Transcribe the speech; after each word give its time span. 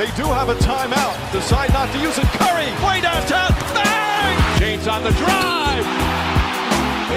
They 0.00 0.08
do 0.16 0.24
have 0.24 0.48
a 0.48 0.54
timeout. 0.54 1.12
Decide 1.30 1.74
not 1.74 1.92
to 1.92 1.98
use 2.00 2.16
it. 2.16 2.24
Curry, 2.40 2.72
way 2.82 3.02
downtown. 3.02 3.52
Bang! 3.74 4.58
James 4.58 4.88
on 4.88 5.04
the 5.04 5.10
drive. 5.10 5.84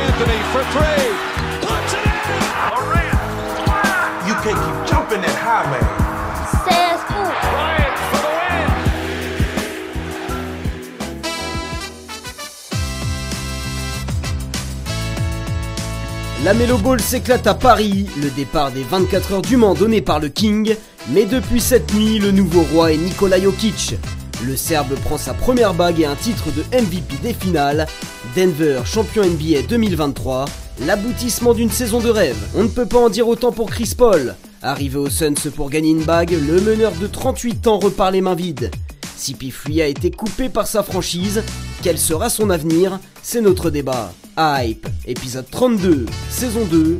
Anthony 0.04 0.39
for 0.52 0.63
three. 0.75 1.07
Puts 1.63 1.93
it 1.93 2.04
in. 2.04 2.13
You 4.27 4.35
can't 4.43 4.59
keep 4.59 4.77
jumping 4.85 5.21
that 5.21 5.38
high, 5.39 5.63
man. 5.71 5.85
C'est 6.65 7.00
fou. 7.07 7.23
Bryant 7.54 7.97
for 8.09 8.19
the 8.19 8.32
win. 8.36 8.68
La 16.43 16.54
Melo 16.54 16.77
Ball 16.79 17.00
s'éclate 17.00 17.47
à 17.47 17.54
Paris, 17.54 18.09
le 18.21 18.29
départ 18.29 18.71
des 18.71 18.84
24 18.84 19.31
heures 19.31 19.41
du 19.41 19.55
Mans 19.55 19.73
donné 19.73 20.02
par 20.02 20.20
le 20.20 20.27
King, 20.27 20.75
mais 21.09 21.25
depuis 21.25 21.61
cette 21.61 21.93
nuit, 21.93 22.19
le 22.19 22.31
nouveau 22.31 22.61
roi 22.61 22.93
est 22.93 22.97
Nikola 22.97 23.39
Jokic. 23.39 23.96
Le 24.46 24.55
Serbe 24.55 24.96
prend 24.96 25.18
sa 25.18 25.33
première 25.33 25.73
bague 25.73 26.00
et 26.00 26.05
un 26.05 26.15
titre 26.15 26.45
de 26.51 26.64
MVP 26.75 27.18
des 27.21 27.33
finales. 27.33 27.87
Denver, 28.36 28.82
champion 28.86 29.23
NBA 29.23 29.64
2023, 29.68 30.45
l'aboutissement 30.86 31.54
d'une 31.54 31.69
saison 31.69 32.00
de 32.00 32.09
rêve. 32.09 32.38
On 32.55 32.64
ne 32.64 32.69
peut 32.69 32.86
pas 32.86 33.00
en 33.00 33.09
dire 33.09 33.28
autant 33.28 33.52
pour 33.52 33.69
Chris 33.69 33.94
Paul. 33.97 34.36
Arrivé 34.61 34.97
au 34.97 35.09
Suns 35.09 35.52
pour 35.55 35.69
gagner 35.69 35.92
une 35.92 36.03
bague, 36.03 36.31
le 36.31 36.61
meneur 36.61 36.94
de 36.94 37.08
38 37.08 37.67
ans 37.67 37.80
repart 37.80 38.11
les 38.11 38.22
mains 38.22 38.36
vides. 38.36 38.72
CP3 39.17 39.81
a 39.81 39.88
été 39.88 40.09
coupé 40.11 40.50
par 40.50 40.67
sa 40.67 40.83
franchise. 40.83 41.44
Quel 41.81 41.97
sera 41.97 42.30
son 42.30 42.50
avenir? 42.50 43.00
C'est 43.22 43.42
notre 43.42 43.70
débat. 43.70 44.14
Hype, 44.38 44.88
épisode 45.06 45.50
32, 45.52 46.06
saison 46.30 46.66
2. 46.66 46.97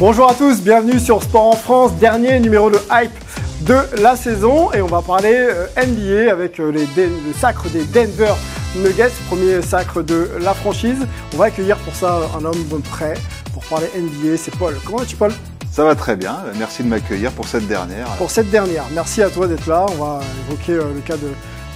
Bonjour 0.00 0.30
à 0.30 0.34
tous, 0.34 0.62
bienvenue 0.62 0.98
sur 0.98 1.22
Sport 1.22 1.48
en 1.48 1.56
France, 1.56 1.92
dernier 1.96 2.40
numéro 2.40 2.70
de 2.70 2.78
hype 2.90 3.12
de 3.66 3.76
la 4.00 4.16
saison 4.16 4.72
et 4.72 4.80
on 4.80 4.86
va 4.86 5.02
parler 5.02 5.34
euh, 5.34 5.66
NBA 5.76 6.32
avec 6.32 6.58
euh, 6.58 6.72
les 6.72 6.86
le 6.96 7.34
sacre 7.38 7.68
des 7.68 7.84
Denver 7.84 8.32
Nuggets, 8.76 9.12
premier 9.28 9.60
sacre 9.60 10.00
de 10.00 10.30
la 10.40 10.54
franchise. 10.54 11.06
On 11.34 11.36
va 11.36 11.44
accueillir 11.44 11.76
pour 11.80 11.94
ça 11.94 12.18
un 12.34 12.42
homme 12.46 12.80
prêt 12.90 13.12
pour 13.52 13.62
parler 13.64 13.88
NBA, 13.94 14.38
c'est 14.38 14.56
Paul. 14.56 14.74
Comment 14.86 15.00
vas-tu 15.00 15.16
Paul? 15.16 15.34
Ça 15.70 15.84
va 15.84 15.94
très 15.94 16.16
bien, 16.16 16.34
merci 16.58 16.82
de 16.82 16.88
m'accueillir 16.88 17.30
pour 17.32 17.46
cette 17.46 17.68
dernière. 17.68 18.06
Pour 18.16 18.30
cette 18.30 18.50
dernière, 18.50 18.86
merci 18.94 19.22
à 19.22 19.28
toi 19.28 19.48
d'être 19.48 19.66
là. 19.66 19.84
On 19.90 20.02
va 20.02 20.20
évoquer 20.48 20.72
euh, 20.72 20.94
le 20.94 21.00
cas 21.02 21.18
de, 21.18 21.28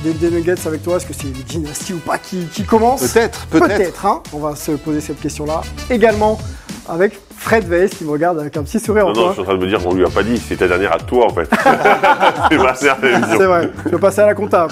des, 0.02 0.14
des 0.14 0.30
Nuggets 0.34 0.67
avec 0.67 0.83
toi. 0.83 0.97
Est-ce 0.97 1.05
que 1.05 1.12
c'est 1.12 1.25
une 1.27 1.33
dynastie 1.34 1.92
ou 1.92 1.98
pas 1.98 2.17
qui, 2.17 2.47
qui 2.47 2.64
commence? 2.64 3.06
Peut-être, 3.06 3.45
peut-être. 3.48 3.77
Peut-être, 3.77 4.06
hein. 4.06 4.22
On 4.33 4.39
va 4.39 4.56
se 4.56 4.72
poser 4.72 5.02
cette 5.02 5.20
question-là. 5.20 5.61
Également 5.91 6.39
avec 6.88 7.18
Fred 7.36 7.68
Weiss 7.68 7.92
qui 7.94 8.04
me 8.04 8.10
regarde 8.10 8.38
avec 8.38 8.56
un 8.56 8.62
petit 8.62 8.78
sourire 8.80 9.06
en 9.06 9.12
Non, 9.12 9.20
non, 9.22 9.28
je 9.28 9.32
suis 9.32 9.40
en 9.42 9.44
train 9.44 9.54
de 9.56 9.60
me 9.64 9.66
dire 9.68 9.82
qu'on 9.82 9.94
lui 9.94 10.04
a 10.04 10.08
pas 10.10 10.22
dit, 10.22 10.38
c'est 10.38 10.56
ta 10.56 10.68
dernière 10.68 10.92
à 10.94 10.98
toi 10.98 11.27
en 11.27 11.34
fait. 11.34 11.48
c'est 12.50 12.58
ma 12.58 12.72
dernière. 12.72 13.28
C'est 13.36 13.46
vrai, 13.46 13.70
je 13.86 13.90
vais 13.90 13.98
passer 13.98 14.20
à 14.20 14.27
la 14.27 14.34
compta. 14.34 14.68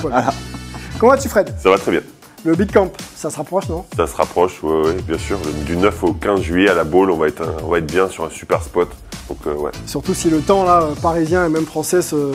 Comment 0.98 1.12
vas-tu, 1.12 1.28
Fred? 1.28 1.54
Ça 1.58 1.70
va 1.70 1.78
très 1.78 1.90
bien. 1.92 2.00
Le 2.44 2.56
Big 2.56 2.72
Camp, 2.72 2.90
ça 3.14 3.30
se 3.30 3.36
rapproche, 3.36 3.68
non? 3.68 3.84
Ça 3.96 4.06
se 4.08 4.16
rapproche, 4.16 4.62
ouais, 4.64 4.70
ouais, 4.88 4.92
bien 5.06 5.16
sûr. 5.18 5.38
Du 5.64 5.76
9 5.76 6.02
au 6.02 6.12
15 6.12 6.40
juillet 6.40 6.68
à 6.68 6.74
la 6.74 6.82
Baule, 6.82 7.12
on 7.12 7.16
va 7.16 7.28
être, 7.28 7.42
un- 7.42 7.62
on 7.64 7.68
va 7.68 7.78
être 7.78 7.86
bien 7.86 8.08
sur 8.08 8.24
un 8.24 8.30
super 8.30 8.62
spot. 8.62 8.88
Donc 9.28 9.38
euh, 9.46 9.54
ouais, 9.54 9.70
Surtout 9.86 10.12
si 10.12 10.28
le 10.28 10.40
temps 10.40 10.64
là, 10.64 10.88
parisien 11.00 11.46
et 11.46 11.48
même 11.48 11.64
français 11.66 12.02
se, 12.02 12.32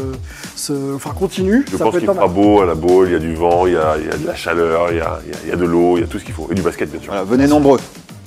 se- 0.55 0.95
enfin, 0.95 1.09
continue, 1.11 1.66
je 1.70 1.75
ça 1.75 1.83
pense 1.83 1.98
qu'il 1.98 2.05
fera 2.08 2.14
mal. 2.25 2.30
beau 2.30 2.61
à 2.61 2.66
la 2.66 2.75
Baule, 2.75 3.08
il 3.09 3.14
y 3.14 3.16
a 3.17 3.20
du 3.20 3.36
vent, 3.36 3.67
il 3.67 3.73
y 3.73 3.75
a, 3.75 3.98
il 3.98 4.05
y 4.05 4.09
a 4.09 4.16
de 4.17 4.25
la 4.25 4.33
chaleur, 4.36 4.88
il 4.92 4.98
y 4.98 5.02
a, 5.02 5.20
il 5.25 5.31
y 5.31 5.36
a- 5.36 5.39
il 5.44 5.50
y 5.50 5.52
a 5.52 5.55
de 5.58 5.66
l'eau, 5.66 5.98
il 5.98 6.02
y 6.02 6.03
a 6.05 6.08
tout 6.08 6.17
ce 6.20 6.23
qu'il 6.23 6.33
faut. 6.33 6.48
Et 6.50 6.55
du 6.55 6.61
basket 6.61 6.89
bien 6.89 7.02
sûr. 7.02 7.11
Voilà, 7.11 7.26
venez 7.26 7.45
nombreux. 7.48 7.80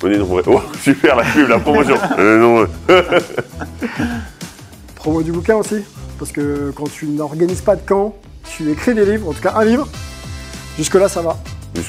Venez 0.03 0.19
nombreux. 0.19 0.43
Oh, 0.47 0.61
super 0.83 1.17
la 1.17 1.25
pub, 1.25 1.49
la 1.49 1.59
promotion. 1.59 1.97
Nombreux. 2.19 2.69
Promo 4.95 5.23
du 5.23 5.33
bouquin 5.33 5.57
aussi, 5.57 5.77
parce 6.19 6.31
que 6.33 6.73
quand 6.77 6.91
tu 6.91 7.07
n'organises 7.07 7.63
pas 7.63 7.77
de 7.77 7.81
camp, 7.87 8.15
tu 8.45 8.71
écris 8.71 8.95
des 8.95 9.05
livres, 9.07 9.29
en 9.29 9.33
tout 9.33 9.41
cas 9.43 9.55
un 9.57 9.65
livre. 9.65 9.89
Jusque-là, 10.79 11.09
ça 11.09 11.23
va. 11.23 11.37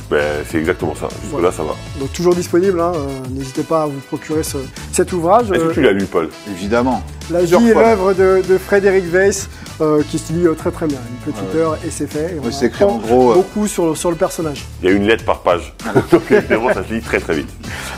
Ben, 0.10 0.44
c'est 0.50 0.58
exactement 0.60 0.94
ça. 0.96 1.08
Jusque 1.10 1.32
Voilà. 1.32 1.48
là, 1.48 1.54
ça 1.54 1.64
va. 1.64 1.74
Donc 2.00 2.14
toujours 2.14 2.36
disponible, 2.36 2.80
hein, 2.80 2.92
euh, 2.96 3.08
n'hésitez 3.32 3.64
pas 3.64 3.84
à 3.84 3.86
vous 3.88 4.00
procurer 4.08 4.44
ce- 4.44 4.58
cet 4.92 5.12
ouvrage. 5.12 5.52
Est-ce 5.52 5.60
Euh, 5.62 5.70
que 5.70 5.74
tu 5.74 5.82
l'as 5.82 5.92
lu, 5.92 6.06
Paul? 6.06 6.30
Évidemment. 6.52 7.02
La 7.30 7.44
vie 7.44 7.70
et 7.70 7.74
l'œuvre 7.74 8.14
de, 8.14 8.42
de 8.48 8.58
Frédéric 8.58 9.06
Weiss, 9.14 9.50
euh, 9.80 10.02
qui 10.10 10.18
se 10.20 10.34
lit 10.34 10.46
euh, 10.48 10.54
très 10.54 10.72
très 10.72 10.86
bien. 10.88 10.98
Une 11.26 11.32
petite 11.34 11.54
Ouais. 11.54 11.60
heure 11.62 11.78
et 11.86 11.90
c'est 11.90 12.08
fait. 12.08 12.36
Et 12.36 12.40
on 12.42 12.46
Oui, 12.48 12.54
écrit 12.66 12.84
en 12.84 12.98
gros, 12.98 13.32
euh, 13.32 13.36
Beaucoup 13.36 13.68
sur, 13.68 13.96
sur 13.96 14.10
le 14.10 14.18
personnage. 14.18 14.66
Il 14.82 14.90
y 14.90 14.92
a 14.92 14.96
une 14.96 15.06
lettre 15.08 15.24
par 15.26 15.40
page. 15.42 15.74
Donc 16.12 16.24
évidemment, 16.30 16.74
ça 16.74 16.84
se 16.86 16.94
lit 16.94 17.02
très 17.02 17.20
très 17.20 17.36
vite. 17.36 17.50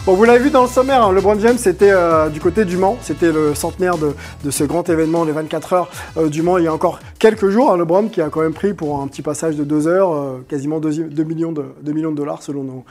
Bon, 0.06 0.13
vous 0.13 0.23
l'avez 0.25 0.39
vu 0.39 0.50
dans 0.50 0.63
le 0.63 0.67
sommaire, 0.69 1.03
hein, 1.03 1.13
LeBron 1.13 1.39
James 1.39 1.57
c'était 1.57 1.89
euh, 1.91 2.29
du 2.29 2.39
côté 2.41 2.66
du 2.66 2.75
Mans, 2.78 2.97
c'était 3.01 3.31
le 3.31 3.56
centenaire 3.56 3.97
de, 3.97 4.13
de 4.44 4.51
ce 4.51 4.63
grand 4.66 4.88
événement, 4.89 5.23
les 5.23 5.31
24 5.31 5.73
heures 5.73 5.89
euh, 6.17 6.28
du 6.29 6.41
Mans, 6.41 6.57
il 6.57 6.66
y 6.66 6.67
a 6.67 6.73
encore 6.73 7.00
quelques 7.19 7.50
jours. 7.50 7.72
hein, 7.72 7.78
LeBron 7.78 8.09
qui 8.09 8.22
a 8.22 8.29
quand 8.29 8.41
même 8.41 8.53
pris 8.53 8.73
pour 8.73 9.01
un 9.01 9.07
petit 9.07 9.22
passage 9.22 9.56
de 9.56 9.63
deux 9.63 9.88
heures, 9.88 10.13
euh, 10.13 10.45
quasiment 10.50 10.79
2 10.79 11.23
millions, 11.23 11.53
de, 11.53 11.63
2 11.81 11.91
millions 11.94 12.12
de 12.12 12.17
dollars 12.17 12.44
selon 12.44 12.63
nos, 12.63 12.83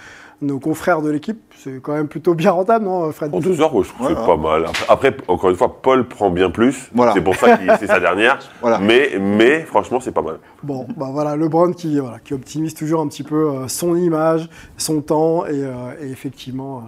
nos 0.43 0.59
confrères 0.59 1.03
de 1.03 1.11
l'équipe. 1.11 1.41
C'est 1.57 1.81
quand 1.81 1.93
même 1.95 2.09
plutôt 2.09 2.35
bien 2.35 2.51
rentable, 2.51 2.85
non, 2.85 3.11
Fred 3.13 3.35
En 3.35 3.41
deux 3.41 3.61
heures, 3.61 3.75
ouais, 3.75 3.85
je 3.85 3.89
trouve 3.89 4.09
que 4.09 4.15
c'est 4.15 4.27
pas 4.27 4.37
mal. 4.37 4.67
Après, 4.89 5.17
encore 5.29 5.51
une 5.51 5.57
fois, 5.57 5.81
Paul 5.81 6.07
prend 6.07 6.31
bien 6.31 6.51
plus. 6.51 6.91
Voilà. 6.95 7.13
C'est 7.13 7.21
pour 7.21 7.37
ça 7.37 7.57
que 7.57 7.63
c'est 7.79 7.87
sa 7.87 8.01
dernière. 8.01 8.39
Voilà. 8.61 8.79
Mais, 8.79 9.13
mais 9.21 9.63
franchement, 9.63 10.01
c'est 10.01 10.13
pas 10.13 10.23
mal. 10.23 10.39
Bon, 10.63 10.87
bah 10.97 11.09
voilà, 11.11 11.37
LeBron 11.37 11.73
qui, 11.73 11.99
voilà, 11.99 12.19
qui 12.19 12.35
optimise 12.35 12.75
toujours 12.75 13.01
un 13.01 13.09
petit 13.09 13.23
peu 13.23 13.49
euh, 13.51 13.69
son 13.69 13.97
image, 13.97 14.49
son 14.77 15.01
temps 15.01 15.47
et, 15.47 15.51
euh, 15.53 15.73
et 16.01 16.11
effectivement 16.11 16.79
euh, 16.79 16.81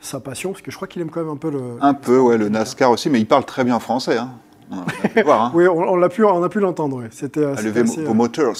sa 0.00 0.20
passion, 0.20 0.50
parce 0.50 0.62
que 0.62 0.70
je 0.70 0.76
crois 0.76 0.88
qu'il 0.88 1.00
aime 1.02 1.10
quand 1.10 1.20
même 1.20 1.30
un 1.32 1.36
peu 1.36 1.50
le. 1.50 1.76
Un 1.80 1.94
peu, 1.94 2.18
ouais, 2.18 2.38
le 2.38 2.48
NASCAR 2.48 2.90
aussi, 2.90 3.08
mais 3.10 3.20
il 3.20 3.26
parle 3.26 3.44
très 3.44 3.64
bien 3.64 3.78
français. 3.78 4.18
Hein. 4.18 4.30
On 4.72 4.80
a 4.80 5.08
pu 5.08 5.22
voir, 5.22 5.42
hein. 5.42 5.52
Oui, 5.54 5.66
on, 5.68 5.78
on 5.78 5.96
l'a 5.96 6.08
pu, 6.08 6.24
on 6.24 6.42
a 6.42 6.48
pu 6.48 6.60
l'entendre. 6.60 6.98
Oui. 6.98 7.06
C'était. 7.10 7.44
Allez, 7.44 7.72
c'était 7.72 7.82
vos 7.82 8.10
euh, 8.10 8.14
motors. 8.14 8.56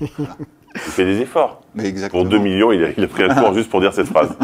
Il 0.74 0.80
fait 0.80 1.04
des 1.04 1.20
efforts. 1.20 1.62
Mais 1.74 1.86
exactement. 1.86 2.22
Pour 2.22 2.30
2 2.30 2.38
millions, 2.38 2.72
il 2.72 2.84
a, 2.84 2.88
il 2.96 3.04
a 3.04 3.06
pris 3.06 3.22
un 3.24 3.34
tour 3.34 3.54
juste 3.54 3.70
pour 3.70 3.80
dire 3.80 3.92
cette 3.92 4.06
phrase. 4.08 4.36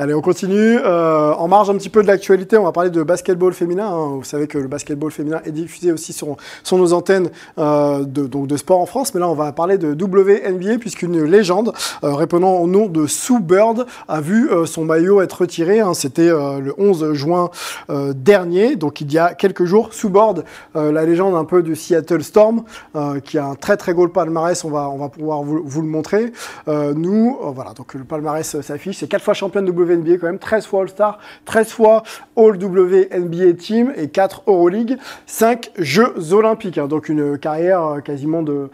Allez, 0.00 0.14
on 0.14 0.22
continue. 0.22 0.78
Euh, 0.78 1.34
en 1.34 1.46
marge 1.46 1.68
un 1.68 1.74
petit 1.76 1.90
peu 1.90 2.00
de 2.00 2.06
l'actualité, 2.06 2.56
on 2.56 2.64
va 2.64 2.72
parler 2.72 2.88
de 2.88 3.02
basketball 3.02 3.52
féminin. 3.52 3.86
hein. 3.86 4.12
Vous 4.16 4.24
savez 4.24 4.46
que 4.46 4.56
le 4.56 4.66
basketball 4.66 5.10
féminin 5.10 5.42
est 5.44 5.50
diffusé 5.50 5.92
aussi 5.92 6.14
sur, 6.14 6.38
nos 6.72 6.94
antennes 6.94 7.28
euh, 7.58 8.02
de, 8.06 8.56
sport 8.56 8.80
en 8.80 8.86
France. 8.86 9.12
Mais 9.12 9.20
là, 9.20 9.28
on 9.28 9.34
va 9.34 9.52
parler 9.52 9.76
de 9.76 9.88
WNBA 9.92 10.78
puisqu'une 10.78 11.22
légende 11.24 11.74
euh, 12.02 12.14
répondant 12.14 12.54
au 12.54 12.66
nom 12.66 12.86
de 12.86 13.06
Sue 13.06 13.40
Bird 13.40 13.84
a 14.08 14.22
vu 14.22 14.48
son 14.64 14.86
maillot 14.86 15.20
être 15.20 15.42
retiré. 15.42 15.80
hein. 15.80 15.92
C'était 15.92 16.30
le 16.30 16.72
11 16.78 17.12
juin 17.12 17.50
dernier, 17.90 18.76
donc 18.76 19.02
il 19.02 19.12
y 19.12 19.18
a 19.18 19.34
quelques 19.34 19.66
jours. 19.66 19.92
Sue 19.92 20.08
Bird, 20.08 20.46
la 20.74 21.04
légende 21.04 21.34
un 21.34 21.44
peu 21.44 21.62
du 21.62 21.76
Seattle 21.76 22.22
Storm, 22.22 22.62
qui 23.24 23.36
a 23.36 23.44
un 23.44 23.54
très 23.54 23.76
très 23.76 23.92
gros 23.92 24.08
palmarès. 24.08 24.64
On 24.64 24.70
va, 24.70 24.88
on 24.88 24.96
va 24.96 25.10
pouvoir 25.10 25.42
vous, 25.42 25.60
vous 25.62 25.82
le 25.82 25.88
montrer. 25.88 26.32
Nous, 26.66 27.36
voilà, 27.54 27.74
donc 27.74 27.92
le 27.92 28.04
palmarès 28.04 28.62
s'affiche. 28.62 28.96
C'est 28.96 29.06
4 29.08 29.22
fois 29.22 29.34
championne 29.34 29.68
WNBA 29.68 29.89
quand 30.18 30.26
même, 30.26 30.38
13 30.38 30.66
fois 30.66 30.82
All-Star, 30.82 31.18
13 31.44 31.68
fois 31.68 32.02
All-WNBA 32.36 33.52
Team 33.58 33.92
et 33.96 34.08
4 34.08 34.44
Euroleague, 34.46 34.96
5 35.26 35.70
Jeux 35.78 36.32
Olympiques. 36.32 36.78
hein. 36.78 36.86
donc 36.86 37.08
une 37.08 37.38
carrière 37.38 37.84
euh, 37.84 38.00
quasiment 38.00 38.42
de, 38.42 38.70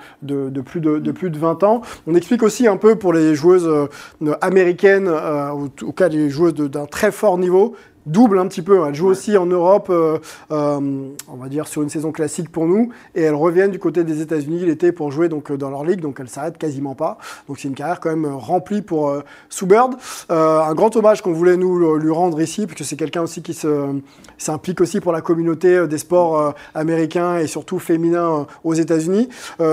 plus 0.65 0.81
de, 0.81 0.99
de 0.99 1.12
plus 1.12 1.31
de 1.31 1.38
20 1.38 1.62
ans. 1.62 1.82
On 2.06 2.15
explique 2.15 2.43
aussi 2.43 2.66
un 2.66 2.76
peu 2.76 2.97
pour 2.97 3.12
les 3.12 3.34
joueuses 3.34 3.66
euh, 3.66 4.34
américaines, 4.41 5.09
euh, 5.09 5.50
ou 5.53 5.71
au 5.82 5.93
cas 5.93 6.09
des 6.09 6.31
joueuses 6.31 6.55
d'un 6.55 6.87
très 6.87 7.12
fort 7.12 7.38
niveau, 7.38 7.75
double 8.06 8.39
un 8.39 8.47
petit 8.47 8.62
peu. 8.62 8.87
Elle 8.87 8.94
joue 8.94 9.09
aussi 9.09 9.37
en 9.37 9.47
Europe, 9.47 9.89
euh, 9.91 10.19
euh, 10.50 11.09
on 11.28 11.37
va 11.37 11.49
dire 11.49 11.67
sur 11.67 11.83
une 11.83 11.89
saison 11.89 12.12
classique 12.12 12.50
pour 12.50 12.67
nous, 12.67 12.91
et 13.15 13.22
elles 13.22 13.34
reviennent 13.34 13.73
du 13.73 13.79
côté 13.79 14.05
des 14.05 14.23
États-Unis 14.23 14.64
l'été 14.64 14.93
pour 14.93 15.11
jouer 15.11 15.29
donc 15.29 15.50
euh, 15.50 15.56
dans 15.56 15.70
leur 15.70 15.85
ligue, 15.85 16.00
donc 16.00 16.19
elles 16.20 16.29
s'arrêtent 16.29 16.58
quasiment 16.58 16.94
pas. 16.94 17.19
Donc 17.49 17.58
c'est 17.58 17.69
une 17.69 17.75
carrière 17.75 18.00
quand 18.00 18.11
même 18.11 18.26
remplie 18.26 18.81
pour 18.81 19.11
euh, 19.11 19.23
Sue 19.49 19.67
Bird. 19.67 19.94
Un 20.29 20.75
grand 20.75 20.94
hommage 20.97 21.23
qu'on 21.23 21.32
voulait 21.32 21.56
nous 21.56 21.97
lui 21.97 22.11
rendre 22.11 22.41
ici, 22.41 22.67
parce 22.67 22.79
que 22.79 22.85
c'est 22.85 22.97
quelqu'un 22.97 23.23
aussi 23.23 23.43
qui 23.43 23.55
se 23.55 24.00
s'implique 24.38 24.81
aussi 24.81 25.00
pour 25.00 25.12
la 25.12 25.20
communauté 25.20 25.87
des 25.87 25.99
sports 25.99 26.55
américains 26.75 27.38
et 27.38 27.47
surtout 27.47 27.79
féminins 27.79 28.47
aux 28.64 28.75
États-Unis. 28.75 29.29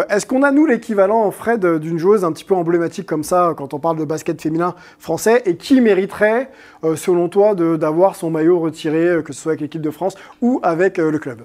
Est-ce 0.09 0.25
qu'on 0.25 0.41
a 0.43 0.51
nous 0.51 0.65
l'équivalent, 0.65 1.29
Fred, 1.31 1.65
d'une 1.79 1.97
joueuse 1.97 2.23
un 2.23 2.31
petit 2.31 2.45
peu 2.45 2.55
emblématique 2.55 3.05
comme 3.05 3.23
ça 3.23 3.53
quand 3.57 3.73
on 3.73 3.79
parle 3.79 3.97
de 3.97 4.05
basket 4.05 4.41
féminin 4.41 4.75
français 4.99 5.43
et 5.45 5.57
qui 5.57 5.81
mériterait, 5.81 6.49
selon 6.95 7.27
toi, 7.29 7.55
d'avoir 7.55 8.15
son 8.23 8.29
maillot 8.29 8.57
retiré, 8.59 9.05
euh, 9.05 9.21
que 9.21 9.33
ce 9.33 9.41
soit 9.41 9.51
avec 9.51 9.59
l'équipe 9.61 9.81
de 9.81 9.91
France 9.91 10.15
ou 10.41 10.61
avec 10.63 10.97
euh, 10.97 11.11
le 11.11 11.19
club 11.19 11.41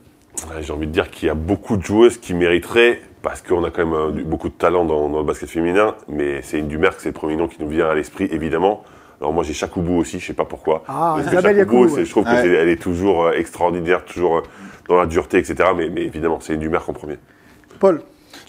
J'ai 0.60 0.72
envie 0.72 0.86
de 0.86 0.92
dire 0.92 1.10
qu'il 1.10 1.26
y 1.26 1.30
a 1.30 1.34
beaucoup 1.34 1.76
de 1.76 1.82
joueuses 1.82 2.18
qui 2.18 2.34
mériteraient, 2.34 3.00
parce 3.20 3.42
qu'on 3.42 3.64
a 3.64 3.70
quand 3.72 3.84
même 3.84 3.94
euh, 3.94 4.10
du- 4.12 4.22
beaucoup 4.22 4.48
de 4.48 4.54
talent 4.54 4.84
dans, 4.84 5.08
dans 5.08 5.18
le 5.18 5.24
basket 5.24 5.50
féminin, 5.50 5.96
mais 6.06 6.40
c'est 6.42 6.60
une 6.60 6.68
Dumerc, 6.68 6.94
c'est 7.00 7.08
le 7.08 7.14
premier 7.14 7.34
nom 7.34 7.48
qui 7.48 7.60
nous 7.60 7.68
vient 7.68 7.88
à 7.88 7.94
l'esprit, 7.96 8.28
évidemment. 8.30 8.84
Alors 9.20 9.32
moi 9.32 9.42
j'ai 9.42 9.54
Chakoubou 9.54 9.96
aussi, 9.98 10.20
je 10.20 10.26
sais 10.28 10.34
pas 10.34 10.44
pourquoi. 10.44 10.84
Ah, 10.86 11.16
Isabelle 11.18 11.66
ouais. 11.68 12.04
je 12.04 12.10
trouve 12.10 12.22
que 12.22 12.28
Ouais. 12.30 12.42
c'est- 12.42 12.48
elle 12.54 12.68
est 12.68 12.80
toujours 12.80 13.32
extraordinaire, 13.32 14.04
toujours 14.04 14.44
dans 14.88 14.98
la 15.00 15.06
dureté, 15.06 15.38
etc. 15.38 15.70
Mais, 15.76 15.88
mais 15.90 16.02
évidemment, 16.04 16.38
c'est 16.40 16.54
une 16.54 16.60
Dumerc 16.60 16.88
en 16.88 16.92
premier. 16.92 17.16
Paul 17.80 18.00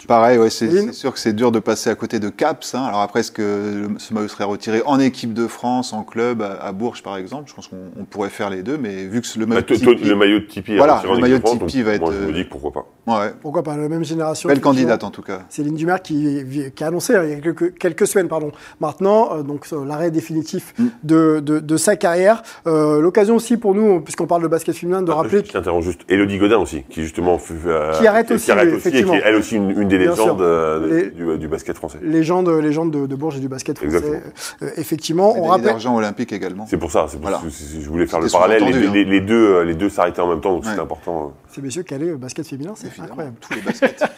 Pareil, 0.08 0.38
ouais, 0.38 0.50
c'est 0.50 0.92
sûr 0.92 1.12
que 1.12 1.18
c'est 1.18 1.32
dur 1.32 1.52
de 1.52 1.58
passer 1.60 1.90
à 1.90 1.94
côté 1.94 2.18
de 2.18 2.28
Caps. 2.28 2.74
hein. 2.74 2.82
Alors 2.84 3.00
après, 3.00 3.20
est-ce 3.20 3.30
que 3.32 3.42
le- 3.88 3.98
ce 3.98 4.12
maillot 4.14 4.28
serait 4.28 4.44
retiré 4.44 4.82
en 4.86 4.98
équipe 4.98 5.32
de 5.34 5.46
France, 5.46 5.92
en 5.92 6.02
club, 6.02 6.42
à, 6.42 6.52
à 6.64 6.72
Bourges 6.72 7.02
par 7.02 7.16
exemple? 7.16 7.44
Je 7.48 7.54
pense 7.54 7.68
qu'on 7.68 7.76
on 7.98 8.04
pourrait 8.04 8.30
faire 8.30 8.50
les 8.50 8.62
deux, 8.62 8.76
mais 8.78 9.04
vu 9.04 9.20
que 9.20 9.26
le 9.38 9.46
Bah, 9.46 9.54
maillot 9.56 9.66
toi- 9.66 9.76
de 9.76 9.82
Tipeee- 9.82 10.08
le 10.08 10.16
maillot 10.16 10.38
de 10.40 10.44
Tipeee, 10.46 10.76
Voilà, 10.76 11.02
le 11.04 11.18
maillot 11.20 11.36
de 11.38 11.40
France, 11.46 11.58
Tipeee 11.66 11.82
va 11.82 11.92
être, 11.94 12.00
Moi, 12.00 12.12
je 12.12 12.18
me 12.26 12.30
euh, 12.30 12.32
dis 12.32 12.44
que 12.44 12.50
pourquoi 12.50 12.72
pas. 12.72 12.86
ouais, 13.20 13.32
Pourquoi 13.40 13.62
pas? 13.62 13.76
La 13.76 13.88
même 13.88 14.04
génération 14.04 14.48
belle 14.48 14.60
candidate 14.60 15.04
en 15.04 15.10
tout 15.10 15.22
cas. 15.22 15.40
Céline 15.48 15.74
Dumer 15.76 15.96
qui, 16.02 16.42
qui 16.74 16.84
a 16.84 16.88
annoncé 16.88 17.14
hein, 17.14 17.22
il 17.24 17.30
y 17.30 17.34
a 17.34 17.40
quelques, 17.40 17.78
quelques 17.78 18.06
semaines 18.06 18.28
pardon, 18.28 18.52
maintenant 18.80 19.30
euh, 19.34 19.42
donc 19.42 19.66
euh, 19.72 19.84
l'arrêt 19.84 20.10
définitif 20.10 20.74
Mm. 20.78 20.86
de, 21.04 21.40
de- 21.40 21.58
de 21.60 21.76
sa 21.76 21.96
carrière. 21.96 22.42
Euh, 22.66 23.00
L'occasion 23.00 23.36
aussi 23.36 23.56
pour 23.56 23.74
nous, 23.74 24.00
puisqu'on 24.00 24.26
parle 24.26 24.42
de 24.42 24.48
basket 24.48 24.74
féminin, 24.74 25.02
de 25.02 25.10
Ah, 25.12 25.16
rappeler 25.16 25.42
Je 25.44 25.52
t'interromps 25.52 25.84
juste. 25.84 26.00
Elodie 26.08 26.38
Godin 26.38 26.58
aussi, 26.58 26.82
qui 26.88 27.02
justement. 27.02 27.38
euh, 27.66 27.98
Qui 27.98 28.06
arrête 28.06 28.30
aussi, 28.30 28.50
et 28.50 28.54
qui 28.54 28.60
effectivement. 28.68 29.14
est 29.14 29.22
elle 29.24 29.34
aussi 29.36 29.56
une, 29.56 29.70
une 29.80 29.88
des 29.88 29.98
légendes 29.98 30.40
euh, 30.40 30.86
Les- 30.86 31.10
du, 31.10 31.38
du 31.38 31.48
basket 31.48 31.76
français. 31.76 31.98
légende, 32.02 32.48
légende 32.48 32.90
de, 32.90 33.06
de 33.06 33.14
Bourges 33.16 33.36
et 33.36 33.40
du 33.40 33.48
basket 33.48 33.78
français. 33.78 33.96
Exactement. 33.96 34.20
Euh, 34.62 34.70
effectivement, 34.76 35.34
on 35.38 35.44
rappelle. 35.44 35.64
d'argent 35.66 35.96
olympique 35.96 36.32
également. 36.32 36.66
C'est 36.68 36.76
pour 36.78 36.90
ça, 36.92 37.06
c'est 37.08 37.16
pour 37.18 37.28
Voilà. 37.30 37.40
c'est- 37.44 37.50
c'est- 37.64 37.80
je 37.80 37.88
voulais 37.88 38.06
faire 38.06 38.20
le 38.20 38.28
parallèle. 38.28 38.64
Les, 38.64 38.72
deux- 38.72 38.90
les- 38.90 39.04
les 39.04 39.20
deux, 39.20 39.54
euh, 39.54 39.64
les 39.64 39.74
deux 39.74 39.88
s'arrêtaient 39.88 40.20
en 40.20 40.28
même 40.28 40.40
temps, 40.40 40.52
donc 40.52 40.62
Ouais. 40.64 40.70
c'était 40.70 40.82
important. 40.82 41.32
Ces 41.52 41.62
messieurs 41.62 41.82
calés, 41.82 42.10
euh, 42.10 42.16
basket 42.16 42.46
féminin, 42.46 42.72
c'est 42.76 42.88
incroyable. 43.00 43.36
Tous 43.40 43.54
les 43.54 43.60
baskets. 43.62 44.02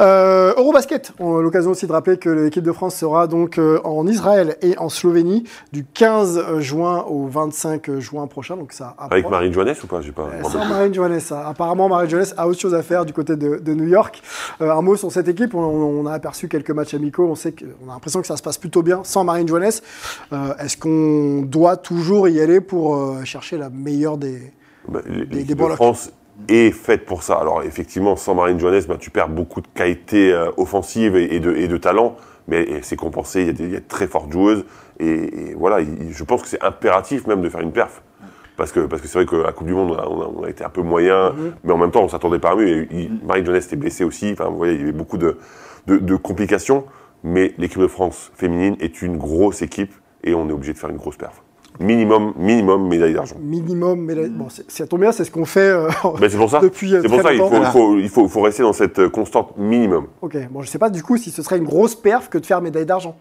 Euh, 0.00 0.52
Eurobasket, 0.56 1.12
on 1.20 1.38
a 1.38 1.42
l'occasion 1.42 1.70
aussi 1.70 1.86
de 1.86 1.92
rappeler 1.92 2.16
que 2.16 2.28
l'équipe 2.28 2.64
de 2.64 2.72
France 2.72 2.96
sera 2.96 3.26
donc 3.26 3.58
euh, 3.58 3.80
en 3.84 4.06
Israël 4.06 4.56
et 4.62 4.76
en 4.78 4.88
Slovénie 4.88 5.44
du 5.72 5.84
15 5.84 6.58
juin 6.58 7.04
au 7.08 7.26
25 7.26 7.98
juin 8.00 8.26
prochain. 8.26 8.56
Donc 8.56 8.72
ça 8.72 8.94
Avec. 8.98 9.28
Marine 9.28 9.52
Joannès 9.52 9.82
ou 9.82 9.86
pas 9.86 10.00
pas. 10.14 10.28
Euh, 10.32 10.42
Sans 10.48 10.64
Marine 10.66 10.92
Johannes. 10.92 11.20
hein. 11.30 11.42
Apparemment, 11.46 11.88
Marine 11.88 12.10
Johannes 12.10 12.34
a 12.36 12.48
autre 12.48 12.60
chose 12.60 12.74
à 12.74 12.82
faire 12.82 13.04
du 13.04 13.12
côté 13.12 13.36
de, 13.36 13.56
de 13.56 13.74
New 13.74 13.86
York. 13.86 14.22
Euh, 14.60 14.70
un 14.72 14.82
mot 14.82 14.96
sur 14.96 15.12
cette 15.12 15.28
équipe. 15.28 15.54
On, 15.54 15.60
on 15.60 16.06
a 16.06 16.12
aperçu 16.12 16.48
quelques 16.48 16.70
matchs 16.72 16.94
amicaux. 16.94 17.26
On 17.30 17.34
sait 17.34 17.52
que, 17.52 17.64
on 17.86 17.90
a 17.90 17.94
l'impression 17.94 18.20
que 18.20 18.26
ça 18.26 18.36
se 18.36 18.42
passe 18.42 18.58
plutôt 18.58 18.82
bien 18.82 19.02
sans 19.04 19.22
Marine 19.24 19.46
Johannes. 19.46 19.72
Euh, 20.32 20.54
Est-ce 20.58 20.76
qu'on 20.76 21.42
doit 21.42 21.76
toujours 21.76 22.28
y 22.28 22.40
aller 22.40 22.60
pour 22.60 22.96
euh, 22.96 23.24
chercher 23.24 23.58
la 23.58 23.70
meilleure 23.70 24.18
des. 24.18 24.52
Bah, 24.88 25.00
des 25.06 25.24
L'équipe 25.36 25.58
de. 25.58 25.74
France 25.74 26.10
est 26.48 26.70
faite 26.70 27.06
pour 27.06 27.22
ça. 27.22 27.34
Alors 27.34 27.62
effectivement, 27.62 28.16
sans 28.16 28.34
Marine 28.34 28.58
Joannès, 28.58 28.86
bah, 28.86 28.96
tu 28.98 29.10
perds 29.10 29.28
beaucoup 29.28 29.60
de 29.60 29.68
qualité 29.74 30.32
euh, 30.32 30.50
offensive 30.56 31.16
et, 31.16 31.34
et 31.34 31.40
de, 31.40 31.54
et 31.54 31.68
de 31.68 31.76
talent, 31.76 32.16
mais 32.48 32.80
c'est 32.82 32.96
compensé. 32.96 33.40
Il 33.42 33.46
y, 33.46 33.50
a 33.50 33.52
des, 33.52 33.64
il 33.64 33.72
y 33.72 33.76
a 33.76 33.80
de 33.80 33.88
très 33.88 34.06
fortes 34.06 34.32
joueuses 34.32 34.64
et, 35.00 35.06
et 35.50 35.54
voilà, 35.54 35.80
il- 35.80 36.12
je 36.12 36.24
pense 36.24 36.42
que 36.42 36.48
c'est 36.48 36.62
impératif 36.62 37.26
même 37.26 37.42
de 37.42 37.48
faire 37.48 37.60
une 37.60 37.72
perf. 37.72 38.02
Parce 38.56 38.70
que 38.70 38.80
parce 38.80 39.02
que 39.02 39.08
c'est 39.08 39.18
vrai 39.18 39.26
qu'à 39.26 39.44
la 39.44 39.52
Coupe 39.52 39.66
du 39.66 39.74
Monde, 39.74 39.90
on 39.90 39.98
a, 39.98 40.06
on 40.06 40.46
été 40.46 40.62
un 40.64 40.68
peu 40.68 40.82
moyen, 40.82 41.34
mais 41.64 41.72
en 41.72 41.76
même 41.78 41.90
temps, 41.90 42.04
on 42.04 42.08
s'attendait 42.08 42.38
pas 42.38 42.52
à 42.52 42.54
mieux. 42.54 42.86
Marine 43.24 43.44
Joannès 43.44 43.66
était 43.66 43.74
blessée 43.76 44.04
aussi. 44.04 44.30
Enfin, 44.32 44.48
vous 44.48 44.56
voyez, 44.56 44.74
il 44.74 44.80
y 44.80 44.82
avait 44.84 44.92
beaucoup 44.92 45.18
de, 45.18 45.38
de, 45.88 45.96
de 45.98 46.14
complications. 46.16 46.84
Mais 47.24 47.54
l'équipe 47.58 47.80
de 47.80 47.86
France 47.88 48.30
féminine 48.34 48.76
est 48.80 49.02
une 49.02 49.16
grosse 49.16 49.62
équipe 49.62 49.92
et 50.22 50.34
on 50.34 50.48
est 50.48 50.52
obligé 50.52 50.72
de 50.72 50.78
faire 50.78 50.90
une 50.90 50.98
grosse 50.98 51.16
perf. 51.16 51.42
Minimum, 51.80 52.34
minimum 52.36 52.86
médaille 52.88 53.14
d'argent. 53.14 53.34
Minimum, 53.40 54.00
mais 54.00 54.14
là- 54.14 54.28
bon, 54.28 54.48
c'est- 54.48 54.70
ça 54.70 54.86
tombe 54.86 55.00
bien, 55.00 55.10
c'est 55.10 55.24
ce 55.24 55.30
qu'on 55.32 55.44
fait 55.44 55.60
euh, 55.60 55.88
c'est 56.20 56.36
pour 56.36 56.48
ça. 56.50 56.60
depuis 56.62 56.94
euh, 56.94 57.00
C'est 57.02 57.08
pour 57.08 57.20
ça 57.22 57.32
il 57.32 57.38
longtemps. 57.38 57.62
faut, 57.64 57.98
faut, 58.08 58.24
il 58.24 58.28
faut, 58.28 58.40
rester 58.42 58.62
dans 58.62 58.72
cette 58.72 58.98
euh, 59.00 59.08
constante 59.10 59.56
minimum. 59.58 60.06
Ok, 60.22 60.36
bon, 60.50 60.62
je 60.62 60.68
sais 60.68 60.78
pas 60.78 60.88
du 60.90 61.02
coup 61.02 61.16
si 61.16 61.30
ce 61.32 61.42
serait 61.42 61.58
une 61.58 61.64
grosse 61.64 61.96
perf 61.96 62.28
que 62.28 62.38
de 62.38 62.46
faire 62.46 62.60
médaille 62.60 62.86
d'argent. 62.86 63.16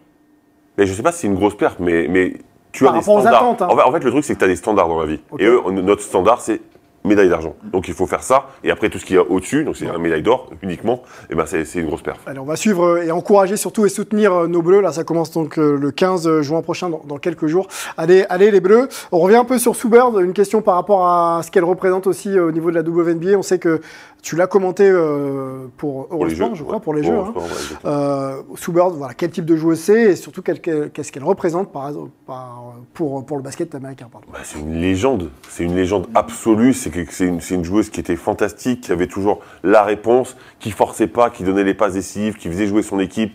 Mais 0.78 0.86
je 0.86 0.94
sais 0.94 1.02
pas 1.04 1.12
si 1.12 1.22
c'est 1.22 1.28
une 1.28 1.36
grosse 1.36 1.58
perte, 1.58 1.80
mais, 1.80 2.08
mais 2.08 2.34
tu 2.72 2.84
Par 2.84 2.94
as 2.94 2.98
des 2.98 3.04
standards. 3.04 3.34
attentes, 3.36 3.62
hein. 3.64 3.68
en, 3.72 3.76
fait, 3.78 3.84
en 3.84 3.92
fait, 3.92 4.04
le 4.04 4.12
truc, 4.12 4.24
c'est 4.24 4.34
que 4.36 4.40
tu 4.40 4.46
as 4.46 4.48
des 4.48 4.56
standards 4.56 4.88
dans 4.88 5.00
la 5.00 5.06
vie. 5.08 5.20
Et 5.40 5.46
eux, 5.46 5.60
notre 5.72 6.02
standard, 6.02 6.42
c'est 6.42 6.62
médaille 7.04 7.30
d'argent. 7.30 7.56
Donc 7.64 7.88
il 7.88 7.94
faut 7.94 8.08
faire 8.08 8.24
ça. 8.24 8.48
Et 8.64 8.72
après, 8.72 8.90
tout 8.90 9.00
ce 9.00 9.06
qui 9.06 9.16
est 9.16 9.20
au-dessus, 9.20 9.64
donc 9.64 9.78
c'est 9.78 9.86
une 9.86 9.98
médaille 9.98 10.22
d'or 10.22 10.50
uniquement, 10.62 11.04
et 11.30 11.36
ben 11.36 11.46
c'est 11.46 11.64
une 11.76 11.88
grosse 11.88 12.02
perf. 12.02 12.20
Allez, 12.26 12.40
on 12.40 12.46
va 12.46 12.56
suivre 12.56 12.84
euh, 12.84 13.04
et 13.04 13.12
encourager 13.12 13.58
surtout 13.58 13.86
et 13.86 13.90
soutenir 13.90 14.34
euh, 14.34 14.48
nos 14.48 14.62
Bleus. 14.62 14.82
Là, 14.82 14.92
ça 14.92 15.04
commence 15.04 15.32
donc 15.32 15.58
euh, 15.58 15.78
le 15.78 15.92
15 15.92 16.42
juin 16.42 16.62
prochain, 16.62 16.90
dans, 16.90 17.02
dans 17.06 17.18
quelques 17.18 17.48
jours. 17.48 17.68
Allez, 17.98 18.26
allez 18.30 18.52
les 18.52 18.62
Bleus. 18.62 18.88
On 19.12 19.20
revient 19.20 19.36
un 19.36 19.46
peu 19.46 19.58
sur 19.58 19.76
Soubird. 19.76 20.20
Une 20.22 20.34
question 20.34 20.62
par 20.62 20.76
rapport 20.76 21.08
à 21.08 21.42
ce 21.44 21.52
qu'elle 21.52 21.66
représente 21.66 22.08
aussi 22.08 22.40
au 22.40 22.52
niveau 22.52 22.72
de 22.72 22.76
la 22.76 22.82
WNBA. 22.82 23.38
On 23.38 23.42
sait 23.42 23.60
que 23.60 23.82
tu 24.24 24.36
l'as 24.38 24.48
commenté 24.48 24.90
euh, 24.90 25.68
pour 25.78 26.08
Pour 26.08 26.26
les 26.26 26.34
jeux. 26.34 26.44
Eurosport, 26.46 26.56
je 26.56 26.64
crois, 26.64 26.76
ouais. 26.78 26.82
pour 26.82 26.94
les 26.96 27.04
jeux. 27.04 27.14
hein. 27.14 27.34
Ouais. 27.36 27.44
Euh, 27.86 28.42
Soubird, 28.56 28.96
voilà, 28.96 29.14
quel 29.14 29.30
type 29.30 29.46
de 29.46 29.56
joueuse 29.56 29.80
c'est 29.80 30.02
et 30.02 30.16
surtout 30.16 30.42
qu'est-ce 30.42 31.12
qu'elle 31.12 31.24
représente 31.24 31.72
par, 31.72 31.92
par- 32.26 32.74
pour, 32.94 33.26
pour 33.26 33.38
le 33.38 33.44
basket 33.44 33.76
américain. 33.76 34.08
Bah, 34.12 34.40
c'est 34.44 34.60
une 34.60 34.80
légende, 34.80 35.30
c'est 35.50 35.66
une 35.66 35.76
légende 35.76 36.08
absolue, 36.16 36.74
c'est 36.74 36.90
une, 37.20 37.64
joueuse 37.66 37.90
qui 37.90 38.00
était 38.00 38.16
fantastique, 38.16 38.82
qui 38.82 38.92
avait 38.94 39.08
toujours 39.08 39.42
la 39.62 39.84
réponse, 39.84 40.38
qui 40.60 40.72
forçait 40.72 41.08
pas, 41.08 41.30
qui 41.30 41.44
donnait 41.44 41.66
les 41.66 41.74
passes 41.74 41.94
décisives, 41.94 42.36
qui 42.38 42.48
faisait 42.48 42.66
jouer 42.68 42.82
son 42.82 43.00
équipe. 43.00 43.34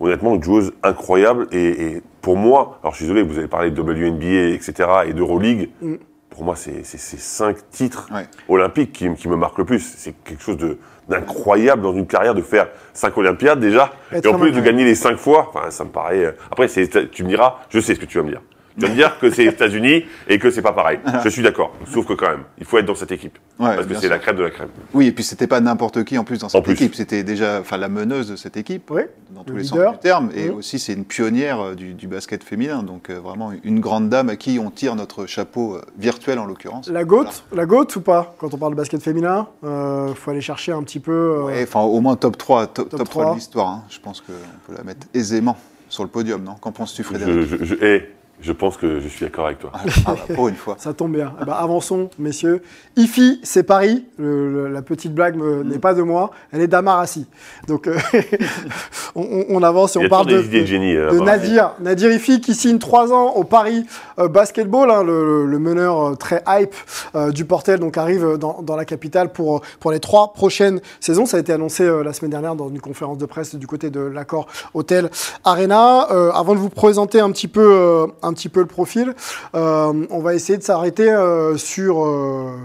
Honnêtement, 0.00 0.34
une 0.34 0.42
joueuse 0.42 0.72
incroyable. 0.82 1.48
Et, 1.52 1.86
et 1.86 2.02
pour 2.20 2.36
moi, 2.36 2.78
alors 2.82 2.92
je 2.94 2.98
suis 2.98 3.06
désolé, 3.06 3.22
vous 3.22 3.38
avez 3.38 3.48
parlé 3.48 3.70
de 3.70 3.80
WNBA, 3.80 4.54
etc., 4.54 4.88
et 5.06 5.12
d'Euroleague. 5.12 5.70
Mm. 5.82 5.94
Pour 6.34 6.44
moi, 6.44 6.56
c'est 6.56 6.84
c'est 6.84 6.98
ces 6.98 7.16
cinq 7.16 7.56
titres 7.70 8.08
Ouais. 8.12 8.26
olympiques 8.48 8.92
qui, 8.92 9.12
qui 9.14 9.28
me 9.28 9.36
marquent 9.36 9.58
le 9.58 9.64
plus. 9.64 9.80
C'est 9.96 10.12
quelque 10.24 10.42
chose 10.42 10.56
de- 10.56 10.78
d'incroyable 11.08 11.82
dans 11.82 11.92
une 11.94 12.06
carrière 12.06 12.34
de 12.34 12.42
faire 12.42 12.68
cinq 12.92 13.16
Olympiades 13.18 13.60
déjà, 13.60 13.92
Être 14.10 14.26
et 14.26 14.28
en 14.28 14.38
plus 14.38 14.50
de 14.52 14.60
gagner 14.60 14.84
les 14.84 14.94
cinq 14.94 15.16
fois. 15.16 15.50
Enfin, 15.54 15.70
ça 15.70 15.84
me 15.84 15.90
paraît. 15.90 16.24
euh, 16.24 16.32
Après, 16.50 16.66
c'est- 16.66 17.10
tu 17.10 17.22
me 17.24 17.28
diras, 17.28 17.58
je 17.68 17.78
sais 17.78 17.94
ce 17.94 18.00
que 18.00 18.06
tu 18.06 18.18
vas 18.18 18.24
me 18.24 18.30
dire. 18.30 18.40
Tu 18.76 18.80
vas 18.86 18.88
me 18.90 18.94
dire 18.96 19.18
que 19.20 19.30
c'est 19.30 19.44
les 19.44 19.50
États-Unis 19.50 20.04
et 20.28 20.38
que 20.40 20.50
c'est 20.50 20.62
pas 20.62 20.72
pareil. 20.72 20.98
Je 21.22 21.28
suis 21.28 21.42
d'accord. 21.42 21.72
Sauf 21.92 22.06
que 22.06 22.12
quand 22.14 22.28
même, 22.28 22.42
il 22.58 22.64
faut 22.64 22.76
être 22.78 22.86
dans 22.86 22.94
cette 22.96 23.12
équipe. 23.12 23.38
Ouais, 23.60 23.76
parce 23.76 23.86
que 23.86 23.94
c'est 23.94 24.08
la 24.08 24.18
crème 24.18 24.36
de 24.36 24.42
la 24.42 24.50
crème. 24.50 24.68
Oui, 24.94 25.06
et 25.06 25.12
puis 25.12 25.22
c'était 25.22 25.46
pas 25.46 25.60
n'importe 25.60 26.02
qui 26.04 26.18
en 26.18 26.24
plus 26.24 26.38
dans 26.40 26.48
cette 26.48 26.64
plus. 26.64 26.72
équipe. 26.72 26.94
C'était 26.96 27.22
déjà 27.22 27.60
enfin, 27.60 27.76
la 27.76 27.88
meneuse 27.88 28.28
de 28.30 28.34
cette 28.36 28.56
équipe, 28.56 28.90
Oui, 28.90 29.02
dans 29.30 29.40
le 29.42 29.46
tous 29.46 29.56
les 29.56 29.62
leader. 29.62 29.84
sens 29.90 29.92
du 29.94 29.98
terme. 30.00 30.30
Et 30.34 30.48
Mhm. 30.48 30.56
aussi, 30.56 30.78
c'est 30.80 30.92
une 30.92 31.04
pionnière 31.04 31.60
euh, 31.60 31.74
du, 31.76 31.94
du 31.94 32.08
basket 32.08 32.42
féminin. 32.42 32.82
Donc 32.82 33.10
euh, 33.10 33.20
vraiment 33.20 33.52
une 33.62 33.78
grande 33.78 34.08
dame 34.08 34.28
à 34.28 34.34
qui 34.36 34.58
on 34.58 34.70
tire 34.70 34.96
notre 34.96 35.26
chapeau 35.26 35.76
euh, 35.76 35.82
virtuel 35.96 36.40
en 36.40 36.46
l'occurrence. 36.46 36.88
La 36.88 37.04
GOAT, 37.04 37.26
la 37.52 37.66
GOAT 37.66 37.86
ou 37.94 38.00
pas 38.00 38.34
Quand 38.38 38.52
on 38.54 38.58
parle 38.58 38.72
de 38.72 38.76
basket 38.78 39.00
féminin, 39.02 39.46
il 39.62 40.14
faut 40.16 40.32
aller 40.32 40.40
chercher 40.40 40.72
un 40.72 40.82
petit 40.82 40.98
peu. 40.98 41.12
euh, 41.12 41.42
Ouais, 41.44 41.62
enfin, 41.62 41.80
au 41.82 42.00
moins 42.00 42.16
top 42.16 42.36
3, 42.36 42.66
top, 42.66 42.88
Top 42.88 42.98
top 42.98 43.08
3 43.08 43.22
3. 43.22 43.34
de 43.34 43.38
l'histoire. 43.38 43.68
hein. 43.68 43.84
Je 43.88 44.00
pense 44.00 44.20
qu'on 44.20 44.32
peut 44.66 44.76
la 44.76 44.82
mettre 44.82 45.06
aisément 45.14 45.56
sur 45.88 46.02
le 46.02 46.08
podium, 46.08 46.42
non? 46.42 46.54
Qu'en 46.60 46.72
penses-tu, 46.72 47.04
Frédéric? 47.04 47.46
je, 47.46 47.64
je- 47.64 47.74
eh, 47.80 48.08
je 48.40 48.52
pense 48.52 48.76
que 48.76 49.00
je 49.00 49.08
suis 49.08 49.24
d'accord 49.24 49.46
avec 49.46 49.58
toi. 49.58 49.70
Ah, 49.74 49.80
bah, 50.06 50.16
Pour 50.34 50.48
une 50.48 50.54
fois. 50.56 50.76
Ça 50.78 50.92
tombe 50.92 51.12
bien. 51.12 51.32
Eh 51.40 51.44
ben, 51.44 51.52
avançons, 51.52 52.10
messieurs. 52.18 52.62
IFI, 52.96 53.40
c'est 53.42 53.62
Paris. 53.62 54.04
Le- 54.18 54.50
le- 54.52 54.68
la 54.68 54.82
petite 54.82 55.14
blague 55.14 55.36
me- 55.36 55.62
Mm. 55.64 55.68
n'est 55.68 55.78
pas 55.78 55.94
de 55.94 56.02
moi. 56.02 56.30
Elle 56.52 56.60
est 56.60 56.66
d'Amarassi. 56.68 57.26
Donc, 57.68 57.86
euh, 57.86 57.96
on, 59.14 59.62
avance 59.62 59.96
et 59.96 59.98
on 60.04 60.08
parle 60.08 60.26
de, 60.26 60.42
de 60.42 60.64
génie. 60.64 60.94
euh, 60.94 61.12
de. 61.12 61.20
Nadir. 61.20 61.72
Nadir 61.80 62.10
IFI 62.12 62.40
qui 62.40 62.54
signe 62.54 62.78
3 62.78 63.12
ans 63.12 63.32
au 63.34 63.44
Paris 63.44 63.86
euh, 64.18 64.28
Basketball. 64.28 64.90
hein, 64.90 65.02
le, 65.04 65.46
le 65.46 65.58
meneur 65.58 66.16
très 66.18 66.42
hype 66.48 66.74
euh, 67.14 67.30
du 67.30 67.44
Portel 67.44 67.80
donc 67.80 67.96
arrive 67.96 68.36
dans, 68.38 68.60
dans 68.62 68.76
la 68.76 68.84
capitale 68.84 69.32
pour, 69.32 69.62
pour 69.80 69.90
les 69.92 70.00
trois 70.00 70.32
prochaines 70.32 70.80
saisons. 71.00 71.26
Ça 71.26 71.36
a 71.36 71.40
été 71.40 71.52
annoncé 71.52 71.84
euh, 71.84 72.02
la 72.02 72.12
semaine 72.12 72.30
dernière 72.30 72.54
dans 72.56 72.68
une 72.68 72.80
conférence 72.80 73.18
de 73.18 73.26
presse 73.26 73.54
du 73.54 73.66
côté 73.66 73.90
de 73.90 74.00
l'accord 74.00 74.46
Hôtel 74.74 75.10
Arena. 75.44 76.10
Euh, 76.10 76.30
avant 76.32 76.54
de 76.54 76.58
vous 76.58 76.70
présenter 76.70 77.20
un 77.20 77.30
petit 77.30 77.48
peu, 77.48 77.60
euh, 77.64 78.06
un 78.24 78.32
petit 78.32 78.48
peu 78.48 78.60
le 78.60 78.66
profil, 78.66 79.14
euh, 79.54 79.92
on 80.10 80.18
va 80.20 80.34
essayer 80.34 80.58
de 80.58 80.62
s'arrêter 80.62 81.10
euh, 81.10 81.56
sur 81.56 82.04
euh, 82.04 82.56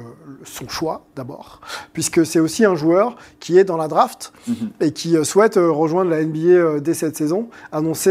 son 0.43 0.67
choix 0.67 1.05
d'abord, 1.15 1.61
puisque 1.93 2.25
c'est 2.25 2.39
aussi 2.39 2.65
un 2.65 2.75
joueur 2.75 3.15
qui 3.39 3.57
est 3.57 3.63
dans 3.63 3.77
la 3.77 3.87
draft 3.87 4.31
et 4.79 4.91
qui 4.91 5.15
souhaite 5.25 5.55
rejoindre 5.57 6.09
la 6.11 6.23
NBA 6.23 6.79
dès 6.79 6.93
cette 6.93 7.17
saison. 7.17 7.49
Annoncé 7.71 8.09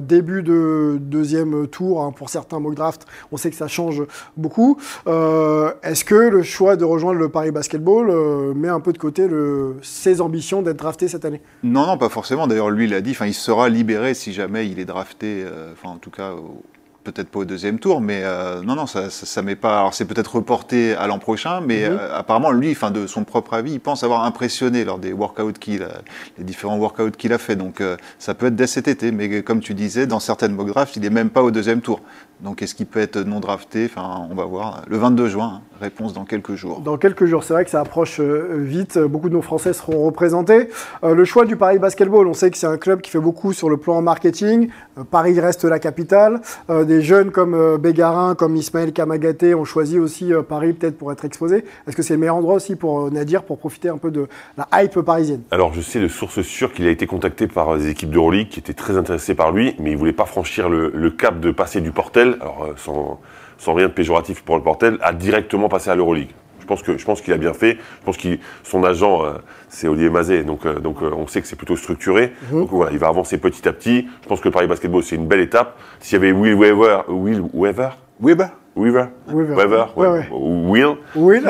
début 0.00 0.42
de 0.42 0.98
deuxième 1.00 1.66
tour 1.68 2.02
hein, 2.02 2.12
pour 2.12 2.28
certains 2.30 2.58
mock 2.58 2.74
drafts, 2.74 3.06
on 3.30 3.36
sait 3.36 3.50
que 3.50 3.56
ça 3.56 3.68
change 3.68 4.02
beaucoup. 4.36 4.76
Est-ce 5.06 6.04
que 6.04 6.14
le 6.14 6.42
choix 6.42 6.76
de 6.76 6.84
rejoindre 6.84 7.18
le 7.18 7.28
Paris 7.28 7.50
Basketball 7.52 8.54
met 8.54 8.68
un 8.68 8.80
peu 8.80 8.92
de 8.92 8.98
côté 8.98 9.28
le, 9.28 9.76
ses 9.82 10.20
ambitions 10.20 10.62
d'être 10.62 10.78
drafté 10.78 11.08
cette 11.08 11.24
année? 11.24 11.40
Non, 11.62 11.86
non, 11.86 11.96
pas 11.98 12.08
forcément. 12.08 12.46
D'ailleurs, 12.46 12.70
lui, 12.70 12.86
il 12.86 12.94
a 12.94 13.00
dit, 13.00 13.12
enfin, 13.12 13.26
il 13.26 13.34
sera 13.34 13.68
libéré 13.68 14.14
si 14.14 14.32
jamais 14.32 14.68
il 14.68 14.78
est 14.78 14.84
drafté, 14.84 15.44
euh, 15.46 15.72
enfin, 15.72 15.94
en 15.94 15.98
tout 15.98 16.10
cas, 16.10 16.32
au- 16.32 16.62
peut-être 17.02 17.28
pas 17.28 17.40
au 17.40 17.44
deuxième 17.44 17.78
tour, 17.78 18.00
mais 18.00 18.20
euh, 18.22 18.62
non, 18.62 18.74
non, 18.74 18.86
ça, 18.86 19.10
ça, 19.10 19.26
ça 19.26 19.42
met 19.42 19.56
pas. 19.56 19.78
Alors, 19.80 19.94
c'est 19.94 20.04
peut-être 20.04 20.36
reporté 20.36 20.94
à 20.94 21.06
l'an 21.06 21.18
prochain, 21.18 21.60
mais 21.60 21.88
Mhm. 21.88 21.96
euh, 22.00 22.16
apparemment, 22.18 22.50
lui, 22.52 22.70
enfin, 22.72 22.90
de 22.90 23.06
son 23.06 23.24
propre 23.24 23.54
avis, 23.54 23.72
il 23.72 23.80
pense 23.80 24.04
avoir 24.04 24.24
impressionné 24.24 24.84
lors 24.84 24.98
des 24.98 25.12
workouts 25.12 25.52
qu'il 25.52 25.82
a, 25.82 26.02
les 26.38 26.44
différents 26.44 26.78
workouts 26.78 27.10
qu'il 27.12 27.32
a 27.32 27.38
fait. 27.38 27.56
Donc, 27.56 27.80
euh, 27.80 27.96
ça 28.18 28.34
peut 28.34 28.46
être 28.46 28.56
dès 28.56 28.66
cet 28.66 28.88
été, 28.88 29.12
mais 29.12 29.42
comme 29.42 29.60
tu 29.60 29.74
disais, 29.74 30.06
dans 30.06 30.20
certaines 30.20 30.54
mock 30.54 30.68
drafts, 30.68 30.96
il 30.96 31.04
est 31.04 31.10
même 31.10 31.30
pas 31.30 31.42
au 31.42 31.50
deuxième 31.50 31.80
tour. 31.80 32.00
Donc, 32.42 32.60
est-ce 32.60 32.74
qu'il 32.74 32.86
peut 32.86 33.00
être 33.00 33.18
non 33.18 33.40
drafté? 33.40 33.84
Enfin, 33.86 34.26
on 34.30 34.34
va 34.34 34.44
voir. 34.44 34.82
Le 34.88 34.96
22 34.96 35.28
juin, 35.28 35.60
hein, 35.60 35.62
réponse 35.80 36.12
dans 36.12 36.24
quelques 36.24 36.54
jours. 36.54 36.80
Dans 36.80 36.96
quelques 36.96 37.26
jours, 37.26 37.44
c'est 37.44 37.54
vrai 37.54 37.64
que 37.64 37.70
ça 37.70 37.80
approche 37.80 38.20
euh, 38.20 38.56
vite. 38.58 38.98
Beaucoup 38.98 39.28
de 39.28 39.34
nos 39.34 39.42
Français 39.42 39.72
seront 39.72 40.04
représentés. 40.04 40.68
Euh, 41.04 41.14
le 41.14 41.24
choix 41.24 41.44
du 41.44 41.56
Paris 41.56 41.78
Basketball, 41.78 42.26
on 42.26 42.34
sait 42.34 42.50
que 42.50 42.56
c'est 42.56 42.66
un 42.66 42.78
club 42.78 43.00
qui 43.00 43.10
fait 43.10 43.20
beaucoup 43.20 43.52
sur 43.52 43.70
le 43.70 43.76
plan 43.76 44.02
marketing. 44.02 44.68
Euh, 44.98 45.04
Paris 45.04 45.38
reste 45.40 45.64
la 45.64 45.78
capitale. 45.78 46.40
Euh, 46.70 46.84
des 46.84 47.02
jeunes 47.02 47.30
comme 47.30 47.54
euh, 47.54 47.78
Bégarin, 47.78 48.34
comme 48.34 48.56
Ismaël 48.56 48.92
Kamagaté 48.92 49.54
ont 49.54 49.64
choisi 49.64 49.98
aussi 49.98 50.32
euh, 50.32 50.42
Paris 50.42 50.72
peut-être 50.72 50.98
pour 50.98 51.12
être 51.12 51.24
exposés. 51.24 51.64
Est-ce 51.86 51.96
que 51.96 52.02
c'est 52.02 52.14
le 52.14 52.20
meilleur 52.20 52.36
endroit 52.36 52.54
aussi 52.54 52.76
pour 52.76 53.06
euh, 53.06 53.10
Nadir 53.10 53.42
pour 53.42 53.58
profiter 53.58 53.88
un 53.88 53.98
peu 53.98 54.10
de 54.10 54.26
la 54.56 54.68
hype 54.82 55.00
parisienne? 55.00 55.42
Alors, 55.50 55.72
je 55.74 55.80
sais 55.80 56.00
de 56.00 56.08
sources 56.08 56.42
sûres 56.42 56.72
qu'il 56.72 56.86
a 56.86 56.90
été 56.90 57.06
contacté 57.06 57.46
par 57.46 57.76
des 57.76 57.88
équipes 57.88 58.10
d'Euroleague 58.10 58.48
qui 58.48 58.60
étaient 58.60 58.74
très 58.74 58.96
intéressées 58.96 59.34
par 59.34 59.52
lui, 59.52 59.74
mais 59.78 59.92
il 59.92 59.96
voulait 59.96 60.12
pas 60.12 60.26
franchir 60.26 60.68
le, 60.68 60.90
le 60.94 61.10
cap 61.10 61.40
de 61.40 61.50
passer 61.50 61.80
du 61.80 61.90
Portel, 61.90 62.31
alors 62.40 62.64
euh, 62.64 62.74
sans, 62.76 63.20
sans 63.58 63.74
rien 63.74 63.88
de 63.88 63.92
péjoratif 63.92 64.42
pour 64.42 64.56
le 64.56 64.62
Portel, 64.62 64.98
à 65.02 65.12
directement 65.12 65.68
passer 65.68 65.90
à 65.90 65.94
l'Euroleague. 65.94 66.30
Je 66.60 66.66
pense 66.66 66.82
que 66.82 66.96
je 66.96 67.04
pense 67.04 67.20
qu'il 67.20 67.32
a 67.32 67.38
bien 67.38 67.54
fait. 67.54 67.76
Je 68.00 68.04
pense 68.04 68.16
que 68.16 68.38
son 68.62 68.84
agent 68.84 69.24
euh, 69.24 69.32
c'est 69.68 69.88
Olivier 69.88 70.10
Mazet, 70.10 70.44
donc 70.44 70.64
euh, 70.64 70.78
donc 70.78 71.02
on 71.02 71.26
sait 71.26 71.40
que 71.40 71.48
c'est 71.48 71.56
plutôt 71.56 71.76
structuré. 71.76 72.32
Donc 72.52 72.70
voilà, 72.70 72.92
il 72.92 72.98
va 72.98 73.08
avancer 73.08 73.38
petit 73.38 73.68
à 73.68 73.72
petit. 73.72 74.08
Je 74.22 74.28
pense 74.28 74.40
que 74.40 74.48
le 74.48 74.52
Paris 74.52 74.68
Basketball 74.68 75.02
c'est 75.02 75.16
une 75.16 75.26
belle 75.26 75.40
étape. 75.40 75.76
S'il 76.00 76.14
y 76.14 76.16
avait 76.16 76.32
Will 76.32 76.54
Weaver, 76.54 77.00
Will 77.08 77.42
Weaver, 77.52 77.90
bah. 78.20 78.61
Weaver, 78.74 79.04
Weaver. 79.30 79.54
Weaver, 79.54 79.84
Ouais, 79.96 80.06
ouais. 80.06 80.12
ouais. 80.18 80.28
ou 80.32 80.70
Will, 80.70 80.94
Oui. 81.14 81.40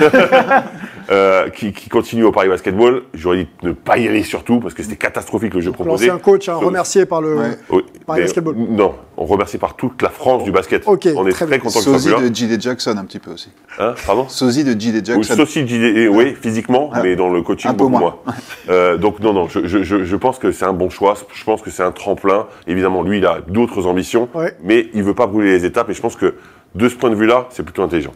euh, 1.11 1.49
qui, 1.50 1.73
qui 1.73 1.88
continue 1.88 2.25
au 2.25 2.33
Paris 2.33 2.49
Basketball. 2.49 3.02
J'aurais 3.14 3.38
dit 3.45 3.49
de 3.62 3.69
ne 3.69 3.73
pas 3.75 3.99
y 3.99 4.09
aller 4.09 4.23
surtout 4.23 4.59
parce 4.61 4.75
que 4.75 4.83
c'était 4.83 4.97
catastrophique 4.97 5.55
le 5.55 5.61
jeu 5.61 5.71
proposé. 5.73 6.07
L'ancien 6.09 6.19
coach 6.19 6.49
hein, 6.49 6.55
remercié 6.55 7.07
par 7.07 7.21
le. 7.21 7.37
Ouais. 7.37 7.59
Oui, 7.71 7.83
Paris 8.07 8.23
Basketball. 8.23 8.57
Non, 8.57 8.95
on 9.17 9.25
remercie 9.25 9.59
par 9.59 9.76
toute 9.76 10.02
la 10.02 10.09
France 10.09 10.43
du 10.45 10.50
basket. 10.50 10.83
Ok, 10.87 11.09
on 11.17 11.26
est 11.26 11.31
très 11.33 11.47
très, 11.47 11.59
content 11.59 11.79
que 11.79 11.85
ça 11.85 11.93
Sosie 11.99 12.09
de 12.31 12.35
J.D. 12.35 12.57
Jackson 12.61 12.97
un 12.99 13.05
petit 13.05 13.19
peu 13.21 13.31
aussi. 13.33 13.50
Hein, 13.79 13.95
pardon 14.05 14.29
Sosie 14.29 14.64
de 14.64 14.73
J.D. 14.79 14.99
Oui, 14.99 15.23
Jackson. 15.23 15.37
Sosie 15.37 15.67
JD, 15.67 16.09
oui, 16.11 16.35
physiquement, 16.41 16.91
Ah. 16.93 17.02
mais 17.02 17.14
dans 17.17 17.31
le 17.31 17.43
coaching, 17.43 17.71
Un 17.71 17.75
peu 17.75 17.85
beaucoup 17.85 17.91
moins. 17.99 18.00
moins. 18.26 18.35
Euh, 18.71 18.97
donc, 18.97 19.21
non, 19.21 19.33
non, 19.33 19.49
je, 19.49 19.67
je, 19.67 19.83
je, 19.85 20.02
je 20.05 20.17
pense 20.17 20.38
que 20.41 20.50
c'est 20.50 20.64
un 20.64 20.73
bon 20.73 20.91
choix. 20.91 21.14
Je 21.33 21.45
pense 21.45 21.62
que 21.62 21.71
c'est 21.71 21.83
un 21.85 21.93
tremplin. 21.93 22.47
Évidemment, 22.67 23.02
lui, 23.02 23.19
il 23.19 23.26
a 23.26 23.38
d'autres 23.47 23.87
ambitions, 23.87 24.29
Ouais. 24.35 24.57
mais 24.64 24.88
il 24.95 25.02
veut 25.05 25.14
pas 25.14 25.26
brûler 25.29 25.52
les 25.52 25.64
étapes. 25.64 25.88
Et 25.91 25.95
je 25.95 26.00
pense 26.00 26.17
que, 26.17 26.35
de 26.75 26.88
ce 26.88 26.97
point 26.97 27.11
de 27.11 27.14
vue-là, 27.14 27.49
c'est 27.50 27.62
plutôt 27.62 27.83
intelligent. 27.83 28.12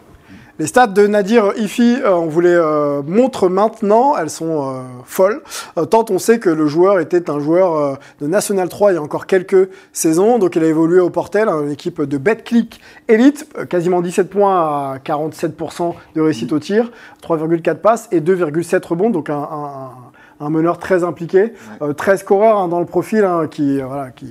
Les 0.58 0.66
stats 0.66 0.86
de 0.86 1.06
Nadir 1.06 1.52
Ifi, 1.58 1.98
euh, 2.02 2.14
on 2.14 2.28
vous 2.28 2.40
les 2.40 2.48
euh, 2.48 3.02
montre 3.02 3.50
maintenant, 3.50 4.16
elles 4.16 4.30
sont 4.30 4.70
euh, 4.70 4.80
folles. 5.04 5.42
Tant 5.90 6.06
on 6.08 6.18
sait 6.18 6.38
que 6.38 6.48
le 6.48 6.66
joueur 6.66 6.98
était 6.98 7.28
un 7.28 7.38
joueur 7.40 7.98
de 8.22 8.26
National 8.26 8.70
3 8.70 8.92
il 8.92 8.94
y 8.94 8.98
a 8.98 9.02
encore 9.02 9.26
quelques 9.26 9.68
saisons, 9.92 10.38
donc 10.38 10.56
il 10.56 10.64
a 10.64 10.66
évolué 10.66 10.98
au 10.98 11.10
Portel, 11.10 11.50
hein, 11.50 11.60
une 11.62 11.72
équipe 11.72 12.00
de 12.00 12.16
BetClick 12.16 12.80
Elite, 13.06 13.46
quasiment 13.68 14.00
17 14.00 14.30
points 14.30 14.94
à 14.94 14.98
47% 15.04 15.94
de 16.14 16.20
réussite 16.22 16.52
au 16.52 16.58
tir, 16.58 16.90
3,4 17.22 17.74
passes 17.74 18.08
et 18.10 18.22
2,7 18.22 18.86
rebonds, 18.86 19.10
donc 19.10 19.28
un 19.28 19.90
meneur 20.40 20.78
très 20.78 21.02
impliqué, 21.04 21.52
euh, 21.82 21.92
13 21.92 22.20
scoreurs 22.20 22.58
hein, 22.58 22.68
dans 22.68 22.80
le 22.80 22.86
profil, 22.86 23.24
hein, 23.24 23.46
qui, 23.50 23.80
euh, 23.80 23.86
voilà, 23.86 24.10
qui 24.10 24.26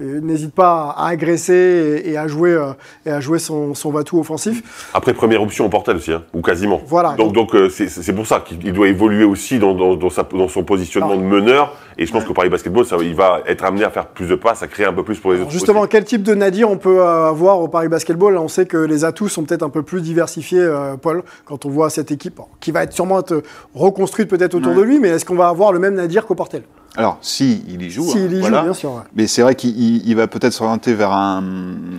euh, 0.00 0.20
n'hésite 0.20 0.54
pas 0.54 0.94
à 0.96 1.08
agresser 1.08 2.02
et, 2.04 2.10
et 2.12 2.18
à 2.18 2.28
jouer, 2.28 2.56
et 3.04 3.10
à 3.10 3.20
jouer 3.20 3.38
son, 3.38 3.74
son 3.74 3.90
va-tout 3.90 4.18
offensif. 4.18 4.90
Après, 4.94 5.14
première 5.14 5.42
option 5.42 5.66
au 5.66 5.68
portel 5.68 5.96
aussi, 5.96 6.12
hein, 6.12 6.22
ou 6.34 6.42
quasiment. 6.42 6.80
Voilà. 6.86 7.14
Donc, 7.16 7.32
donc 7.32 7.56
c'est 7.70 8.12
pour 8.14 8.26
ça 8.26 8.40
qu'il 8.40 8.72
doit 8.72 8.88
évoluer 8.88 9.24
aussi 9.24 9.58
dans, 9.58 9.74
dans, 9.74 9.96
dans, 9.96 10.10
sa- 10.10 10.22
dans 10.24 10.48
son 10.48 10.62
positionnement 10.64 11.16
de 11.16 11.22
meneur. 11.22 11.74
Et 11.98 12.04
je 12.06 12.12
pense 12.12 12.24
qu'au 12.24 12.34
Paris 12.34 12.50
Basketball, 12.50 12.84
ça, 12.84 12.96
il 13.00 13.14
va 13.14 13.40
être 13.46 13.64
amené 13.64 13.82
à 13.84 13.90
faire 13.90 14.08
plus 14.08 14.26
de 14.26 14.34
passes, 14.34 14.62
à 14.62 14.66
créer 14.68 14.84
un 14.86 14.92
peu 14.92 15.02
plus 15.02 15.18
pour 15.18 15.30
les 15.32 15.38
Alors 15.38 15.46
autres. 15.48 15.52
justement, 15.54 15.80
aussi. 15.80 15.88
quel 15.88 16.04
type 16.04 16.22
de 16.22 16.34
Nadir 16.34 16.70
on 16.70 16.76
peut 16.76 17.00
euh, 17.00 17.28
avoir 17.28 17.60
au 17.60 17.68
Paris 17.68 17.88
Basketball? 17.88 18.36
On 18.36 18.48
sait 18.48 18.66
que 18.66 18.76
les 18.76 19.04
atouts 19.04 19.28
sont 19.28 19.44
peut-être 19.44 19.62
un 19.62 19.70
peu 19.70 19.82
plus 19.82 20.02
diversifiés, 20.02 20.60
euh, 20.60 20.96
Paul, 20.96 21.22
quand 21.46 21.64
on 21.64 21.70
voit 21.70 21.88
cette 21.88 22.10
équipe, 22.10 22.38
qui 22.60 22.70
va 22.70 22.82
être 22.82 22.92
sûrement 22.92 23.20
être 23.20 23.42
reconstruite 23.74 24.28
peut-être 24.28 24.54
autour 24.54 24.72
Ouais. 24.72 24.78
de 24.78 24.82
lui, 24.82 24.98
mais 24.98 25.08
est-ce 25.08 25.24
qu'on 25.24 25.36
va 25.36 25.48
avoir 25.48 25.72
le 25.72 25.78
même 25.78 25.94
Nadir 25.94 26.26
qu'au 26.26 26.34
Portel? 26.34 26.62
Alors, 26.96 27.18
si 27.20 27.62
il 27.68 27.82
y 27.82 27.90
joue, 27.90 28.04
S'il 28.10 28.22
hein, 28.22 28.26
y 28.26 28.34
joue, 28.36 28.40
voilà. 28.40 28.62
bien 28.62 28.72
sûr. 28.74 28.92
ouais. 28.94 29.02
Mais 29.14 29.26
c'est 29.26 29.42
vrai 29.42 29.54
qu'il 29.54 29.78
il- 29.78 30.06
il 30.08 30.16
va 30.16 30.26
peut-être 30.26 30.52
s'orienter 30.52 30.94
vers 30.94 31.12
un, 31.12 31.42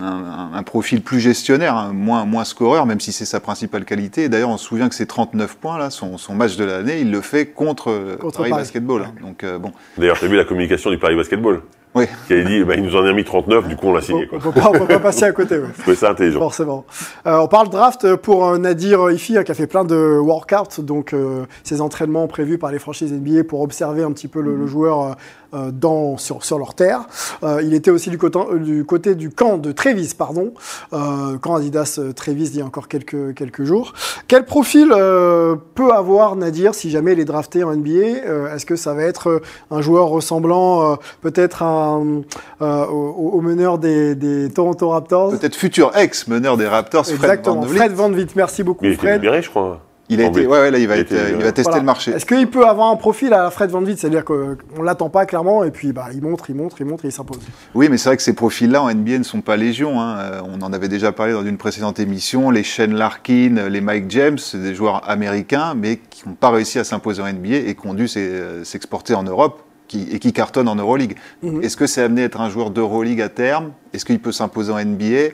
un- 0.02 0.50
un 0.54 0.62
profil 0.62 1.02
plus 1.02 1.20
gestionnaire, 1.20 1.76
hein, 1.76 1.92
moins, 1.92 2.24
moins 2.24 2.44
scoreur, 2.44 2.84
même 2.86 3.00
si 3.00 3.12
c'est 3.12 3.24
sa 3.24 3.38
principale 3.40 3.84
qualité. 3.84 4.28
D'ailleurs, 4.28 4.50
on 4.50 4.56
se 4.56 4.64
souvient 4.66 4.88
que 4.88 4.94
ses 4.94 5.06
39 5.06 5.56
points, 5.56 5.78
là, 5.78 5.90
son, 5.90 6.18
son 6.18 6.34
match 6.34 6.56
de 6.56 6.64
l'année, 6.64 7.00
il 7.00 7.10
le 7.10 7.20
fait 7.20 7.46
contre, 7.46 7.90
euh, 7.90 8.16
Contre 8.16 8.38
Paris 8.38 8.50
Paris. 8.50 8.62
Basketball. 8.62 9.02
hein. 9.02 9.14
Donc, 9.22 9.44
euh, 9.44 9.58
bon. 9.58 9.72
D'ailleurs, 9.98 10.18
tu 10.18 10.24
as 10.24 10.28
vu 10.28 10.36
la 10.36 10.44
communication 10.44 10.90
du 10.90 10.98
Paris 10.98 11.14
Basketball? 11.16 11.60
Oui. 11.94 12.04
qui 12.26 12.34
avait 12.34 12.44
dit, 12.44 12.64
bah, 12.64 12.74
il 12.76 12.82
nous 12.82 12.94
en 12.96 13.04
a 13.04 13.12
mis 13.12 13.24
39, 13.24 13.66
du 13.68 13.76
coup, 13.76 13.86
on 13.88 13.92
l'a 13.92 13.98
On 14.00 14.02
signé. 14.02 14.26
Quoi. 14.26 14.38
ne 14.38 14.42
peut, 14.42 14.52
pas- 14.52 14.68
on 14.68 14.72
peut 14.78 14.86
pas 14.86 14.98
passer 14.98 15.24
à 15.24 15.32
côté. 15.32 15.56
ouais. 15.58 15.68
Je 15.76 15.80
trouvais 15.82 15.96
ça 15.96 16.10
intelligent. 16.10 16.38
Forcément. 16.38 16.84
Euh, 17.26 17.38
on 17.38 17.48
parle 17.48 17.68
draft 17.70 18.14
pour 18.16 18.46
euh, 18.46 18.58
Nadir 18.58 19.10
Ifi, 19.10 19.36
hein, 19.38 19.42
qui 19.44 19.50
a 19.52 19.54
fait 19.54 19.66
plein 19.66 19.84
de 19.84 20.18
workouts, 20.20 20.82
donc 20.82 21.12
euh, 21.12 21.44
ses 21.64 21.80
entraînements 21.80 22.26
prévus 22.28 22.58
par 22.58 22.70
les 22.72 22.78
franchises 22.78 23.12
NBA 23.12 23.44
pour 23.44 23.62
observer 23.62 24.02
un 24.02 24.12
petit 24.12 24.28
peu 24.28 24.40
le, 24.40 24.54
le 24.56 24.66
joueur 24.66 25.02
euh, 25.02 25.12
dans, 25.52 26.16
sur, 26.18 26.44
sur 26.44 26.58
leur 26.58 26.74
terre. 26.74 27.00
Euh, 27.42 27.60
il 27.62 27.74
était 27.74 27.90
aussi 27.90 28.10
du 28.10 28.18
côté, 28.18 28.38
euh, 28.38 28.58
du 28.58 28.84
côté 28.84 29.14
du 29.14 29.30
camp 29.30 29.58
de 29.58 29.72
Trévis, 29.72 30.14
pardon, 30.16 30.52
euh, 30.92 31.38
camp 31.38 31.54
Adidas 31.56 31.96
euh, 31.98 32.12
Trévis 32.12 32.50
il 32.52 32.58
y 32.58 32.62
a 32.62 32.64
encore 32.64 32.88
quelques, 32.88 33.34
quelques 33.34 33.64
jours. 33.64 33.92
Quel 34.28 34.44
profil 34.44 34.92
euh, 34.92 35.56
peut 35.74 35.92
avoir 35.92 36.36
Nadir 36.36 36.74
si 36.74 36.90
jamais 36.90 37.12
il 37.12 37.20
est 37.20 37.24
drafté 37.24 37.64
en 37.64 37.74
NBA 37.74 37.90
Euh, 38.26 38.54
Est-ce 38.54 38.66
que 38.66 38.76
ça 38.76 38.94
va 38.94 39.02
être 39.04 39.28
euh, 39.30 39.42
un 39.70 39.80
joueur 39.80 40.08
ressemblant 40.08 40.92
euh, 40.92 40.96
peut-être 41.22 41.62
euh, 41.62 42.86
au, 42.86 43.30
au 43.34 43.40
meneur 43.40 43.78
des, 43.78 44.14
des 44.14 44.50
Toronto 44.50 44.88
Raptors? 44.90 45.30
Peut-être 45.30 45.56
futur 45.56 45.96
ex-meneur 45.96 46.56
des 46.56 46.66
Raptors, 46.66 47.04
Fred 47.06 47.14
Exactement. 47.16 47.60
VanVleet. 47.62 47.76
Fred 47.78 47.92
Van 47.92 48.10
Vliet, 48.10 48.26
merci 48.36 48.62
beaucoup 48.62 48.84
Mais 48.84 48.90
il 48.90 48.94
était 48.94 49.02
Fred. 49.02 49.14
libéré, 49.22 49.42
je 49.42 49.50
crois. 49.50 49.80
Il 50.10 50.20
a 50.22 50.24
été, 50.26 50.46
ouais, 50.46 50.58
ouais, 50.58 50.70
là, 50.70 50.78
il 50.78 50.88
va, 50.88 50.94
Il 50.94 50.98
a 50.98 51.00
être, 51.02 51.12
été, 51.12 51.22
il 51.30 51.34
euh, 51.34 51.44
va 51.44 51.52
tester 51.52 51.62
Voilà. 51.62 51.78
le 51.80 51.84
marché. 51.84 52.12
Est-ce 52.12 52.24
qu'il 52.24 52.46
peut 52.48 52.66
avoir 52.66 52.90
un 52.90 52.96
profil 52.96 53.32
à 53.34 53.42
la 53.42 53.50
Fred 53.50 53.70
Van 53.70 53.80
Vliet? 53.80 53.96
C'est-à-dire 53.96 54.24
qu'on 54.24 54.56
l'attend 54.82 55.10
pas 55.10 55.26
clairement 55.26 55.64
et 55.64 55.70
puis 55.70 55.92
bah, 55.92 56.06
il 56.14 56.22
montre, 56.22 56.48
il 56.48 56.56
montre, 56.56 56.76
il 56.80 56.86
montre 56.86 57.04
et 57.04 57.08
il 57.08 57.12
s'impose. 57.12 57.40
Oui, 57.74 57.88
mais 57.90 57.98
c'est 57.98 58.08
vrai 58.08 58.16
que 58.16 58.22
ces 58.22 58.32
profils-là 58.32 58.82
en 58.82 58.90
NBA 58.92 59.18
ne 59.18 59.22
sont 59.22 59.42
pas 59.42 59.56
légion. 59.56 60.00
hein. 60.00 60.16
Euh, 60.18 60.40
On 60.44 60.62
en 60.62 60.72
avait 60.72 60.88
déjà 60.88 61.12
parlé 61.12 61.32
dans 61.34 61.44
une 61.44 61.58
précédente 61.58 61.98
émission. 62.00 62.50
Les 62.50 62.62
Shane 62.62 62.94
Larkin, 62.94 63.68
les 63.68 63.80
Mike 63.82 64.06
James, 64.10 64.38
c'est 64.38 64.62
des 64.62 64.74
joueurs 64.74 65.02
américains, 65.08 65.74
mais 65.76 65.98
qui 66.10 66.26
n'ont 66.28 66.34
pas 66.34 66.50
réussi 66.50 66.78
à 66.78 66.84
s'imposer 66.84 67.20
en 67.22 67.26
NBA 67.30 67.56
et 67.68 67.74
qui 67.74 67.86
ont 67.86 67.94
dû 67.94 68.08
s'e- 68.08 68.16
euh, 68.18 68.64
s'exporter 68.64 69.14
en 69.14 69.24
Europe 69.24 69.62
qui, 69.88 70.06
et 70.10 70.18
qui 70.18 70.32
cartonnent 70.32 70.68
en 70.68 70.76
Euroleague. 70.76 71.16
Mhm. 71.42 71.62
Est-ce 71.62 71.76
que 71.76 71.86
c'est 71.86 72.02
amené 72.02 72.22
à 72.22 72.24
être 72.26 72.40
un 72.40 72.48
joueur 72.50 72.70
d'Euroleague 72.70 73.20
à 73.20 73.28
terme? 73.28 73.72
Est-ce 73.92 74.04
qu'il 74.04 74.20
peut 74.20 74.32
s'imposer 74.32 74.72
en 74.72 74.78
NBA 74.78 75.32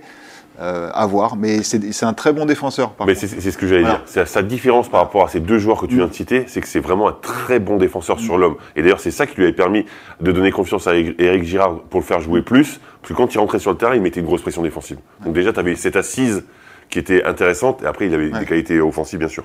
euh, 0.60 0.90
À 0.94 1.06
voir. 1.06 1.36
Mais 1.36 1.62
c'est 1.62 2.04
un 2.04 2.12
très 2.12 2.32
bon 2.32 2.46
défenseur. 2.46 2.90
Par 2.92 3.06
Mais 3.06 3.14
c'est 3.14 3.28
ce 3.28 3.56
que 3.58 3.66
j'allais 3.66 3.82
Voilà. 3.82 4.02
dire. 4.12 4.26
Sa 4.28 4.42
différence 4.42 4.88
par 4.88 5.00
rapport 5.00 5.24
à 5.24 5.28
ces 5.28 5.40
deux 5.40 5.58
joueurs 5.58 5.80
que 5.80 5.86
tu 5.86 5.96
viens 5.96 6.06
de 6.06 6.12
citer, 6.14 6.44
c'est 6.46 6.60
que 6.60 6.68
c'est 6.68 6.80
vraiment 6.80 7.08
un 7.08 7.12
très 7.20 7.58
bon 7.58 7.76
défenseur 7.76 8.20
sur 8.20 8.38
l'homme. 8.38 8.56
Et 8.76 8.82
d'ailleurs, 8.82 9.00
c'est 9.00 9.10
ça 9.10 9.26
qui 9.26 9.36
lui 9.36 9.44
avait 9.44 9.52
permis 9.52 9.84
de 10.20 10.32
donner 10.32 10.50
confiance 10.50 10.86
à 10.86 10.94
Eric 10.96 11.44
Girard 11.44 11.80
pour 11.90 12.00
le 12.00 12.06
faire 12.06 12.20
jouer 12.20 12.42
plus. 12.42 12.80
Parce 13.02 13.12
que 13.12 13.14
quand 13.16 13.34
il 13.34 13.38
rentrait 13.38 13.58
sur 13.58 13.70
le 13.70 13.76
terrain, 13.76 13.94
il 13.94 14.02
mettait 14.02 14.20
une 14.20 14.26
grosse 14.26 14.42
pression 14.42 14.62
défensive. 14.62 14.98
Donc 15.24 15.34
déjà, 15.34 15.52
tu 15.52 15.60
avais 15.60 15.74
cette 15.76 15.96
assise 15.96 16.44
qui 16.90 16.98
était 16.98 17.24
intéressante. 17.24 17.82
Et 17.82 17.86
après, 17.86 18.06
il 18.06 18.14
avait 18.14 18.32
Ouais. 18.32 18.38
des 18.40 18.44
qualités 18.46 18.80
offensives, 18.80 19.18
bien 19.18 19.28
sûr. 19.28 19.44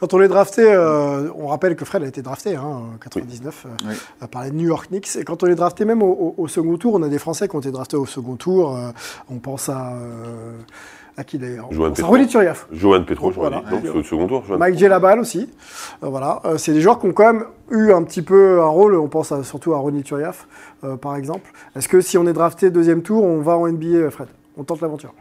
Quand 0.00 0.14
on 0.14 0.20
est 0.22 0.28
drafté, 0.28 0.62
euh, 0.64 1.28
on 1.36 1.48
rappelle 1.48 1.76
que 1.76 1.84
Fred 1.84 2.02
a 2.02 2.06
été 2.06 2.22
drafté 2.22 2.56
hein, 2.56 2.62
en 2.64 2.98
99 3.00 3.66
euh, 3.66 3.68
Oui. 3.88 3.94
euh, 4.22 4.26
par 4.26 4.44
les 4.44 4.50
New 4.50 4.66
York 4.66 4.88
Knicks. 4.88 5.14
Et 5.16 5.24
quand 5.24 5.42
on 5.42 5.46
est 5.46 5.54
drafté 5.54 5.84
même 5.84 6.02
au, 6.02 6.06
au- 6.10 6.34
au 6.42 6.48
second 6.48 6.76
tour, 6.78 6.94
on 6.94 7.02
a 7.02 7.08
des 7.08 7.18
Français 7.18 7.48
qui 7.48 7.56
ont 7.56 7.60
été 7.60 7.70
draftés 7.70 7.96
au 7.98 8.06
second 8.06 8.36
tour. 8.36 8.76
euh, 8.76 8.90
on 9.30 9.36
pense 9.38 9.68
à. 9.68 9.92
euh, 9.92 10.54
à 11.16 11.24
qui 11.24 11.36
d'ailleurs 11.38 11.66
Johan 11.70 11.90
Petro. 11.90 12.16
Turiaf. 12.24 12.66
Johan 12.72 13.04
Petro, 13.04 13.30
j'aurais 13.30 13.50
Voilà. 13.50 13.64
dit. 13.68 13.74
Non, 13.74 13.80
c'est 13.92 13.98
au 13.98 14.02
second 14.02 14.26
tour. 14.26 14.42
Johan 14.46 14.56
Mike 14.58 14.78
Gelabal 14.78 15.18
aussi. 15.20 15.50
Euh, 16.02 16.06
voilà. 16.08 16.40
Euh, 16.46 16.56
c'est 16.56 16.72
des 16.72 16.80
joueurs 16.80 16.98
qui 16.98 17.06
ont 17.08 17.12
quand 17.12 17.30
même 17.32 17.44
eu 17.70 17.92
un 17.92 18.02
petit 18.04 18.22
peu 18.22 18.62
un 18.62 18.66
rôle. 18.68 18.94
On 18.94 19.08
pense 19.08 19.30
à- 19.32 19.42
surtout 19.44 19.74
à 19.74 19.78
Ronnie 19.78 20.02
Turiaf, 20.02 20.48
euh, 20.84 20.96
par 20.96 21.16
exemple. 21.16 21.50
Est-ce 21.76 21.88
que 21.88 22.00
si 22.00 22.16
on 22.16 22.26
est 22.26 22.32
drafté 22.32 22.70
deuxième 22.70 23.02
tour, 23.02 23.22
on 23.24 23.40
va 23.42 23.58
en 23.58 23.66
NBA, 23.66 24.10
Fred? 24.10 24.28
On 24.56 24.64
tente 24.64 24.80
l'aventure. 24.80 25.12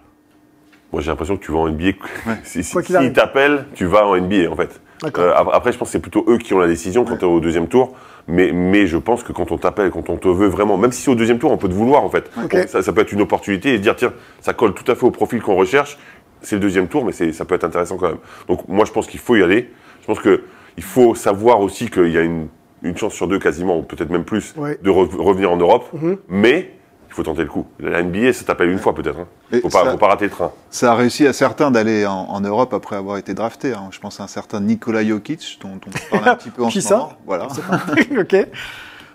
Moi, 0.91 1.01
j'ai 1.01 1.09
l'impression 1.11 1.37
que 1.37 1.43
tu 1.45 1.51
vas 1.51 1.59
en 1.59 1.69
NBA. 1.69 1.91
si 2.43 2.63
si- 2.63 2.73
Quoi 2.73 2.81
arrive. 2.95 3.07
s'ils 3.07 3.13
t'appellent, 3.13 3.65
tu 3.75 3.85
vas 3.85 4.05
en 4.07 4.15
NBA, 4.19 4.49
en 4.51 4.55
fait. 4.55 4.81
Euh, 5.17 5.33
ap- 5.35 5.49
après, 5.53 5.71
je 5.71 5.77
pense 5.77 5.89
que 5.89 5.91
c'est 5.93 5.99
plutôt 5.99 6.25
eux 6.27 6.37
qui 6.37 6.53
ont 6.53 6.59
la 6.59 6.67
décision 6.67 7.05
quand 7.05 7.15
tu 7.17 7.21
es 7.25 7.27
au 7.27 7.39
deuxième 7.39 7.67
tour. 7.67 7.95
Mais, 8.27 8.51
mais 8.51 8.85
je 8.85 8.97
pense 8.97 9.23
que 9.23 9.31
quand 9.31 9.51
on 9.51 9.57
t'appelle, 9.57 9.89
quand 9.91 10.09
on 10.09 10.17
te 10.17 10.27
veut 10.27 10.47
vraiment, 10.47 10.77
même 10.77 10.91
si 10.91 11.01
c'est 11.01 11.09
au 11.11 11.15
deuxième 11.15 11.39
tour, 11.39 11.51
on 11.51 11.57
peut 11.57 11.69
te 11.69 11.73
vouloir, 11.73 12.03
en 12.03 12.09
fait. 12.09 12.29
Ok. 12.43 12.51
Donc, 12.55 12.67
ça, 12.67 12.81
ça 12.83 12.93
peut 12.93 13.01
être 13.01 13.11
une 13.11 13.21
opportunité 13.21 13.73
et 13.73 13.79
dire, 13.79 13.95
tiens, 13.95 14.13
ça 14.41 14.53
colle 14.53 14.73
tout 14.73 14.89
à 14.91 14.95
fait 14.95 15.05
au 15.05 15.11
profil 15.11 15.41
qu'on 15.41 15.55
recherche. 15.55 15.97
C'est 16.41 16.55
le 16.55 16.61
deuxième 16.61 16.87
tour, 16.87 17.05
mais 17.05 17.11
ça 17.11 17.45
peut 17.45 17.55
être 17.55 17.63
intéressant 17.63 17.97
quand 17.97 18.07
même. 18.09 18.17
Donc, 18.47 18.67
moi, 18.67 18.85
je 18.85 18.91
pense 18.91 19.07
qu'il 19.07 19.19
faut 19.19 19.35
y 19.35 19.43
aller. 19.43 19.71
Je 20.01 20.05
pense 20.05 20.19
qu'il 20.21 20.83
faut 20.83 21.15
savoir 21.15 21.59
aussi 21.61 21.89
qu'il 21.89 22.07
y 22.09 22.17
a 22.17 22.21
une, 22.21 22.47
une 22.83 22.95
chance 22.97 23.13
sur 23.13 23.27
deux, 23.27 23.39
quasiment, 23.39 23.77
ou 23.79 23.83
peut-être 23.83 24.09
même 24.09 24.23
plus, 24.25 24.53
Ouais. 24.57 24.77
de 24.81 24.89
re- 24.89 25.15
revenir 25.17 25.51
en 25.51 25.57
Europe. 25.57 25.85
Mhm. 25.93 26.17
Mais 26.29 26.71
il 27.09 27.13
faut 27.15 27.23
tenter 27.23 27.41
le 27.41 27.47
coup. 27.49 27.65
La 27.79 28.01
NBA, 28.03 28.31
ça 28.33 28.45
t'appelle 28.45 28.69
une 28.69 28.77
fois, 28.79 28.93
peut-être. 28.95 29.19
Hein. 29.19 29.27
Et 29.51 29.59
Faut 29.61 29.69
pas, 29.69 29.83
ça- 29.83 29.91
faut 29.91 29.97
pas 29.97 30.07
rater 30.07 30.25
le 30.25 30.31
train. 30.31 30.51
Ça 30.69 30.91
a 30.91 30.95
réussi 30.95 31.25
à 31.27 31.33
certains 31.33 31.71
d'aller 31.71 32.05
en, 32.05 32.13
en 32.29 32.39
Europe 32.41 32.73
après 32.73 32.95
avoir 32.95 33.17
été 33.17 33.33
drafté. 33.33 33.73
hein. 33.73 33.89
Je 33.91 33.99
pense 33.99 34.19
à 34.19 34.23
un 34.23 34.27
certain 34.27 34.61
Nikola 34.61 35.03
Jokic, 35.05 35.59
dont 35.61 35.79
on 35.85 36.15
parle 36.15 36.29
un 36.29 36.35
petit 36.37 36.49
peu 36.51 36.63
en 36.63 36.67
Qui 36.69 36.81
ce 36.81 36.87
ça 36.89 36.97
moment. 36.97 37.13
Voilà. 37.25 37.47
ok. 38.19 38.47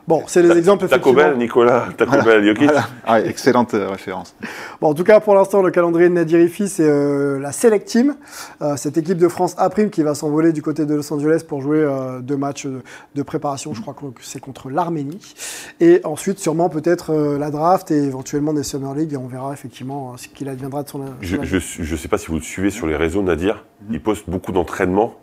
Bon, 0.07 0.23
c'est 0.27 0.43
les 0.43 0.57
exemples 0.59 0.87
Taco 0.87 1.11
effectivement. 1.11 1.31
Bell, 1.31 1.39
Nicolas, 1.39 1.89
Taco 1.97 2.23
Bell, 2.23 2.45
Jokic. 2.45 2.65
Voilà. 2.65 2.87
Ah, 3.07 3.21
excellente 3.23 3.73
euh, 3.73 3.89
référence. 3.89 4.35
Bon, 4.81 4.89
en 4.89 4.95
tout 4.95 5.03
cas, 5.05 5.19
pour 5.21 5.35
l'instant, 5.35 5.63
le 5.63 5.71
calendrier 5.71 6.11
de 6.11 6.15
Nadir 6.15 6.41
Ifi, 6.41 6.69
c'est 6.69 6.87
euh, 6.87 7.39
la 7.41 7.53
Select 7.53 7.89
Team, 7.89 8.15
euh, 8.61 8.77
cette 8.77 8.99
équipe 8.99 9.17
de 9.17 9.29
France 9.29 9.55
A' 9.57 9.71
qui 9.71 10.03
va 10.03 10.15
s'envoler 10.15 10.53
du 10.53 10.61
côté 10.61 10.85
de 10.85 10.95
Los 10.95 11.11
Angeles 11.11 11.43
pour 11.49 11.63
jouer 11.63 11.79
euh, 11.79 12.21
deux 12.21 12.37
matchs 12.37 12.67
de, 12.67 12.83
de 13.15 13.23
préparation. 13.23 13.73
Je 13.73 13.81
crois 13.81 13.95
que 13.95 14.05
c'est 14.21 14.41
contre 14.41 14.69
l'Arménie. 14.69 15.35
Et 15.81 16.03
ensuite, 16.05 16.39
sûrement 16.39 16.69
peut-être 16.69 17.11
euh, 17.11 17.39
la 17.39 17.51
draft 17.51 17.91
et 17.91 18.03
éventuellement 18.05 18.53
des 18.53 18.63
Summer 18.63 18.95
League. 18.95 19.15
Et 19.15 19.17
on 19.17 19.27
verra 19.27 19.53
effectivement 19.55 20.13
euh, 20.13 20.17
ce 20.19 20.29
qu'il 20.29 20.49
adviendra 20.51 20.83
de 20.83 20.89
son. 20.91 21.03
Je 21.23 21.37
ne 21.37 21.97
sais 21.97 22.09
pas 22.09 22.19
si 22.19 22.27
vous 22.27 22.37
le 22.37 22.43
suivez 22.43 22.71
sur 22.71 22.87
les 22.87 22.97
réseaux, 22.97 23.23
Nadir. 23.23 23.65
Il 23.91 24.03
poste 24.03 24.29
beaucoup 24.29 24.53
d'entraînements. 24.53 25.15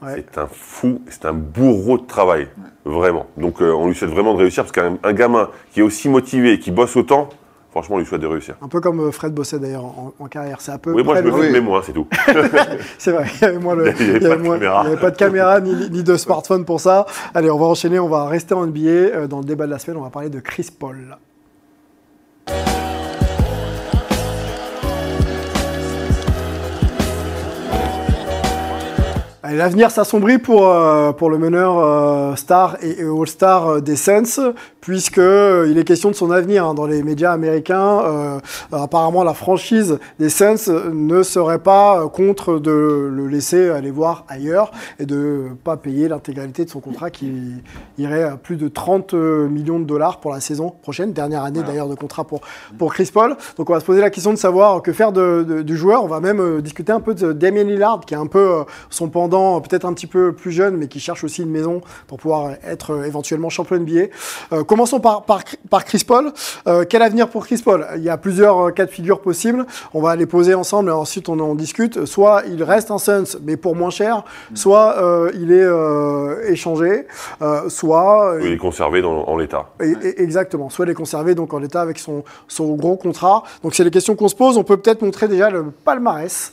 Ouais. 0.00 0.24
C'est 0.32 0.38
un 0.38 0.46
fou, 0.46 1.00
c'est 1.08 1.24
un 1.24 1.32
bourreau 1.32 1.98
de 1.98 2.06
travail, 2.06 2.46
vraiment. 2.84 3.26
Donc 3.36 3.60
euh, 3.62 3.72
on 3.72 3.86
lui 3.88 3.94
souhaite 3.94 4.10
vraiment 4.10 4.34
de 4.34 4.38
réussir 4.38 4.64
parce 4.64 4.72
qu'un 4.72 4.98
un 5.02 5.12
gamin 5.12 5.48
qui 5.72 5.80
est 5.80 5.82
aussi 5.82 6.08
motivé 6.08 6.52
et 6.54 6.58
qui 6.58 6.70
bosse 6.70 6.96
autant, 6.96 7.28
franchement, 7.70 7.96
on 7.96 7.98
lui 7.98 8.06
souhaite 8.06 8.20
de 8.22 8.26
réussir. 8.26 8.54
Un 8.62 8.68
peu 8.68 8.80
comme 8.80 9.00
euh, 9.00 9.10
Fred 9.12 9.32
bossait 9.34 9.58
d'ailleurs 9.58 9.84
en, 9.84 10.12
en 10.18 10.26
carrière. 10.26 10.60
C'est 10.60 10.72
un 10.72 10.78
peu. 10.78 10.92
Oui, 10.92 11.04
moi 11.04 11.16
je 11.16 11.22
me 11.22 11.30
le- 11.36 11.42
filmais 11.42 11.60
moins, 11.60 11.82
c'est 11.84 11.92
tout. 11.92 12.06
C'est 12.98 13.12
vrai, 13.12 13.26
il 13.36 13.42
y 13.42 13.44
avait 13.44 13.58
moins 13.58 13.74
le- 13.74 13.92
Il 14.00 14.06
y 14.06 14.10
avait 14.10 14.18
il 14.18 14.22
y 14.22 14.26
avait 14.26 14.28
pas 14.28 14.36
de 14.36 14.42
moins- 14.42 14.54
caméra. 14.58 14.82
il 14.84 14.88
y 14.88 14.92
avait 14.92 15.00
pas 15.00 15.10
de 15.10 15.16
caméra 15.16 15.60
ni, 15.60 15.90
ni 15.90 16.02
de 16.02 16.16
smartphone 16.16 16.64
pour 16.64 16.80
ça. 16.80 17.06
Allez, 17.34 17.50
on 17.50 17.58
va 17.58 17.66
enchaîner, 17.66 17.98
on 17.98 18.08
va 18.08 18.26
rester 18.26 18.54
en 18.54 18.66
NBA. 18.66 18.80
Euh, 18.88 19.26
Dans 19.26 19.38
le 19.38 19.44
débat 19.44 19.66
de 19.66 19.70
la 19.70 19.78
semaine, 19.78 19.98
on 19.98 20.02
va 20.02 20.10
parler 20.10 20.30
de 20.30 20.40
Chris 20.40 20.68
Paul. 20.76 21.16
L'avenir 29.52 29.90
s'assombrit 29.90 30.38
pour, 30.38 30.68
euh, 30.68 31.12
pour 31.12 31.30
le 31.30 31.38
meneur 31.38 31.78
euh, 31.78 32.36
star 32.36 32.76
et, 32.82 33.00
et 33.00 33.04
all-star 33.04 33.68
euh, 33.68 33.80
des 33.80 33.96
Suns, 33.96 34.52
puisque 34.80 35.18
euh, 35.18 35.66
il 35.70 35.78
est 35.78 35.84
question 35.84 36.10
de 36.10 36.14
son 36.14 36.30
avenir 36.30 36.64
hein, 36.66 36.74
dans 36.74 36.86
les 36.86 37.02
médias 37.02 37.32
américains. 37.32 38.00
Euh, 38.04 38.38
apparemment, 38.72 39.24
la 39.24 39.34
franchise 39.34 39.98
des 40.18 40.28
Suns 40.28 40.56
euh, 40.68 40.90
ne 40.92 41.22
serait 41.22 41.58
pas 41.58 42.00
euh, 42.02 42.08
contre 42.08 42.58
de 42.58 42.70
le 43.12 43.26
laisser 43.26 43.70
aller 43.70 43.90
voir 43.90 44.24
ailleurs 44.28 44.70
et 44.98 45.06
de 45.06 45.46
pas 45.64 45.76
payer 45.76 46.08
l'intégralité 46.08 46.64
de 46.64 46.70
son 46.70 46.80
contrat 46.80 47.10
qui 47.10 47.32
irait 47.98 48.22
à 48.22 48.36
plus 48.36 48.56
de 48.56 48.68
30 48.68 49.14
millions 49.14 49.78
de 49.80 49.84
dollars 49.84 50.20
pour 50.20 50.32
la 50.32 50.40
saison 50.40 50.72
prochaine, 50.82 51.12
dernière 51.12 51.44
année 51.44 51.62
d'ailleurs 51.62 51.88
de 51.88 51.94
contrat 51.94 52.24
pour, 52.24 52.40
pour 52.78 52.92
Chris 52.94 53.10
Paul. 53.12 53.36
Donc 53.56 53.70
on 53.70 53.72
va 53.72 53.80
se 53.80 53.84
poser 53.84 54.00
la 54.00 54.10
question 54.10 54.32
de 54.32 54.38
savoir 54.38 54.82
que 54.82 54.92
faire 54.92 55.12
de, 55.12 55.44
de- 55.46 55.62
du 55.62 55.76
joueur. 55.76 56.04
On 56.04 56.08
va 56.08 56.20
même 56.20 56.40
euh, 56.40 56.60
discuter 56.60 56.92
un 56.92 57.00
peu 57.00 57.14
de 57.14 57.32
Damien 57.32 57.64
Lillard, 57.64 58.00
qui 58.06 58.14
est 58.14 58.18
un 58.18 58.26
peu 58.26 58.38
euh, 58.60 58.62
son 58.90 59.08
pendant, 59.08 59.56
euh, 59.56 59.60
peut-être 59.60 59.84
un 59.84 59.92
petit 59.92 60.06
peu 60.06 60.32
plus 60.32 60.52
jeune, 60.52 60.76
mais 60.76 60.86
qui 60.88 61.00
cherche 61.00 61.24
aussi 61.24 61.42
une 61.42 61.50
maison 61.50 61.80
pour 62.06 62.18
pouvoir 62.18 62.52
être 62.64 62.92
euh, 62.92 63.04
éventuellement 63.04 63.48
champion 63.50 63.76
NBA. 63.78 64.06
Euh, 64.52 64.62
commençons 64.78 65.00
par, 65.00 65.24
par, 65.24 65.42
par 65.68 65.84
Chris 65.84 66.04
Paul. 66.06 66.32
Euh, 66.68 66.84
quel 66.88 67.02
avenir 67.02 67.28
pour 67.28 67.44
Chris 67.44 67.60
Paul? 67.64 67.84
Il 67.96 68.02
y 68.04 68.08
a 68.08 68.16
plusieurs 68.16 68.68
euh, 68.68 68.70
cas 68.70 68.86
de 68.86 68.90
figure 68.92 69.20
possibles. 69.20 69.66
On 69.92 70.00
va 70.00 70.14
les 70.14 70.26
poser 70.26 70.54
ensemble 70.54 70.90
et 70.90 70.92
ensuite 70.92 71.28
on 71.28 71.40
en 71.40 71.56
discute. 71.56 72.04
Soit 72.04 72.44
il 72.46 72.62
reste 72.62 72.92
un 72.92 72.98
Suns, 72.98 73.38
mais 73.42 73.56
pour 73.56 73.74
moins 73.74 73.90
cher, 73.90 74.22
soit 74.54 74.98
euh, 74.98 75.32
il 75.34 75.50
est 75.50 76.52
échangé, 76.52 77.06
soit 77.68 78.36
Il 78.40 78.52
est 78.52 78.56
conservé 78.56 79.02
dans, 79.02 79.24
en 79.24 79.36
l'état. 79.36 79.66
exactement. 79.80 80.70
Soit 80.70 80.86
les 80.86 80.94
conserver 80.94 81.34
donc 81.34 81.52
en 81.52 81.58
l'état 81.58 81.80
avec 81.80 81.98
son, 81.98 82.22
son 82.46 82.74
gros 82.76 82.96
contrat. 82.96 83.42
Donc 83.64 83.74
c'est 83.74 83.82
les 83.82 83.90
questions 83.90 84.14
qu'on 84.14 84.28
se 84.28 84.36
pose. 84.36 84.58
On 84.58 84.64
peut 84.64 84.76
peut-être 84.76 85.02
montrer 85.02 85.26
déjà 85.26 85.50
le 85.50 85.64
palmarès 85.84 86.52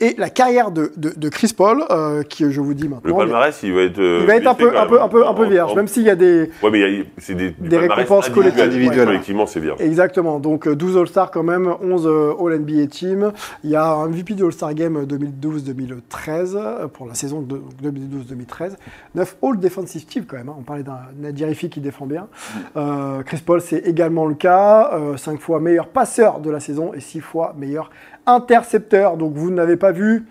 et 0.00 0.14
la 0.18 0.30
carrière 0.30 0.70
de, 0.70 0.92
de, 0.96 1.12
de 1.16 1.28
Chris 1.28 1.52
Paul, 1.56 1.84
euh, 1.90 2.22
qui 2.22 2.50
je 2.50 2.60
vous 2.60 2.74
dis 2.74 2.84
Le 2.84 2.88
maintenant. 2.90 3.16
palmarès, 3.16 3.58
il 3.62 3.72
va 3.72 3.82
être. 3.82 3.98
euh, 3.98 4.18
il 4.22 4.26
va 4.26 4.36
être 4.36 4.46
un 4.46 4.54
peu, 4.54 4.70
quand 4.70 4.78
un 4.80 4.86
peu, 4.86 5.00
un 5.02 5.08
peu, 5.08 5.26
un 5.26 5.34
peu 5.34 5.46
vierge, 5.46 5.72
en- 5.72 5.76
même 5.76 5.88
s'il 5.88 6.02
y 6.04 6.10
a 6.10 6.16
des. 6.16 6.50
Ouais, 6.62 6.70
mais 6.70 6.80
il 6.80 6.98
y 6.98 7.00
a- 7.00 7.04
c'est 7.18 7.34
des, 7.34 7.54
récompenses 7.76 8.28
collectives. 8.30 8.90
Collectivement, 8.90 9.46
c'est 9.46 9.60
vierge. 9.60 9.80
Exactement. 9.80 10.40
Donc 10.40 10.66
euh, 10.66 10.74
12 10.74 10.96
All-Stars 10.96 11.30
quand 11.30 11.42
même, 11.42 11.74
11 11.82 12.06
euh, 12.06 12.32
All-NBA 12.40 12.86
Team. 12.88 13.32
Il 13.64 13.70
y 13.70 13.76
a 13.76 13.84
un 13.86 14.08
MVP 14.08 14.34
du 14.34 14.44
All-Star 14.44 14.74
Game 14.74 15.04
2012-2013 15.04 16.54
euh, 16.56 16.86
pour 16.88 17.06
la 17.06 17.14
saison 17.14 17.40
de- 17.42 17.56
donc 17.56 17.62
2012-2013. 17.82 18.76
9 19.14 19.36
All 19.42 19.58
Defensive 19.58 20.04
Team 20.06 20.24
quand 20.26 20.36
même. 20.36 20.48
hein. 20.48 20.56
On 20.58 20.62
parlait 20.62 20.82
d'un 20.82 20.98
Nadir 21.18 21.48
Ifi 21.50 21.68
qui 21.68 21.80
défend 21.80 22.06
bien. 22.06 22.28
Euh, 22.76 23.22
Chris 23.22 23.42
Paul, 23.44 23.60
c'est 23.60 23.78
également 23.78 24.26
le 24.26 24.34
cas. 24.34 24.90
5 25.16 25.40
fois 25.40 25.60
meilleur 25.60 25.88
passeur 25.88 26.40
de 26.40 26.50
la 26.50 26.60
saison 26.60 26.92
et 26.94 27.00
6 27.00 27.20
fois 27.20 27.54
meilleur 27.58 27.90
intercepteur. 28.26 29.16
Donc 29.16 29.34
vous 29.34 29.50
n'avez 29.50 29.76
pas 29.76 29.92
vu 29.92 30.26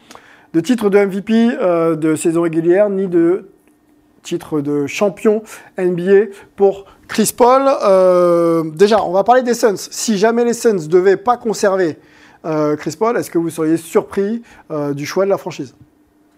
de 0.54 0.60
titre 0.60 0.90
de 0.90 0.98
MVP 0.98 1.50
euh, 1.62 1.96
de 1.96 2.16
saison 2.16 2.42
régulière 2.42 2.90
ni 2.90 3.08
de 3.08 3.50
titre 4.24 4.62
de 4.62 4.86
champion 4.88 5.44
NBA 5.78 6.32
pour 6.56 6.86
Chris 7.08 7.34
Paul. 7.36 7.64
Euh, 7.84 8.64
déjà, 8.76 9.04
on 9.04 9.12
va 9.12 9.24
parler 9.24 9.44
des 9.44 9.54
Suns. 9.54 9.76
Si 9.78 10.18
jamais 10.18 10.44
les 10.44 10.54
Suns 10.54 10.88
devaient 10.90 11.18
pas 11.18 11.38
conserver 11.38 11.98
euh, 12.46 12.76
Chris 12.76 12.96
Paul, 13.00 13.16
est-ce 13.18 13.32
que 13.32 13.38
vous 13.38 13.50
seriez 13.50 13.78
surpris 13.78 14.42
euh, 14.72 14.94
du 14.94 15.06
choix 15.06 15.26
de 15.26 15.30
la 15.30 15.38
franchise? 15.38 15.74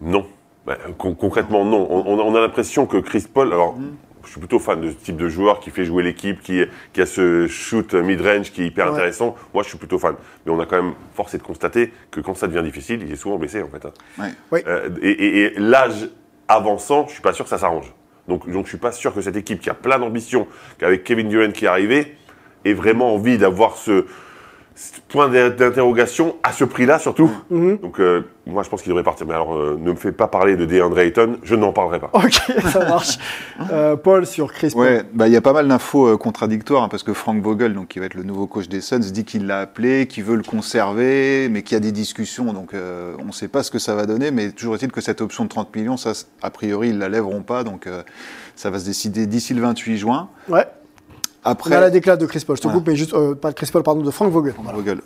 Non. 0.00 0.24
Bah, 0.66 0.76
con- 0.96 1.14
concrètement, 1.14 1.64
non. 1.64 1.86
On, 1.90 2.04
on 2.06 2.18
a- 2.20 2.22
on 2.22 2.34
a 2.36 2.40
l'impression 2.40 2.86
que 2.86 2.98
Chris 2.98 3.26
Paul. 3.32 3.52
Alors, 3.52 3.76
je 4.24 4.30
suis 4.30 4.40
plutôt 4.40 4.58
fan 4.58 4.80
de 4.80 4.90
ce 4.90 4.94
type 4.96 5.16
de 5.16 5.28
joueur 5.28 5.60
qui 5.60 5.70
fait 5.70 5.84
jouer 5.84 6.02
l'équipe, 6.02 6.40
qui, 6.42 6.62
qui 6.92 7.00
a 7.00 7.06
ce 7.06 7.46
shoot 7.48 7.94
mid-range 7.94 8.52
qui 8.52 8.62
est 8.62 8.66
hyper 8.66 8.86
Ouais. 8.86 8.92
intéressant. 8.92 9.34
Moi, 9.54 9.62
je 9.62 9.68
suis 9.68 9.78
plutôt 9.78 9.98
fan. 9.98 10.14
Mais 10.46 10.52
on 10.52 10.60
a 10.60 10.66
quand 10.66 10.82
même 10.82 10.94
forcé 11.14 11.38
de 11.38 11.42
constater 11.42 11.92
que 12.10 12.20
quand 12.20 12.34
ça 12.34 12.46
devient 12.46 12.62
difficile, 12.64 13.02
il 13.02 13.12
est 13.12 13.16
souvent 13.16 13.36
blessé, 13.38 13.62
en 13.62 13.68
fait. 13.68 13.84
hein. 13.86 13.92
Ouais. 14.18 14.28
Oui. 14.52 14.60
Euh, 14.66 14.90
et 15.02 15.10
et- 15.10 15.38
et 15.44 15.58
l'âge 15.58 16.08
avançant, 16.48 17.06
je 17.08 17.12
suis 17.14 17.22
pas 17.22 17.32
sûr 17.32 17.44
que 17.44 17.50
ça 17.50 17.58
s'arrange. 17.58 17.92
Donc, 18.28 18.48
donc, 18.50 18.64
je 18.66 18.70
suis 18.70 18.78
pas 18.78 18.92
sûr 18.92 19.14
que 19.14 19.20
cette 19.20 19.36
équipe 19.36 19.60
qui 19.60 19.70
a 19.70 19.74
plein 19.74 19.98
d'ambition, 19.98 20.46
qu'avec 20.78 21.02
Kevin 21.04 21.28
Durant 21.28 21.50
qui 21.50 21.64
est 21.64 21.68
arrivé, 21.68 22.16
ait 22.64 22.74
vraiment 22.74 23.14
envie 23.14 23.38
d'avoir 23.38 23.76
ce, 23.76 23.90
ce 24.02 24.06
point 25.08 25.28
d'interrogation 25.28 26.36
à 26.42 26.52
ce 26.52 26.64
prix-là, 26.64 26.98
surtout. 26.98 27.30
Mhm. 27.50 27.78
Donc, 27.78 28.00
euh, 28.00 28.26
moi, 28.46 28.62
je 28.62 28.68
pense 28.68 28.82
qu'il 28.82 28.90
devrait 28.90 29.04
partir. 29.04 29.26
Mais 29.26 29.34
alors, 29.34 29.54
euh, 29.54 29.78
ne 29.80 29.92
me 29.92 29.96
fais 29.96 30.12
pas 30.12 30.26
parler 30.26 30.56
de 30.56 30.64
DeAndre 30.64 30.98
Ayton, 30.98 31.38
je 31.42 31.54
n'en 31.54 31.72
parlerai 31.72 32.00
pas. 32.00 32.10
Ok, 32.12 32.40
ça 32.72 32.84
marche. 32.86 33.18
Euh, 33.70 33.96
Paul 33.96 34.26
sur 34.26 34.52
Chris 34.52 34.70
Paul. 34.72 34.82
Ouais, 34.82 35.02
bah 35.12 35.28
il 35.28 35.32
y 35.32 35.36
a 35.36 35.40
pas 35.40 35.52
mal 35.52 35.68
d'infos 35.68 36.08
euh, 36.08 36.16
contradictoires 36.16 36.82
hein, 36.82 36.88
parce 36.88 37.02
que 37.02 37.12
Frank 37.12 37.40
Vogel, 37.42 37.74
donc 37.74 37.88
qui 37.88 37.98
va 37.98 38.06
être 38.06 38.14
le 38.14 38.24
nouveau 38.24 38.46
coach 38.46 38.68
des 38.68 38.80
Suns, 38.80 38.98
dit 38.98 39.24
qu'il 39.24 39.46
l'a 39.46 39.60
appelé, 39.60 40.06
qu'il 40.06 40.24
veut 40.24 40.36
le 40.36 40.42
conserver, 40.42 41.48
mais 41.50 41.62
qu'il 41.62 41.74
y 41.74 41.76
a 41.76 41.80
des 41.80 41.92
discussions. 41.92 42.52
Donc 42.52 42.74
euh, 42.74 43.14
on 43.20 43.26
ne 43.26 43.32
sait 43.32 43.48
pas 43.48 43.62
ce 43.62 43.70
que 43.70 43.78
ça 43.78 43.94
va 43.94 44.06
donner, 44.06 44.30
mais 44.30 44.50
toujours 44.50 44.74
est-il 44.74 44.90
que 44.90 45.00
cette 45.00 45.20
option 45.20 45.44
de 45.44 45.48
30 45.48 45.74
millions, 45.76 45.96
ça, 45.96 46.12
a 46.42 46.50
priori, 46.50 46.88
ils 46.88 46.98
la 46.98 47.08
lèveront 47.08 47.42
pas. 47.42 47.62
Donc 47.64 47.86
euh, 47.86 48.02
ça 48.56 48.70
va 48.70 48.78
se 48.78 48.84
décider 48.84 49.26
d'ici 49.26 49.54
le 49.54 49.62
28 49.62 49.96
juin. 49.96 50.28
Ouais. 50.48 50.66
On 51.44 51.50
Après, 51.50 51.74
a 51.74 51.80
la 51.80 51.90
déclate 51.90 52.20
de 52.20 52.26
Chris 52.26 52.44
Paul. 52.46 52.56
Je 52.56 52.62
te 52.62 52.66
Voilà. 52.68 52.78
coupe, 52.78 52.88
mais 52.88 52.96
juste 52.96 53.14
euh, 53.14 53.34
pas 53.34 53.50
de 53.50 53.54
Chris 53.54 53.68
Paul, 53.72 53.82
pardon, 53.82 54.02
de 54.02 54.10
Frank 54.10 54.30
Vogel. 54.30 54.54
Voilà. 54.62 54.78
Vogel. 54.78 55.00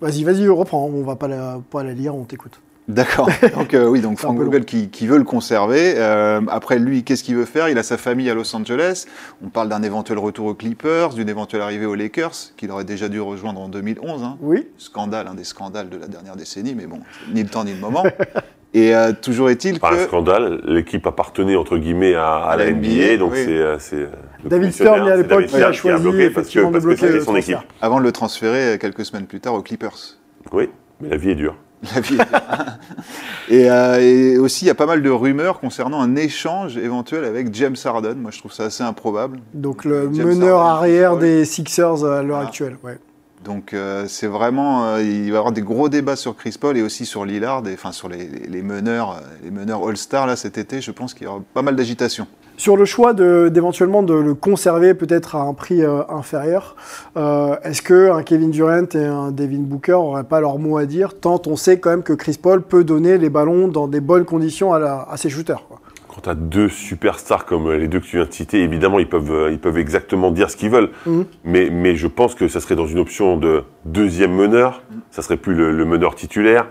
Vas-y, 0.00 0.22
vas-y, 0.24 0.46
reprends. 0.48 0.90
On 0.92 1.02
va 1.02 1.16
pas 1.16 1.28
la, 1.28 1.58
pas 1.70 1.82
la 1.82 1.92
lire, 1.92 2.14
on 2.14 2.24
t'écoute. 2.24 2.60
D'accord. 2.86 3.28
Donc 3.54 3.74
euh, 3.74 3.86
oui, 3.86 4.00
donc 4.00 4.14
un 4.14 4.16
Frank 4.16 4.38
Vogel 4.38 4.64
qui, 4.64 4.88
qui 4.88 5.06
veut 5.06 5.18
le 5.18 5.24
conserver. 5.24 5.94
Euh, 5.96 6.40
après 6.48 6.78
lui, 6.78 7.02
qu'est-ce 7.04 7.22
qu'il 7.22 7.36
veut 7.36 7.44
faire? 7.44 7.68
Il 7.68 7.76
a 7.76 7.82
sa 7.82 7.98
famille 7.98 8.30
à 8.30 8.34
Los 8.34 8.54
Angeles. 8.56 9.04
On 9.44 9.48
parle 9.50 9.68
d'un 9.68 9.82
éventuel 9.82 10.18
retour 10.18 10.46
aux 10.46 10.54
Clippers, 10.54 11.10
d'une 11.10 11.28
éventuelle 11.28 11.60
arrivée 11.60 11.84
aux 11.84 11.94
Lakers, 11.94 12.32
qu'il 12.56 12.70
aurait 12.70 12.84
déjà 12.84 13.08
dû 13.10 13.20
rejoindre 13.20 13.60
en 13.60 13.68
2011. 13.68 14.22
hein. 14.22 14.36
Oui. 14.40 14.68
Scandale, 14.78 15.26
un 15.28 15.34
des 15.34 15.44
scandales 15.44 15.90
de 15.90 15.98
la 15.98 16.06
dernière 16.06 16.36
décennie, 16.36 16.74
mais 16.74 16.86
bon, 16.86 17.00
ni 17.34 17.42
le 17.42 17.48
temps 17.50 17.64
ni 17.64 17.74
le 17.74 17.80
moment. 17.80 18.04
Et 18.74 18.94
euh, 18.94 19.12
toujours 19.12 19.50
est-il 19.50 19.80
Pas 19.80 19.88
un 19.92 19.96
que 19.96 20.04
scandale, 20.04 20.60
l'équipe 20.66 21.06
appartenait 21.06 21.56
entre 21.56 21.76
guillemets 21.78 22.14
à, 22.14 22.36
à 22.36 22.56
la 22.56 22.70
NBA, 22.70 23.16
donc 23.18 23.32
oui. 23.34 23.44
c'est. 23.78 24.08
David 24.44 24.72
Stern, 24.72 25.08
à 25.08 25.16
l'époque, 25.16 25.44
il 25.46 25.50
David 25.52 25.66
a 25.66 25.70
qui 25.72 25.76
choisi, 25.78 26.02
bloqué 26.02 26.30
parce 26.30 26.46
que 26.46 26.58
effectivement, 26.60 26.68
de 26.68 26.72
parce 26.72 26.84
que 26.84 26.88
bloquer 26.88 27.00
c'était 27.00 27.12
le 27.18 27.24
son 27.24 27.36
équipe. 27.36 27.56
avant 27.80 27.98
de 27.98 28.04
le 28.04 28.12
transférer 28.12 28.78
quelques 28.78 29.04
semaines 29.04 29.26
plus 29.26 29.40
tard 29.40 29.54
aux 29.54 29.62
Clippers. 29.62 30.16
Oui, 30.52 30.68
mais 31.00 31.08
la 31.08 31.16
vie 31.16 31.30
est 31.30 31.34
dure. 31.34 31.56
La 31.94 32.00
vie. 32.00 32.18
et, 33.48 33.70
euh, 33.70 34.00
et 34.00 34.36
aussi, 34.38 34.64
il 34.64 34.68
y 34.68 34.70
a 34.70 34.74
pas 34.74 34.86
mal 34.86 35.00
de 35.02 35.10
rumeurs 35.10 35.60
concernant 35.60 36.00
un 36.00 36.16
échange 36.16 36.76
éventuel 36.76 37.24
avec 37.24 37.54
James 37.54 37.76
Harden. 37.84 38.16
Moi, 38.16 38.30
je 38.32 38.38
trouve 38.40 38.52
ça 38.52 38.64
assez 38.64 38.82
improbable. 38.82 39.38
Donc 39.54 39.84
le 39.84 40.10
James 40.12 40.26
meneur 40.26 40.58
Harden, 40.60 40.76
arrière 40.78 41.16
des 41.18 41.44
Sixers 41.44 42.04
à 42.04 42.22
l'heure 42.22 42.36
Voilà. 42.36 42.48
actuelle. 42.48 42.76
Ouais. 42.82 42.98
Donc 43.44 43.72
euh, 43.74 44.06
c'est 44.08 44.26
vraiment, 44.26 44.86
euh, 44.86 45.02
il 45.02 45.30
va 45.30 45.34
y 45.34 45.36
avoir 45.38 45.52
des 45.52 45.62
gros 45.62 45.88
débats 45.88 46.16
sur 46.16 46.36
Chris 46.36 46.56
Paul 46.60 46.76
et 46.76 46.82
aussi 46.82 47.06
sur 47.06 47.24
Lillard, 47.24 47.62
et, 47.68 47.74
enfin 47.74 47.92
sur 47.92 48.08
les, 48.08 48.26
les- 48.26 48.48
les 48.48 48.62
meneurs, 48.62 49.20
les 49.44 49.52
meneurs 49.52 49.86
All-Star 49.88 50.26
là 50.26 50.34
cet 50.34 50.58
été. 50.58 50.80
Je 50.80 50.90
pense 50.90 51.14
qu'il 51.14 51.24
y 51.24 51.26
aura 51.28 51.40
pas 51.54 51.62
mal 51.62 51.76
d'agitation. 51.76 52.26
Sur 52.58 52.76
le 52.76 52.84
choix 52.84 53.14
d'éventuellement 53.14 54.02
de, 54.02 54.14
le 54.14 54.34
conserver 54.34 54.92
peut-être 54.92 55.36
à 55.36 55.42
un 55.42 55.54
prix 55.54 55.84
euh, 55.84 56.02
inférieur, 56.08 56.74
euh, 57.16 57.54
est-ce 57.62 57.82
que 57.82 58.10
un 58.10 58.24
Kevin 58.24 58.50
Durant 58.50 58.84
et 58.94 59.04
un 59.04 59.30
Devin 59.30 59.60
Booker 59.60 59.92
n'auraient 59.92 60.24
pas 60.24 60.40
leur 60.40 60.58
mot 60.58 60.76
à 60.76 60.84
dire 60.84 61.18
tant 61.20 61.40
on 61.46 61.54
sait 61.54 61.78
quand 61.78 61.90
même 61.90 62.02
que 62.02 62.12
Chris 62.12 62.36
Paul 62.42 62.62
peut 62.62 62.82
donner 62.82 63.16
les 63.16 63.30
ballons 63.30 63.68
dans 63.68 63.86
des 63.86 64.00
bonnes 64.00 64.24
conditions 64.24 64.72
à, 64.74 64.80
la- 64.80 65.06
à 65.08 65.16
ses 65.16 65.30
shooters 65.30 65.64
quoi. 65.68 65.78
Quand 66.08 66.20
tu 66.22 66.28
as 66.30 66.34
deux 66.34 66.68
superstars 66.68 67.46
comme 67.46 67.68
euh, 67.68 67.76
les 67.78 67.86
deux 67.86 68.00
que 68.00 68.06
tu 68.06 68.16
viens 68.16 68.26
de 68.26 68.32
citer, 68.32 68.60
évidemment, 68.60 68.98
ils 68.98 69.08
peuvent, 69.08 69.50
ils 69.52 69.60
peuvent 69.60 69.78
exactement 69.78 70.32
dire 70.32 70.50
ce 70.50 70.56
qu'ils 70.56 70.70
veulent. 70.70 70.90
Mhm. 71.06 71.26
Mais, 71.44 71.70
mais 71.70 71.94
je 71.94 72.08
pense 72.08 72.34
que 72.34 72.48
ça 72.48 72.58
serait 72.58 72.74
dans 72.74 72.88
une 72.88 72.98
option 72.98 73.36
de 73.36 73.62
deuxième 73.84 74.34
meneur, 74.34 74.82
ça 75.12 75.22
serait 75.22 75.36
plus 75.36 75.54
le, 75.54 75.70
le 75.70 75.84
meneur 75.84 76.16
titulaire. 76.16 76.66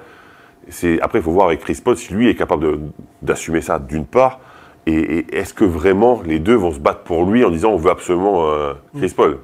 Après, 1.02 1.19
il 1.19 1.21
faut 1.21 1.32
voir 1.32 1.47
avec 1.47 1.62
Chris 1.62 1.80
Paul 1.82 1.95
si 1.95 2.13
lui 2.13 2.28
est 2.30 2.36
capable 2.36 2.78
d'assumer 3.21 3.62
ça 3.62 3.80
d'une 3.80 4.06
part, 4.06 4.41
Et, 4.88 4.93
et 4.93 5.38
est-ce 5.38 5.54
que 5.54 5.65
vraiment 5.65 6.21
les 6.26 6.39
deux 6.39 6.56
vont 6.56 6.71
se 6.71 6.80
battre 6.80 7.02
pour 7.02 7.26
lui 7.26 7.43
en 7.43 7.50
disant 7.50 7.71
on 7.71 7.78
veut 7.78 7.91
absolument 7.91 8.47
euh, 8.47 8.73
Chris 8.97 9.13
Paul? 9.15 9.39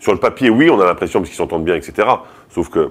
Sur 0.00 0.12
le 0.12 0.18
papier, 0.18 0.50
oui, 0.50 0.68
on 0.70 0.80
a 0.80 0.84
l'impression 0.84 1.20
parce 1.20 1.30
qu'ils 1.30 1.36
s'entendent 1.36 1.64
bien, 1.64 1.76
etc. 1.76 2.08
Sauf 2.48 2.68
que 2.68 2.90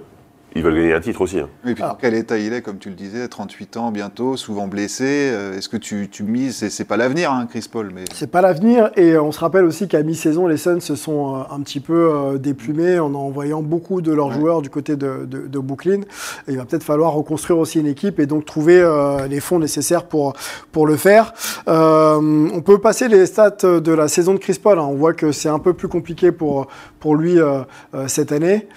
ils 0.56 0.64
veulent 0.64 0.76
gagner 0.76 0.94
un 0.94 1.00
titre 1.00 1.22
aussi. 1.22 1.40
hein. 1.40 1.50
Et 1.66 1.74
puis 1.74 1.84
Alors. 1.84 1.96
dans 1.96 2.02
quel 2.02 2.14
état 2.16 2.38
il 2.38 2.54
est, 2.54 2.62
comme 2.62 2.78
tu 2.80 2.90
le 2.90 2.96
disais, 2.96 3.28
38 3.28 3.78
ans 3.78 3.92
bientôt, 3.92 4.36
souvent 4.38 4.68
blessé. 4.68 5.04
euh, 5.32 5.58
Est-ce 5.58 5.70
que 5.70 5.78
tu, 5.78 6.10
tu 6.10 6.24
mises, 6.24 6.68
c'est- 6.70 6.84
pas 6.86 6.98
l'avenir, 6.98 7.32
hein, 7.32 7.46
Chris 7.50 7.68
Paul, 7.72 7.92
mais 7.94 8.06
C'est 8.14 8.32
pas 8.32 8.42
l'avenir 8.42 8.90
et 8.96 9.18
on 9.18 9.32
se 9.32 9.40
rappelle 9.40 9.66
aussi 9.66 9.88
qu'à 9.88 10.02
mi-saison, 10.04 10.48
les 10.48 10.58
Suns 10.58 10.80
se 10.80 10.96
sont 10.96 11.36
euh, 11.36 11.42
un 11.52 11.62
petit 11.62 11.80
peu 11.80 12.12
euh, 12.12 12.38
déplumés 12.38 13.00
en 13.00 13.14
envoyant 13.14 13.62
beaucoup 13.62 14.02
de 14.02 14.12
leurs 14.12 14.32
joueurs 14.32 14.62
du 14.62 14.70
côté 14.70 14.96
de, 14.96 15.26
de, 15.26 15.48
de 15.48 15.60
Brooklyn. 15.60 16.02
Et 16.48 16.52
il 16.54 16.58
va 16.58 16.66
peut-être 16.66 16.84
falloir 16.84 17.14
reconstruire 17.14 17.60
aussi 17.60 17.80
une 17.80 17.88
équipe 17.88 18.20
et 18.20 18.26
donc 18.26 18.46
trouver 18.46 18.80
euh, 18.82 19.28
les 19.28 19.40
fonds 19.40 19.60
nécessaires 19.60 20.06
pour, 20.06 20.34
pour 20.72 20.88
le 20.88 20.96
faire. 20.96 21.34
Euh, 21.68 22.50
on 22.54 22.62
peut 22.62 22.80
passer 22.80 23.08
les 23.08 23.26
stats 23.26 23.58
de 23.80 23.92
la 23.92 24.08
saison 24.08 24.34
de 24.34 24.40
Chris 24.40 24.60
Paul. 24.62 24.80
hein. 24.80 24.84
On 24.90 24.96
voit 24.96 25.14
que 25.14 25.32
c'est 25.32 25.50
un 25.50 25.60
peu 25.60 25.74
plus 25.74 25.88
compliqué 25.88 26.32
pour, 26.32 26.68
pour 27.00 27.16
lui 27.16 27.40
euh, 27.40 27.62
cette 28.08 28.32
année. 28.32 28.68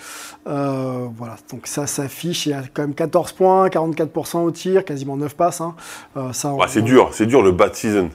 Euh, 0.48 1.06
voilà, 1.16 1.36
donc 1.52 1.61
ça 1.68 1.86
s'affiche, 1.86 2.46
il 2.46 2.50
y 2.50 2.52
a 2.52 2.62
quand 2.72 2.82
même 2.82 2.94
14 2.94 3.32
points, 3.32 3.68
44% 3.68 4.38
au 4.44 4.50
tir, 4.50 4.84
quasiment 4.84 5.16
9 5.16 5.34
passes. 5.36 5.60
hein. 5.60 5.74
Euh, 6.16 6.32
ça, 6.32 6.48
on- 6.52 6.58
Ouais, 6.58 6.66
c'est 6.68 6.82
dur, 6.82 7.08
c'est 7.12 7.26
dur 7.26 7.42
le 7.42 7.52
bad 7.52 7.74
season. 7.74 8.10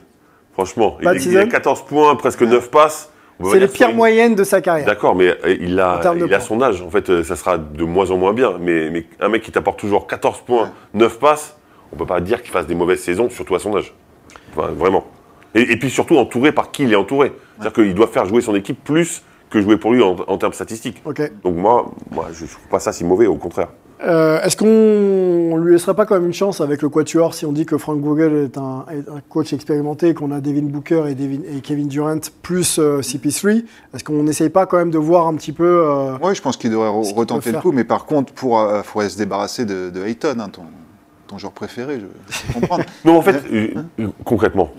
Franchement, 0.52 0.96
il, 1.00 1.04
Bad 1.04 1.14
il 1.16 1.18
a 1.36 1.40
season 1.42 1.48
14 1.48 1.84
points, 1.86 2.14
presque 2.16 2.42
9 2.42 2.70
passes. 2.70 3.10
C'est 3.44 3.60
les 3.60 3.68
pires 3.68 3.90
une- 3.90 3.96
moyennes 3.96 4.34
de 4.34 4.42
sa 4.42 4.60
carrière. 4.60 4.84
D'accord, 4.86 5.14
mais 5.14 5.28
euh, 5.28 5.56
il 5.60 5.78
a, 5.78 6.00
il 6.16 6.34
a 6.34 6.40
son 6.40 6.60
âge. 6.60 6.82
En 6.82 6.90
fait, 6.90 7.08
euh, 7.08 7.22
ça 7.22 7.36
sera 7.36 7.56
de 7.56 7.84
moins 7.84 8.10
en 8.10 8.16
moins 8.16 8.32
bien. 8.32 8.54
Mais, 8.60 8.90
mais 8.90 9.06
un 9.20 9.28
mec 9.28 9.42
qui 9.42 9.52
t'apporte 9.52 9.78
toujours 9.78 10.08
14 10.08 10.40
points, 10.40 10.72
9 10.94 11.20
passes, 11.20 11.56
on 11.92 11.96
peut 11.96 12.04
pas 12.06 12.20
dire 12.20 12.42
qu'il 12.42 12.50
fasse 12.50 12.66
des 12.66 12.74
mauvaises 12.74 13.00
saisons, 13.00 13.30
surtout 13.30 13.54
à 13.54 13.60
son 13.60 13.76
âge. 13.76 13.94
Enfin, 14.56 14.68
vraiment. 14.72 15.06
Et, 15.54 15.72
et 15.72 15.76
puis 15.76 15.88
surtout 15.88 16.16
entouré 16.18 16.50
par 16.50 16.72
qui 16.72 16.82
il 16.82 16.92
est 16.92 16.96
entouré. 16.96 17.32
C'est-à-dire 17.60 17.72
qu'il 17.74 17.94
doit 17.94 18.08
faire 18.08 18.26
jouer 18.26 18.40
son 18.40 18.56
équipe 18.56 18.82
plus 18.82 19.22
que 19.50 19.60
jouer 19.60 19.76
pour 19.76 19.92
lui 19.92 20.02
en, 20.02 20.16
en 20.26 20.38
termes 20.38 20.52
statistiques. 20.52 21.02
Donc 21.44 21.56
moi, 21.56 21.90
moi 22.10 22.26
je 22.32 22.44
ne 22.44 22.48
trouve 22.48 22.68
pas 22.70 22.80
ça 22.80 22.92
si 22.92 23.04
mauvais, 23.04 23.26
au 23.26 23.36
contraire. 23.36 23.68
Euh, 24.06 24.40
Est-ce 24.42 24.56
qu'on 24.56 25.56
lui 25.56 25.72
laisserait 25.72 25.94
pas 25.94 26.06
quand 26.06 26.14
même 26.14 26.26
une 26.26 26.32
chance 26.32 26.60
avec 26.60 26.82
le 26.82 26.88
Quatuor 26.88 27.34
si 27.34 27.44
on 27.46 27.50
dit 27.52 27.66
que 27.66 27.76
Frank 27.78 28.00
Vogel 28.00 28.32
est 28.44 28.56
un, 28.56 28.84
est 28.92 29.08
un 29.10 29.20
coach 29.28 29.52
expérimenté 29.52 30.10
et 30.10 30.14
qu'on 30.14 30.30
a 30.30 30.40
Devin 30.40 30.62
Booker 30.66 31.02
et, 31.08 31.16
Devin- 31.16 31.42
et 31.56 31.60
Kevin 31.60 31.88
Durant 31.88 32.20
plus 32.42 32.78
euh, 32.78 33.00
CP3 33.00 33.64
Est-ce 33.94 34.04
qu'on 34.04 34.22
n'essaye 34.22 34.50
pas 34.50 34.66
quand 34.66 34.76
même 34.76 34.92
de 34.92 34.98
voir 34.98 35.26
un 35.26 35.34
petit 35.34 35.50
peu 35.52 35.82
euh, 35.84 36.16
ouais, 36.18 36.36
je 36.36 36.40
pense 36.42 36.56
qu'il 36.56 36.70
devrait 36.70 36.88
re- 36.90 37.12
retenter 37.12 37.50
le 37.50 37.58
coup. 37.58 37.72
Mais 37.72 37.82
par 37.82 38.04
contre, 38.06 38.32
pour 38.34 38.60
euh, 38.60 38.82
faudrait 38.84 39.08
se 39.08 39.18
débarrasser 39.18 39.64
de, 39.64 39.90
de 39.90 40.04
Ayton, 40.04 40.36
hein, 40.38 40.48
ton, 40.48 40.62
ton 41.26 41.38
joueur 41.38 41.52
préféré, 41.52 41.98
je, 42.00 42.52
comprendre. 42.52 42.84
Non, 43.04 43.16
en 43.18 43.22
fait, 43.22 43.42
euh, 43.52 43.68
euh, 43.98 44.06
concrètement, 44.24 44.70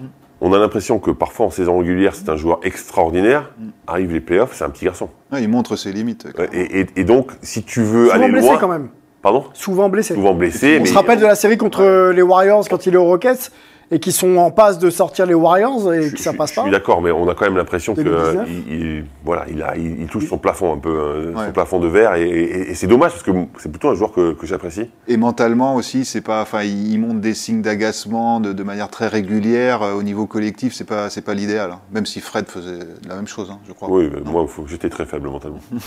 on 0.41 0.53
a 0.53 0.57
l'impression 0.59 0.99
que 0.99 1.11
parfois 1.11 1.47
en 1.47 1.49
saison 1.49 1.77
régulière, 1.79 2.15
c'est 2.15 2.29
un 2.29 2.35
joueur 2.37 2.59
extraordinaire. 2.63 3.51
Arrive 3.87 4.13
les 4.13 4.21
playoffs, 4.21 4.53
c'est 4.53 4.63
un 4.63 4.69
petit 4.69 4.85
garçon. 4.85 5.09
Ouais, 5.31 5.43
il 5.43 5.49
montre 5.49 5.75
ses 5.75 5.91
limites. 5.91 6.27
Et, 6.53 6.79
et- 6.81 6.85
et 6.95 7.03
donc, 7.03 7.31
si 7.41 7.63
tu 7.63 7.81
veux 7.81 8.05
souvent 8.05 8.15
aller 8.15 8.31
blessé 8.31 8.47
loin, 8.47 8.57
quand 8.57 8.67
même 8.67 8.89
pardon, 9.21 9.45
Souvent 9.53 9.89
blessé. 9.89 10.13
souvent 10.13 10.33
blessé, 10.33 10.77
On 10.79 10.83
mais 10.83 10.89
se 10.89 10.93
rappelle 10.93 11.19
de 11.19 11.25
la 11.25 11.35
série 11.35 11.57
contre 11.57 12.11
les 12.13 12.21
Warriors 12.21 12.67
quand 12.69 12.85
il 12.85 12.93
est 12.93 12.97
aux 12.97 13.03
Rockets 13.05 13.51
et 13.91 13.99
qui 13.99 14.11
sont 14.11 14.37
en 14.37 14.51
passe 14.51 14.77
de 14.79 14.89
sortir 14.89 15.25
les 15.25 15.33
Warriors 15.33 15.93
et 15.93 16.03
je, 16.09 16.11
que 16.15 16.19
ça 16.19 16.31
je- 16.31 16.37
passe 16.37 16.51
je 16.51 16.55
pas. 16.55 16.61
suis 16.63 16.71
d'accord, 16.71 17.01
mais 17.01 17.11
on 17.11 17.27
a 17.27 17.33
quand 17.35 17.45
même 17.45 17.57
l'impression 17.57 17.95
que 17.95 18.01
2019. 18.01 18.35
euh, 18.37 18.43
il, 18.69 18.73
il- 18.81 19.05
voilà, 19.25 19.45
il, 19.49 19.61
a, 19.63 19.75
il, 19.77 20.01
il 20.01 20.07
touche 20.07 20.27
son 20.27 20.37
plafond 20.37 20.73
un 20.73 20.77
peu, 20.77 20.89
euh, 20.89 21.33
Ouais. 21.33 21.45
son 21.47 21.51
plafond 21.51 21.79
de 21.79 21.87
verre, 21.87 22.15
et, 22.15 22.27
et- 22.29 22.71
et 22.71 22.75
c'est 22.75 22.87
dommage 22.87 23.11
parce 23.11 23.23
que 23.23 23.31
c'est 23.57 23.69
plutôt 23.69 23.89
un 23.89 23.95
joueur 23.95 24.11
que, 24.11 24.33
que 24.33 24.45
j'apprécie. 24.45 24.89
Et 25.07 25.17
mentalement 25.17 25.75
aussi, 25.75 26.05
c'est 26.05 26.21
pas, 26.21 26.41
enfin, 26.41 26.63
il 26.63 26.91
il 26.91 26.99
montre 26.99 27.19
des 27.19 27.33
signes 27.33 27.61
d'agacement 27.61 28.39
de, 28.39 28.53
de 28.53 28.63
manière 28.63 28.89
très 28.89 29.07
régulière 29.07 29.81
euh, 29.83 29.93
au 29.93 30.03
niveau 30.03 30.25
collectif. 30.27 30.73
C'est 30.73 30.83
pas, 30.87 31.09
c'est 31.09 31.21
pas 31.21 31.33
l'idéal. 31.33 31.71
hein. 31.71 31.79
Même 31.91 32.05
si 32.05 32.19
Fred 32.21 32.47
faisait 32.47 32.79
la 33.07 33.15
même 33.15 33.27
chose, 33.27 33.49
hein, 33.51 33.59
je 33.67 33.73
crois. 33.73 33.89
Oui, 33.91 34.09
mais 34.13 34.21
moi, 34.31 34.45
j'étais 34.67 34.89
très 34.89 35.05
faible 35.05 35.29
mentalement. 35.29 35.59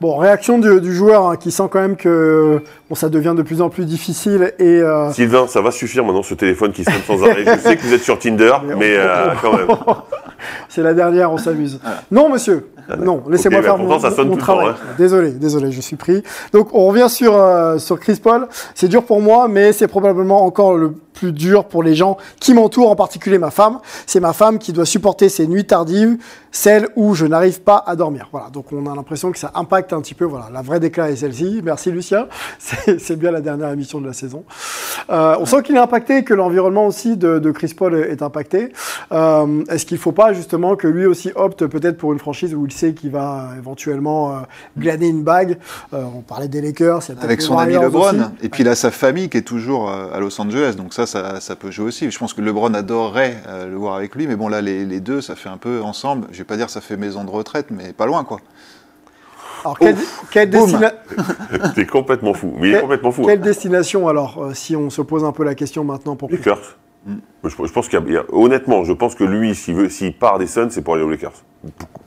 Bon, 0.00 0.16
réaction 0.18 0.58
du, 0.58 0.80
du 0.80 0.94
joueur 0.94 1.26
hein, 1.30 1.36
qui 1.36 1.50
sent 1.50 1.62
quand 1.70 1.80
même 1.80 1.96
que 1.96 2.62
bon, 2.88 2.94
ça 2.94 3.08
devient 3.08 3.32
de 3.36 3.42
plus 3.42 3.62
en 3.62 3.70
plus 3.70 3.86
difficile 3.86 4.52
et 4.58 4.64
euh, 4.82 5.10
Sylvain, 5.12 5.46
ça 5.46 5.62
va 5.62 5.70
suffire 5.70 6.04
maintenant 6.04 6.22
ce 6.22 6.34
téléphone 6.34 6.72
qui 6.72 6.84
sonne 6.84 6.94
sans 7.06 7.22
arrêt. 7.24 7.44
Je 7.44 7.60
sais 7.60 7.76
que 7.76 7.82
vous 7.82 7.94
êtes 7.94 8.02
sur 8.02 8.18
Tinder, 8.18 8.52
mais 8.76 8.96
euh, 8.96 9.28
quand 9.40 9.52
même. 9.56 9.68
C'est 10.68 10.82
la 10.82 10.94
dernière, 10.94 11.32
on 11.32 11.38
s'amuse. 11.38 11.80
Non, 12.10 12.28
monsieur. 12.28 12.68
Non, 12.98 13.24
laissez-moi 13.28 13.60
bah 13.60 13.66
faire 13.66 13.76
pourtant, 13.76 13.94
mon, 13.94 13.98
ça 14.00 14.10
sonne 14.12 14.28
mon 14.28 14.34
tout 14.34 14.38
le 14.38 14.42
travail. 14.42 14.66
temps, 14.68 14.72
hein. 14.74 14.94
Désolé, 14.96 15.30
désolé, 15.32 15.72
je 15.72 15.80
suis 15.80 15.96
pris. 15.96 16.22
Donc, 16.52 16.68
on 16.72 16.86
revient 16.86 17.08
sur, 17.08 17.36
euh, 17.36 17.78
sur 17.78 17.98
Chris 17.98 18.20
Paul. 18.22 18.46
C'est 18.74 18.86
dur 18.86 19.02
pour 19.02 19.20
moi, 19.20 19.48
mais 19.48 19.72
c'est 19.72 19.88
probablement 19.88 20.44
encore 20.44 20.74
le 20.76 20.92
plus 21.16 21.32
dur 21.32 21.64
pour 21.64 21.82
les 21.82 21.96
gens 21.96 22.16
qui 22.40 22.54
m'entourent, 22.54 22.90
en 22.90 22.94
particulier 22.96 23.38
ma 23.38 23.50
femme. 23.50 23.80
C'est 24.06 24.20
ma 24.20 24.32
femme 24.32 24.58
qui 24.58 24.72
doit 24.72 24.86
supporter 24.86 25.28
ces 25.28 25.48
nuits 25.48 25.66
tardives, 25.66 26.16
celles 26.52 26.88
où 26.94 27.14
je 27.14 27.26
n'arrive 27.26 27.62
pas 27.62 27.82
à 27.86 27.96
dormir. 27.96 28.28
Voilà, 28.30 28.50
donc 28.50 28.66
on 28.72 28.86
a 28.86 28.94
l'impression 28.94 29.32
que 29.32 29.38
ça 29.38 29.50
impacte 29.54 29.92
un 29.92 30.00
petit 30.00 30.14
peu. 30.14 30.24
Voilà, 30.24 30.48
la 30.52 30.62
vraie 30.62 30.78
déclat 30.78 31.10
est 31.10 31.16
celle-ci. 31.16 31.60
Merci 31.64 31.90
Lucien. 31.90 32.28
C'est 32.98 33.16
bien 33.18 33.30
la 33.30 33.40
dernière 33.40 33.70
émission 33.70 34.00
de 34.00 34.06
la 34.06 34.12
saison. 34.12 34.44
Euh, 35.10 35.36
on 35.40 35.46
sent 35.46 35.62
qu'il 35.62 35.74
est 35.76 35.80
impacté, 35.80 36.22
que 36.22 36.34
l'environnement 36.34 36.86
aussi 36.86 37.16
de, 37.16 37.38
de 37.38 37.50
Chris 37.50 37.74
Paul 37.76 37.94
est 37.94 38.22
impacté. 38.22 38.72
Euh, 39.12 39.64
Est-ce 39.70 39.86
qu'il 39.86 39.96
ne 39.96 40.00
faut 40.02 40.12
pas 40.12 40.32
justement 40.32 40.76
que 40.76 40.86
lui 40.86 41.06
aussi 41.06 41.32
opte 41.34 41.66
peut-être 41.66 41.96
pour 41.96 42.12
une 42.12 42.18
franchise 42.18 42.54
où 42.54 42.66
il 42.66 42.72
sait 42.72 42.92
qu'il 42.92 43.10
va 43.10 43.50
éventuellement 43.58 44.30
euh, 44.32 44.40
glaner 44.78 45.08
une 45.08 45.22
bague? 45.22 45.58
On 45.92 46.20
parlait 46.20 46.48
des 46.48 46.60
Lakers, 46.60 47.00
il 47.04 47.08
y 47.08 47.12
a 47.12 47.14
peut-être 47.14 47.24
Avec 47.24 47.40
son 47.42 47.56
ami 47.58 47.74
LeBron. 47.74 48.08
aussi. 48.08 48.18
Et 48.42 48.48
puis 48.48 48.62
il 48.62 48.68
a 48.68 48.74
sa 48.74 48.90
famille 48.90 49.28
qui 49.28 49.38
est 49.38 49.42
toujours 49.42 49.90
à 49.90 50.18
Los 50.20 50.38
Angeles. 50.40 50.74
Donc 50.76 50.92
ça, 50.92 51.05
ça, 51.06 51.40
ça 51.40 51.56
peut 51.56 51.70
jouer 51.70 51.86
aussi. 51.86 52.10
Je 52.10 52.18
pense 52.18 52.34
que 52.34 52.40
LeBron 52.40 52.74
adorerait 52.74 53.36
euh, 53.48 53.68
le 53.68 53.76
voir 53.76 53.94
avec 53.96 54.14
lui. 54.14 54.26
Mais 54.26 54.36
bon, 54.36 54.48
là, 54.48 54.60
les, 54.60 54.84
les 54.84 55.00
deux, 55.00 55.20
ça 55.20 55.34
fait 55.36 55.48
un 55.48 55.56
peu 55.56 55.80
ensemble. 55.82 56.26
Je 56.32 56.38
vais 56.38 56.44
pas 56.44 56.56
dire 56.56 56.68
ça 56.70 56.80
fait 56.80 56.96
maison 56.96 57.24
de 57.24 57.30
retraite, 57.30 57.66
mais 57.70 57.92
pas 57.92 58.06
loin, 58.06 58.24
quoi. 58.24 58.38
Alors, 59.64 59.78
quelle, 59.78 59.96
quelle 60.30 60.50
Boum. 60.50 60.70
destina- 60.70 60.92
T'es 61.74 61.86
complètement 61.86 62.34
fou. 62.34 62.54
Mais 62.58 62.68
il 62.68 62.74
est 62.74 62.80
complètement 62.80 63.10
fou. 63.12 63.22
quelle 63.24 63.40
destination 63.40 64.06
alors, 64.08 64.42
euh, 64.44 64.54
si 64.54 64.76
on 64.76 64.90
se 64.90 65.02
pose 65.02 65.24
un 65.24 65.32
peu 65.32 65.44
la 65.44 65.54
question 65.54 65.82
maintenant 65.82 66.14
pour 66.16 66.30
Lakers. 66.30 66.76
Je, 67.44 67.48
je 67.48 67.72
pense 67.72 67.88
qu'il 67.88 67.98
y 67.98 68.02
a- 68.02 68.04
il 68.06 68.12
y 68.14 68.16
a- 68.16 68.24
honnêtement, 68.32 68.84
je 68.84 68.92
pense 68.92 69.14
que 69.14 69.24
lui, 69.24 69.54
s'il 69.54 69.74
veut, 69.74 69.88
s'il 69.88 70.12
part 70.16 70.38
des 70.38 70.46
Suns, 70.46 70.68
c'est 70.70 70.82
pour 70.82 70.94
aller 70.94 71.02
aux 71.04 71.10
Lakers. 71.10 71.32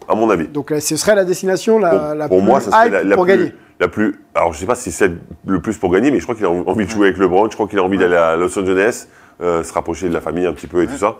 À 0.08 0.16
mon 0.16 0.30
avis. 0.30 0.48
Donc 0.48 0.72
là, 0.72 0.80
ce 0.82 0.96
serait 0.96 1.16
la 1.16 1.26
destination 1.26 1.80
la, 1.80 1.90
Pour, 1.90 2.16
la 2.16 2.28
pour 2.28 2.38
plus 2.40 2.46
moi, 2.46 2.60
ça 2.62 2.72
serait 2.72 2.90
la, 2.90 3.04
la 3.04 3.16
pour 3.16 3.26
plus, 3.26 3.38
gagner. 3.38 3.54
La 3.80 3.88
plus. 3.88 4.20
Alors, 4.36 4.54
je 4.54 4.60
sais 4.60 4.65
pas 4.65 4.76
si 4.76 4.92
c'est 4.92 5.12
le 5.46 5.62
plus 5.62 5.78
pour 5.78 5.92
gagner, 5.92 6.12
mais 6.12 6.20
je 6.20 6.24
crois 6.24 6.36
qu'il 6.36 6.46
a 6.46 6.50
envie 6.50 6.86
de 6.86 6.92
jouer 6.92 7.08
avec 7.08 7.18
LeBron. 7.18 7.50
Je 7.50 7.56
crois 7.56 7.68
qu'il 7.68 7.80
a 7.80 7.84
envie 7.84 7.98
d'aller 7.98 8.15
à 8.15 8.36
Los 8.36 8.58
Angeles, 8.60 9.08
euh, 9.42 9.63
se 9.63 9.74
rapprocher 9.74 10.10
de 10.10 10.13
la 10.13 10.22
famille 10.22 10.46
un 10.46 10.54
petit 10.54 10.68
peu 10.68 10.84
et 10.84 10.88
tout 10.88 10.98
ça. 10.98 11.18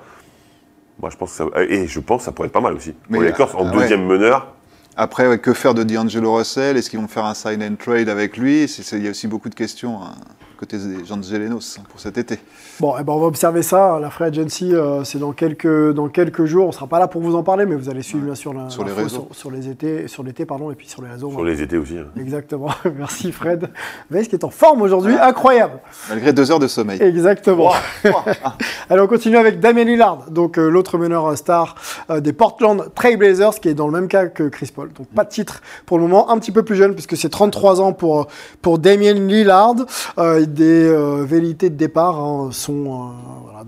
Moi, 1.00 1.10
je 1.10 1.15
pense 1.15 1.32
que 1.32 1.38
ça, 1.38 1.45
et 1.62 1.88
je 1.88 2.00
pense 2.02 2.22
que 2.22 2.26
ça 2.26 2.32
pourrait 2.34 2.48
être 2.48 2.54
pas 2.54 2.60
mal 2.62 2.74
aussi. 2.74 2.93
Mais, 3.10 3.17
pour 3.17 3.24
les 3.24 3.30
Lakers, 3.30 3.56
en 3.58 3.65
ah 3.65 3.72
ouais. 3.72 3.82
deuxième 3.82 4.06
meneur, 4.06 4.54
Après, 4.98 5.28
ouais, 5.28 5.39
que 5.39 5.54
faire 5.54 5.74
de 5.74 5.84
D'Angelo 5.84 6.36
Russell? 6.36 6.76
Est-ce 6.76 6.89
qu'ils 6.89 7.00
vont 7.00 7.08
faire 7.08 7.26
un 7.26 7.34
sign 7.34 7.63
and 7.63 7.76
trade 7.76 8.10
avec 8.10 8.36
lui? 8.36 8.65
Il 8.65 9.04
y 9.04 9.08
a 9.08 9.12
aussi 9.12 9.28
beaucoup 9.28 9.50
de 9.50 9.56
questions 9.56 10.02
hein, 10.04 10.15
côté 10.60 10.78
des 10.78 11.06
gens 11.06 11.15
de 11.15 11.24
Zelenos 11.24 11.78
hein, 11.80 11.84
pour 11.89 12.02
cet 12.02 12.17
été. 12.17 12.38
Bon, 12.82 12.93
eh 13.00 13.04
ben, 13.04 13.13
on 13.13 13.19
va 13.19 13.28
observer 13.28 13.62
ça. 13.63 13.98
La 14.02 14.10
Free 14.10 14.26
Agency, 14.26 14.76
euh, 14.76 15.06
c'est 15.06 15.17
dans 15.17 15.32
quelques, 15.32 15.93
dans 15.93 16.10
quelques 16.10 16.43
jours. 16.43 16.65
On 16.65 16.67
ne 16.67 16.74
sera 16.74 16.86
pas 16.88 17.00
là 17.00 17.08
pour 17.08 17.22
vous 17.22 17.36
en 17.36 17.43
parler, 17.43 17.65
mais 17.65 17.76
vous 17.76 17.89
allez 17.89 18.02
suivre 18.02 18.26
bien 18.26 18.36
sûr 18.36 18.54
la- 18.54 18.69
Sur 18.69 18.84
les 18.84 18.91
réseaux. 18.91 19.08
Sur, 19.32 19.36
sur 19.36 19.52
les 19.52 19.69
étés, 19.69 20.10
sur 20.10 20.22
l'été, 20.22 20.45
pardon, 20.45 20.69
et 20.69 20.76
puis 20.76 20.88
sur 20.89 21.02
les 21.02 21.10
réseaux. 21.10 21.32
sur 21.32 21.45
les 21.45 21.62
étés 21.62 21.78
aussi. 21.78 21.98
hein. 21.98 22.08
Exactement. 22.19 22.67
Merci 22.98 23.32
Fred. 23.32 23.69
Ce 24.12 24.17
qui 24.28 24.36
est 24.36 24.43
en 24.43 24.50
forme 24.50 24.82
aujourd'hui, 24.82 25.13
incroyable. 25.15 25.80
Malgré 26.10 26.34
deux 26.34 26.52
heures 26.52 26.60
de 26.60 26.67
sommeil. 26.67 27.02
Exactement. 27.02 27.72
Allez, 28.89 29.02
on 29.02 29.08
continue 29.08 29.38
avec 29.38 29.60
Damien 29.62 29.86
Lillard, 29.86 30.30
donc 30.30 30.58
euh, 30.58 30.67
l'autre 30.69 30.98
meneur 30.98 31.26
euh, 31.28 31.36
star 31.36 31.76
euh, 32.10 32.19
des 32.19 32.34
Portland 32.34 32.89
Trail 32.95 33.15
Blazers, 33.15 33.60
qui 33.62 33.69
est 33.69 33.74
dans 33.74 33.88
le 33.88 33.93
même 33.93 34.08
cas 34.10 34.26
que 34.28 34.43
Chris 34.50 34.72
Paul. 34.76 34.91
Donc 34.91 35.08
pas 35.08 35.24
de 35.24 35.30
titre 35.30 35.62
pour 35.86 35.98
le 35.98 36.04
moment, 36.04 36.30
un 36.30 36.38
petit 36.38 36.52
peu 36.52 36.63
plus 36.63 36.76
jeune, 36.76 36.93
puisque 36.93 37.15
c'est 37.15 37.30
33 37.30 37.80
ans 37.82 37.93
pour, 37.93 38.28
pour 38.62 38.78
Damien 38.80 39.13
Lillard. 39.13 39.76
Euh, 40.17 40.45
des 40.49 40.88
euh, 40.88 41.23
velléités 41.23 41.69
de 41.69 41.75
départ 41.75 42.19
hein, 42.19 42.49
sont 42.51 42.85
euh, 42.85 43.12
voilà, 43.43 43.63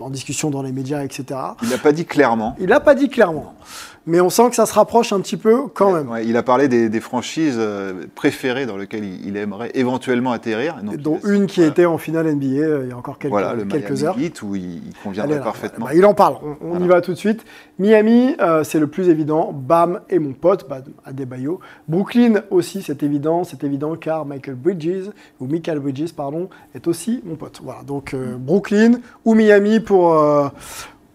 en 0.00 0.10
discussion 0.10 0.50
dans 0.50 0.62
les 0.62 0.72
médias, 0.72 1.02
etc. 1.02 1.40
Il 1.62 1.68
n'a 1.68 1.78
pas 1.78 1.92
dit 1.92 2.04
clairement. 2.04 2.56
Il 2.58 2.66
n'a 2.66 2.80
pas 2.80 2.94
dit 2.94 3.08
clairement, 3.08 3.54
mais 4.06 4.20
on 4.20 4.30
sent 4.30 4.50
que 4.50 4.56
ça 4.56 4.66
se 4.66 4.72
rapproche 4.72 5.12
un 5.12 5.20
petit 5.20 5.36
peu 5.36 5.66
quand 5.74 5.92
même. 5.92 6.08
Ouais, 6.08 6.24
il 6.26 6.36
a 6.36 6.42
parlé 6.42 6.68
des, 6.68 6.88
des 6.88 7.00
franchises 7.00 7.56
euh, 7.58 8.06
préférées 8.14 8.66
dans 8.66 8.76
lesquelles 8.76 9.04
il, 9.04 9.36
aimerait 9.36 9.70
éventuellement 9.74 10.32
atterrir. 10.32 10.76
Donc, 10.82 10.96
dont 10.96 11.20
une 11.24 11.46
qui 11.46 11.56
voilà. 11.56 11.72
était 11.72 11.86
en 11.86 11.98
finale 11.98 12.32
NBA 12.34 12.46
euh, 12.46 12.80
il 12.84 12.90
y 12.90 12.92
a 12.92 12.96
encore 12.96 13.18
quelques, 13.18 13.32
Voilà, 13.32 13.54
le 13.54 13.64
quelques 13.64 14.04
heures. 14.04 14.18
Heat 14.18 14.42
où 14.42 14.54
il, 14.54 14.80
conviendrait 15.02 15.40
parfaitement. 15.40 15.86
bah, 15.86 15.92
il 15.94 16.04
en 16.06 16.14
parle, 16.14 16.36
on, 16.42 16.78
on 16.78 16.82
y 16.82 16.86
va 16.86 17.00
tout 17.00 17.12
de 17.12 17.18
suite. 17.18 17.44
Miami, 17.78 18.34
euh, 18.40 18.64
c'est 18.64 18.78
le 18.78 18.86
plus 18.86 19.08
évident. 19.08 19.52
Bam 19.52 20.00
et 20.08 20.18
mon 20.18 20.32
pote, 20.32 20.68
Bam 20.68 20.82
Adebayo. 21.04 21.60
Brooklyn 21.88 22.42
aussi, 22.50 22.82
c'est 22.82 23.02
évident, 23.02 23.44
c'est 23.44 23.64
évident 23.64 23.96
car 23.96 24.24
Michael 24.24 24.54
Bridges, 24.54 25.10
ou 25.40 25.46
Michael 25.46 25.80
Bridges, 25.80 26.12
pardon, 26.14 26.48
est 26.74 26.86
aussi 26.86 27.22
mon 27.24 27.36
pote. 27.36 27.60
Voilà, 27.62 27.82
donc 27.82 28.14
euh, 28.14 28.36
Brooklyn 28.38 29.00
ou 29.24 29.34
Miami 29.34 29.80
pour, 29.80 30.14
euh, 30.14 30.48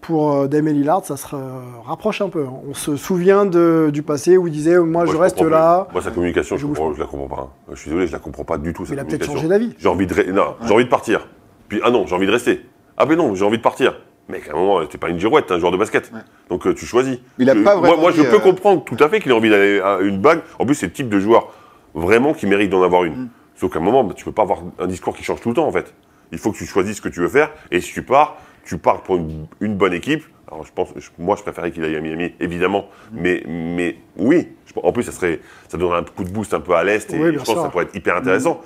pour 0.01 0.33
euh, 0.33 0.47
Damien 0.47 0.71
Lillard, 0.73 1.05
ça 1.05 1.15
se 1.17 1.35
euh, 1.35 1.37
rapproche 1.85 2.21
un 2.21 2.29
peu. 2.29 2.43
hein. 2.45 2.53
On 2.69 2.73
se 2.73 2.95
souvient 2.95 3.45
de- 3.45 3.89
du 3.93 4.01
passé 4.03 4.37
où 4.37 4.47
il 4.47 4.53
disait 4.53 4.77
Moi, 4.79 5.05
je, 5.05 5.15
reste 5.15 5.41
là. 5.41 5.87
Moi, 5.93 6.01
sa 6.01 6.11
communication, 6.11 6.57
Je 6.57 6.61
je, 6.61 6.67
bouge 6.67 6.77
comprends- 6.77 6.93
je 6.95 6.99
la 6.99 7.05
comprends 7.05 7.35
pas. 7.35 7.41
hein. 7.43 7.49
Je 7.73 7.79
suis 7.79 7.89
désolé, 7.89 8.07
je 8.07 8.11
la 8.11 8.19
comprends 8.19 8.43
pas 8.43 8.57
du 8.57 8.73
tout. 8.73 8.85
sa 8.85 8.93
Il 8.93 8.99
a 8.99 9.05
peut-être 9.05 9.25
changé 9.25 9.47
d'avis. 9.47 9.73
J'ai 9.77 9.87
envie 9.87 10.07
de, 10.07 10.13
re- 10.13 10.31
non, 10.31 10.55
j'ai 10.65 10.73
envie 10.73 10.85
de 10.85 10.89
partir. 10.89 11.27
Puis 11.69 11.79
ah 11.83 11.91
non, 11.91 12.05
j'ai 12.07 12.15
envie 12.15 12.25
de 12.27 12.31
rester. 12.31 12.65
Ah 12.97 13.05
mais 13.05 13.15
non, 13.15 13.35
j'ai 13.35 13.45
envie 13.45 13.57
de 13.57 13.63
partir. 13.63 13.99
Mec, 14.29 14.47
à 14.47 14.51
un 14.51 14.55
moment, 14.55 14.85
t'es 14.85 14.97
pas 14.97 15.09
une 15.09 15.19
girouette, 15.19 15.47
t'es 15.47 15.53
un 15.53 15.59
joueur 15.59 15.71
de 15.71 15.77
basket. 15.77 16.11
Donc 16.49 16.65
euh, 16.67 16.73
tu 16.73 16.85
choisis. 16.85 17.17
Il 17.37 17.49
a 17.49 17.53
Euh, 17.53 17.63
pas 17.63 17.75
moi, 17.75 17.87
vraiment 17.89 18.01
moi, 18.03 18.11
je 18.11 18.21
peux 18.23 18.35
euh, 18.37 18.39
comprendre 18.39 18.83
tout 18.83 18.97
à 18.99 19.09
fait 19.09 19.19
qu'il 19.19 19.31
a 19.31 19.35
envie 19.35 19.49
d'aller 19.49 19.79
à 19.79 19.99
une 20.01 20.19
bague. 20.19 20.41
En 20.59 20.65
plus, 20.65 20.75
c'est 20.75 20.85
le 20.87 20.91
type 20.93 21.09
de 21.09 21.19
joueur 21.19 21.49
vraiment 21.93 22.33
qui 22.33 22.45
mérite 22.47 22.69
d'en 22.69 22.81
avoir 22.83 23.03
une. 23.03 23.13
Mm. 23.15 23.29
Sauf 23.55 23.71
qu'à 23.73 23.79
un 23.79 23.83
moment, 23.83 24.03
bah, 24.03 24.13
tu 24.15 24.25
peux 24.25 24.31
pas 24.31 24.41
avoir 24.43 24.59
un 24.79 24.87
discours 24.87 25.15
qui 25.15 25.23
change 25.23 25.41
tout 25.41 25.49
le 25.49 25.55
temps, 25.55 25.67
en 25.67 25.71
fait. 25.71 25.93
Il 26.31 26.37
faut 26.37 26.51
que 26.51 26.57
tu 26.57 26.65
choisisses 26.65 26.97
ce 26.97 27.01
que 27.01 27.09
tu 27.09 27.19
veux 27.19 27.27
faire. 27.27 27.51
Et 27.71 27.81
si 27.81 27.91
tu 27.93 28.03
pars, 28.03 28.37
tu 28.63 28.77
pars 28.77 29.01
pour 29.03 29.17
une, 29.17 29.47
une 29.59 29.75
bonne 29.75 29.93
équipe. 29.93 30.23
Alors, 30.47 30.65
je 30.65 30.71
pense, 30.73 30.89
je- 30.97 31.09
moi, 31.17 31.35
je 31.37 31.43
préférais 31.43 31.71
qu'il 31.71 31.83
aille 31.83 31.95
à 31.95 32.01
Miami, 32.01 32.33
évidemment. 32.39 32.87
Mm. 33.11 33.17
Mais, 33.21 33.43
mais 33.47 33.95
oui. 34.17 34.49
Je- 34.65 34.73
en 34.81 34.91
plus, 34.91 35.03
ça 35.03 35.11
serait, 35.11 35.39
ça 35.69 35.77
donnerait 35.77 35.99
un 35.99 36.03
coup 36.03 36.23
de 36.23 36.29
boost 36.31 36.53
un 36.53 36.59
peu 36.59 36.73
à 36.75 36.83
l'est. 36.83 37.11
Et 37.13 37.17
Oui, 37.19 37.29
je 37.33 37.37
pense 37.39 37.53
que 37.55 37.61
ça 37.61 37.69
pourrait 37.69 37.85
être 37.85 37.95
hyper 37.95 38.17
intéressant. 38.17 38.61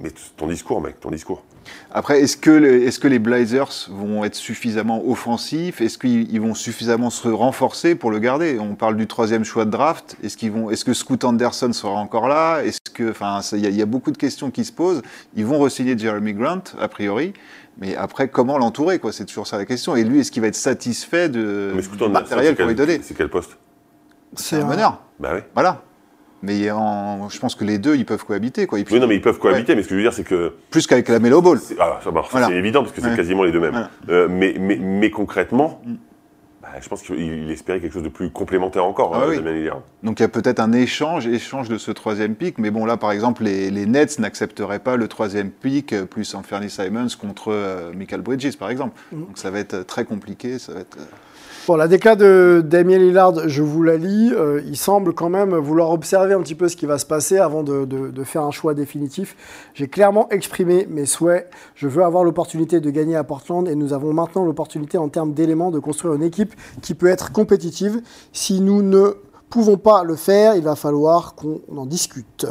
Mais 0.00 0.10
ton 0.36 0.46
discours, 0.46 0.80
mec, 0.80 1.00
ton 1.00 1.10
discours. 1.10 1.42
Après, 1.90 2.20
est-ce 2.20 2.36
que, 2.36 2.50
le- 2.50 2.84
est-ce 2.84 3.00
que 3.00 3.08
les 3.08 3.18
Blazers 3.18 3.88
vont 3.90 4.24
être 4.24 4.36
suffisamment 4.36 5.02
offensifs? 5.06 5.80
Est-ce 5.80 5.98
qu'ils 5.98 6.32
ils 6.32 6.40
vont 6.40 6.54
suffisamment 6.54 7.10
se 7.10 7.26
renforcer 7.28 7.96
pour 7.96 8.10
le 8.12 8.20
garder? 8.20 8.58
On 8.60 8.76
parle 8.76 8.96
du 8.96 9.08
troisième 9.08 9.42
choix 9.44 9.64
de 9.64 9.70
draft. 9.70 10.16
Est-ce 10.22 10.36
qu'ils 10.36 10.52
vont 10.52 10.70
Est-ce 10.70 10.84
que 10.84 10.94
Scoot 10.94 11.24
Anderson 11.24 11.72
sera 11.72 11.94
encore 11.94 12.28
là? 12.28 12.60
Est-ce 12.62 12.78
que, 12.94 13.10
enfin, 13.10 13.42
ça- 13.42 13.56
il 13.56 13.64
y, 13.64 13.66
a- 13.66 13.70
il 13.70 13.76
y 13.76 13.82
a 13.82 13.86
beaucoup 13.86 14.12
de 14.12 14.16
questions 14.16 14.50
qui 14.52 14.64
se 14.64 14.72
posent. 14.72 15.02
Ils 15.34 15.44
vont 15.44 15.58
re-signer 15.58 15.98
Jeremy 15.98 16.32
Grant 16.32 16.62
a 16.80 16.86
priori, 16.86 17.32
mais 17.78 17.96
après, 17.96 18.28
comment 18.28 18.56
l'entourer 18.56 19.00
quoi? 19.00 19.12
C'est 19.12 19.24
toujours 19.24 19.48
ça 19.48 19.58
la 19.58 19.64
question. 19.64 19.96
Et 19.96 20.04
lui, 20.04 20.20
est-ce 20.20 20.30
qu'il 20.30 20.42
va 20.42 20.48
être 20.48 20.54
satisfait 20.54 21.28
de 21.28 21.72
Mais 21.74 21.82
Scoot 21.82 21.98
du 21.98 22.04
Anderson, 22.04 22.22
matériel 22.22 22.56
qu'on 22.56 22.66
lui 22.66 22.74
donner 22.76 23.00
C'est 23.02 23.14
quel 23.16 23.28
poste? 23.28 23.58
C'est 24.36 24.56
un 24.60 24.64
meneur. 24.66 25.02
Bah 25.18 25.30
oui. 25.34 25.40
Voilà. 25.54 25.82
Mais 26.42 26.70
en- 26.70 27.28
je 27.28 27.38
pense 27.40 27.54
que 27.54 27.64
les 27.64 27.78
deux, 27.78 27.96
ils 27.96 28.06
peuvent 28.06 28.24
cohabiter 28.24 28.66
quoi. 28.66 28.78
Et 28.78 28.84
puis, 28.84 28.94
Oui, 28.94 29.00
non, 29.00 29.06
mais 29.06 29.16
ils 29.16 29.20
peuvent 29.20 29.38
cohabiter, 29.38 29.74
mais 29.74 29.82
ce 29.82 29.88
que 29.88 29.94
je 29.94 29.96
veux 29.96 30.02
dire, 30.04 30.12
c'est 30.12 30.24
que. 30.24 30.54
plus 30.70 30.86
qu'avec 30.86 31.08
la 31.08 31.18
Melo 31.18 31.42
Ball. 31.42 31.58
c'est- 31.58 31.76
Ah, 31.80 32.00
Voilà. 32.30 32.46
c'est 32.46 32.54
évident, 32.56 32.82
parce 32.82 32.92
que 32.94 33.00
c'est 33.00 33.08
Ouais. 33.10 33.16
quasiment 33.16 33.42
les 33.42 33.52
deux 33.52 33.60
mêmes. 33.60 33.70
Voilà. 33.72 33.90
Euh, 34.08 34.28
mais, 34.30 34.54
mais, 34.58 34.76
mais 34.76 35.10
concrètement, 35.10 35.80
Mm. 35.84 35.94
bah, 36.62 36.68
je 36.80 36.88
pense 36.88 37.02
qu'il 37.02 37.18
il 37.20 37.50
espérait 37.50 37.80
quelque 37.80 37.92
chose 37.92 38.04
de 38.04 38.08
plus 38.08 38.30
complémentaire 38.30 38.84
encore, 38.84 39.12
Ah 39.16 39.22
euh, 39.24 39.30
oui. 39.30 39.42
Damien. 39.42 39.82
Donc 40.04 40.20
il 40.20 40.22
y 40.22 40.26
a 40.26 40.28
peut-être 40.28 40.60
un 40.60 40.72
échange, 40.72 41.26
échange 41.26 41.68
de 41.68 41.76
ce 41.76 41.90
troisième 41.90 42.36
pic, 42.36 42.58
mais 42.58 42.70
bon 42.70 42.84
là 42.86 42.96
par 42.96 43.10
exemple 43.10 43.42
les, 43.42 43.70
les 43.72 43.86
Nets 43.86 44.20
n'accepteraient 44.20 44.78
pas 44.78 44.94
le 44.96 45.08
troisième 45.08 45.50
pic 45.50 45.92
euh, 45.92 46.04
plus 46.04 46.34
Anthony 46.36 46.70
Simons 46.70 47.08
contre 47.20 47.48
euh, 47.52 47.92
Michael 47.94 48.20
Bridges 48.20 48.56
par 48.56 48.70
exemple. 48.70 48.96
Donc 49.12 49.38
ça 49.38 49.50
va 49.50 49.58
être 49.58 49.82
très 49.84 50.04
compliqué, 50.04 50.58
ça 50.60 50.72
va 50.74 50.80
être. 50.80 50.98
euh, 50.98 51.04
Bon, 51.68 51.76
la 51.76 51.86
déclat 51.86 52.16
de 52.16 52.64
Damien 52.64 52.98
je 53.46 53.62
vous 53.62 53.82
la 53.82 53.98
lis. 53.98 54.32
Euh, 54.32 54.62
il 54.64 54.78
semble 54.78 55.12
quand 55.12 55.28
même 55.28 55.54
vouloir 55.54 55.90
observer 55.90 56.32
un 56.32 56.40
petit 56.40 56.54
peu 56.54 56.66
ce 56.66 56.76
qui 56.76 56.86
va 56.86 56.96
se 56.96 57.04
passer 57.04 57.36
avant 57.36 57.62
de 57.62 58.24
faire 58.24 58.40
un 58.40 58.50
choix 58.50 58.72
définitif. 58.72 59.36
J'ai 59.74 59.86
clairement 59.86 60.30
exprimé 60.30 60.86
mes 60.88 61.04
souhaits. 61.04 61.50
Je 61.74 61.86
veux 61.86 62.02
avoir 62.02 62.24
l'opportunité 62.24 62.80
de 62.80 62.88
gagner 62.88 63.16
à 63.16 63.24
Portland 63.24 63.68
et 63.68 63.74
nous 63.74 63.92
avons 63.92 64.14
maintenant 64.14 64.46
l'opportunité 64.46 64.96
en 64.96 65.10
termes 65.10 65.34
d'éléments 65.34 65.70
de 65.70 65.78
construire 65.78 66.14
une 66.14 66.22
équipe 66.22 66.54
qui 66.80 66.94
peut 66.94 67.08
être 67.08 67.32
compétitive. 67.32 68.00
Si 68.32 68.62
nous 68.62 68.80
ne 68.80 69.18
pouvons 69.48 69.76
pas 69.76 70.02
le 70.04 70.16
faire, 70.16 70.54
il 70.56 70.62
va 70.62 70.76
falloir 70.76 71.34
qu'on 71.34 71.60
en 71.76 71.86
discute. 71.86 72.46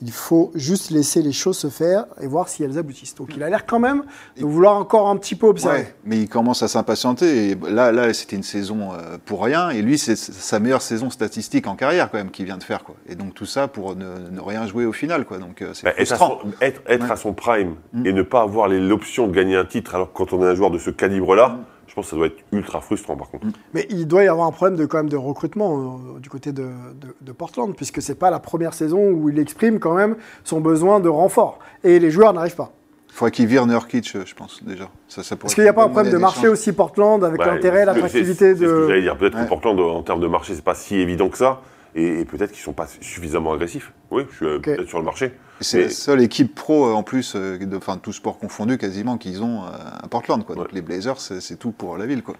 Il 0.00 0.10
faut 0.12 0.50
juste 0.54 0.90
laisser 0.90 1.22
les 1.22 1.32
choses 1.32 1.58
se 1.58 1.68
faire 1.68 2.06
et 2.20 2.26
voir 2.26 2.48
si 2.48 2.62
elles 2.62 2.78
aboutissent. 2.78 3.14
Donc 3.14 3.30
il 3.36 3.42
a 3.42 3.48
l'air 3.50 3.66
quand 3.66 3.78
même 3.78 4.04
de 4.38 4.44
vouloir 4.44 4.76
encore 4.76 5.08
un 5.08 5.16
petit 5.16 5.34
peu 5.34 5.46
observer. 5.46 5.78
Ouais, 5.80 5.94
mais 6.04 6.18
il 6.18 6.28
commence 6.28 6.62
à 6.62 6.68
s'impatienter. 6.68 7.50
Et 7.50 7.54
là, 7.70 7.92
là 7.92 8.12
c'était 8.14 8.36
une 8.36 8.42
saison 8.42 8.90
euh, 8.92 9.16
pour 9.24 9.42
rien. 9.42 9.70
Et 9.70 9.82
lui, 9.82 9.98
c'est 9.98 10.16
sa 10.16 10.58
meilleure 10.60 10.82
saison 10.82 11.10
statistique 11.10 11.66
en 11.66 11.76
carrière 11.76 12.10
quand 12.10 12.18
même 12.18 12.30
qu'il 12.30 12.44
vient 12.44 12.58
de 12.58 12.64
faire. 12.64 12.84
Quoi. 12.84 12.94
Et 13.08 13.14
donc 13.14 13.34
tout 13.34 13.46
ça 13.46 13.68
pour 13.68 13.96
ne, 13.96 14.28
ne 14.30 14.40
rien 14.40 14.66
jouer 14.66 14.84
au 14.86 14.92
final. 14.92 15.24
Quoi. 15.24 15.38
Donc 15.38 15.62
euh, 15.62 15.70
c'est 15.74 15.84
Bah, 15.84 15.92
être 15.98 16.12
à 16.12 16.16
son, 16.16 16.38
être, 16.60 16.80
être 16.86 17.04
Ouais. 17.04 17.10
à 17.12 17.16
son 17.16 17.32
prime 17.32 17.74
Mm. 17.92 18.06
et 18.06 18.12
ne 18.12 18.22
pas 18.22 18.42
avoir 18.42 18.68
l'option 18.68 19.26
de 19.28 19.32
gagner 19.34 19.56
un 19.56 19.64
titre, 19.64 19.94
alors 19.94 20.12
que 20.12 20.16
quand 20.16 20.32
on 20.32 20.42
est 20.42 20.46
un 20.48 20.54
joueur 20.54 20.70
de 20.70 20.78
ce 20.78 20.90
calibre-là, 20.90 21.58
je 21.92 21.96
pense 21.96 22.06
que 22.06 22.10
ça 22.12 22.16
doit 22.16 22.28
être 22.28 22.42
ultra 22.52 22.80
frustrant 22.80 23.16
par 23.18 23.28
contre. 23.28 23.46
Mais 23.74 23.86
il 23.90 24.06
doit 24.08 24.24
y 24.24 24.26
avoir 24.26 24.46
un 24.46 24.50
problème 24.50 24.78
de, 24.78 24.86
quand 24.86 24.96
même 24.96 25.10
de 25.10 25.16
recrutement 25.18 26.00
euh, 26.16 26.20
du 26.20 26.30
côté 26.30 26.50
de, 26.50 26.62
de- 26.62 27.14
de 27.20 27.32
Portland, 27.32 27.76
puisque 27.76 28.00
c'est 28.00 28.14
pas 28.14 28.30
la 28.30 28.38
première 28.38 28.72
saison 28.72 29.10
où 29.10 29.28
il 29.28 29.38
exprime 29.38 29.78
quand 29.78 29.92
même 29.94 30.16
son 30.42 30.62
besoin 30.62 31.00
de 31.00 31.10
renfort. 31.10 31.58
Et 31.84 31.98
les 31.98 32.10
joueurs 32.10 32.32
n'arrivent 32.32 32.56
pas. 32.56 32.72
Il 33.10 33.12
faudrait 33.14 33.30
qu'il 33.30 33.46
vire 33.46 33.66
Nurkic, 33.66 34.10
euh, 34.16 34.22
je 34.24 34.34
pense 34.34 34.64
déjà. 34.64 34.88
Ça, 35.06 35.22
ça 35.22 35.36
pourrait 35.36 35.48
Est-ce 35.48 35.54
qu'il 35.56 35.64
n'y 35.64 35.68
a 35.68 35.74
pas 35.74 35.84
un 35.84 35.88
problème 35.90 36.10
de 36.10 36.16
marché 36.16 36.48
aussi 36.48 36.72
Portland, 36.72 37.22
avec 37.22 37.36
Bah, 37.38 37.46
l'intérêt, 37.48 37.84
l'attractivité 37.84 38.32
c'est- 38.32 38.54
C'est 38.54 38.64
ce 38.64 38.70
que 38.70 38.80
de... 38.84 38.88
j'allais 38.88 39.02
dire. 39.02 39.18
Peut-être 39.18 39.36
Ouais. 39.36 39.44
que 39.44 39.48
Portland, 39.50 39.78
en 39.78 40.02
termes 40.02 40.20
de 40.22 40.28
marché, 40.28 40.54
c'est 40.54 40.64
pas 40.64 40.74
si 40.74 40.96
évident 40.96 41.28
que 41.28 41.36
ça. 41.36 41.60
Et, 41.94 42.20
et 42.20 42.24
peut-être 42.24 42.52
qu'ils 42.52 42.62
sont 42.62 42.72
pas 42.72 42.86
suffisamment 42.86 43.52
agressifs. 43.52 43.92
Oui, 44.10 44.22
je 44.30 44.36
suis 44.36 44.46
euh, 44.46 44.58
peut-être 44.60 44.88
sur 44.88 44.98
le 44.98 45.04
marché. 45.04 45.32
C'est 45.62 45.78
Mais- 45.78 45.84
la 45.84 45.90
seule 45.90 46.20
équipe 46.22 46.54
pro 46.54 46.86
euh, 46.86 46.92
en 46.92 47.02
plus, 47.02 47.34
euh, 47.36 47.58
de, 47.58 47.76
enfin 47.76 47.96
tout 47.96 48.12
sport 48.12 48.38
confondu 48.38 48.78
quasiment 48.78 49.16
qu'ils 49.18 49.42
ont 49.42 49.62
euh, 49.62 49.68
à 50.02 50.08
Portland. 50.08 50.44
Quoi. 50.44 50.56
Donc 50.56 50.72
les 50.72 50.82
Blazers, 50.82 51.20
c'est 51.20 51.40
c'est 51.40 51.56
tout 51.56 51.70
pour 51.72 51.96
la 51.98 52.06
ville. 52.06 52.22
Quoi. 52.22 52.34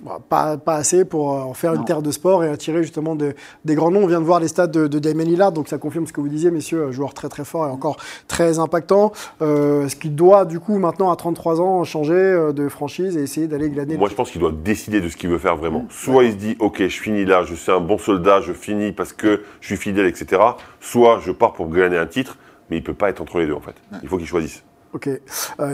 Bon, 0.00 0.12
pas, 0.28 0.56
pas 0.56 0.74
assez 0.74 1.04
pour 1.04 1.28
en 1.30 1.54
faire 1.54 1.74
une 1.74 1.84
terre 1.84 2.02
de 2.02 2.10
sport 2.10 2.44
et 2.44 2.48
attirer 2.48 2.82
justement 2.82 3.14
de- 3.14 3.34
des 3.64 3.74
grands 3.74 3.90
noms. 3.90 4.02
On 4.02 4.06
vient 4.06 4.20
de 4.20 4.24
voir 4.26 4.40
les 4.40 4.48
stats 4.48 4.66
de, 4.66 4.86
de 4.86 4.98
Damien 4.98 5.24
Lillard, 5.24 5.52
donc 5.52 5.68
ça 5.68 5.78
confirme 5.78 6.06
ce 6.06 6.12
que 6.12 6.20
vous 6.20 6.28
disiez, 6.28 6.50
messieurs, 6.50 6.90
joueur 6.92 7.14
très 7.14 7.28
très 7.28 7.44
fort 7.44 7.66
et 7.66 7.70
encore 7.70 7.96
très 8.28 8.58
impactant. 8.58 9.12
Euh, 9.42 9.86
Est-ce 9.86 9.96
qu'il 9.96 10.14
doit 10.14 10.44
du 10.44 10.60
coup 10.60 10.78
maintenant 10.78 11.10
à 11.10 11.16
33 11.16 11.60
ans 11.60 11.84
changer 11.84 12.50
de 12.54 12.68
franchise 12.68 13.16
et 13.16 13.22
essayer 13.22 13.46
d'aller 13.46 13.70
glaner 13.70 13.96
Moi, 13.96 14.08
je 14.08 14.14
pense 14.14 14.30
qu'il 14.30 14.40
doit 14.40 14.52
décider 14.52 15.00
de 15.00 15.08
ce 15.08 15.16
qu'il 15.16 15.30
veut 15.30 15.38
faire 15.38 15.56
vraiment. 15.56 15.86
Soit 15.90 16.24
il 16.24 16.32
se 16.32 16.36
dit, 16.36 16.56
ok, 16.58 16.78
je 16.80 17.00
finis 17.00 17.24
là, 17.24 17.44
je 17.44 17.54
suis 17.54 17.70
un 17.72 17.80
bon 17.80 17.98
soldat, 17.98 18.40
je 18.40 18.52
finis 18.52 18.92
parce 18.92 19.12
que 19.12 19.42
je 19.60 19.66
suis 19.68 19.76
fidèle, 19.76 20.06
etc. 20.06 20.42
Soit 20.80 21.20
je 21.24 21.30
pars 21.32 21.52
pour 21.52 21.68
gagner 21.70 21.96
un 21.98 22.06
titre, 22.06 22.36
mais 22.70 22.76
il 22.78 22.82
peut 22.82 22.94
pas 22.94 23.10
être 23.10 23.20
entre 23.20 23.38
les 23.38 23.46
deux 23.46 23.54
en 23.54 23.60
fait. 23.60 23.74
Il 24.02 24.08
faut 24.08 24.16
qu'il 24.18 24.26
choisisse. 24.26 24.62
Ok. 24.92 25.06
Euh, 25.06 25.20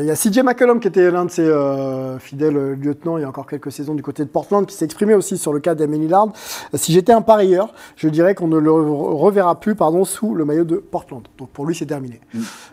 Il 0.00 0.04
y 0.04 0.10
a 0.10 0.14
CJ 0.14 0.40
McCollum 0.44 0.78
qui 0.78 0.88
était 0.88 1.10
l'un 1.10 1.24
de 1.24 1.30
ses 1.30 1.40
euh, 1.46 2.18
fidèles 2.18 2.56
euh, 2.58 2.74
lieutenants 2.76 3.16
il 3.16 3.22
y 3.22 3.24
a 3.24 3.28
encore 3.30 3.46
quelques 3.46 3.72
saisons 3.72 3.94
du 3.94 4.02
côté 4.02 4.22
de 4.22 4.28
Portland, 4.28 4.66
qui 4.66 4.74
s'est 4.74 4.84
exprimé 4.84 5.14
aussi 5.14 5.38
sur 5.38 5.54
le 5.54 5.60
cas 5.60 5.74
d'Amen 5.74 5.98
Lillard. 5.98 6.26
Euh, 6.26 6.76
si 6.76 6.92
j'étais 6.92 7.12
un 7.12 7.22
parieur, 7.22 7.72
je 7.96 8.08
dirais 8.10 8.34
qu'on 8.34 8.46
ne 8.48 8.58
le 8.58 8.70
re- 8.70 9.16
reverra 9.16 9.58
plus 9.58 9.74
pardon, 9.74 10.04
sous 10.04 10.34
le 10.34 10.44
maillot 10.44 10.64
de 10.64 10.76
Portland. 10.76 11.22
Donc 11.38 11.48
pour 11.48 11.64
lui, 11.64 11.74
c'est 11.74 11.86
terminé. 11.86 12.20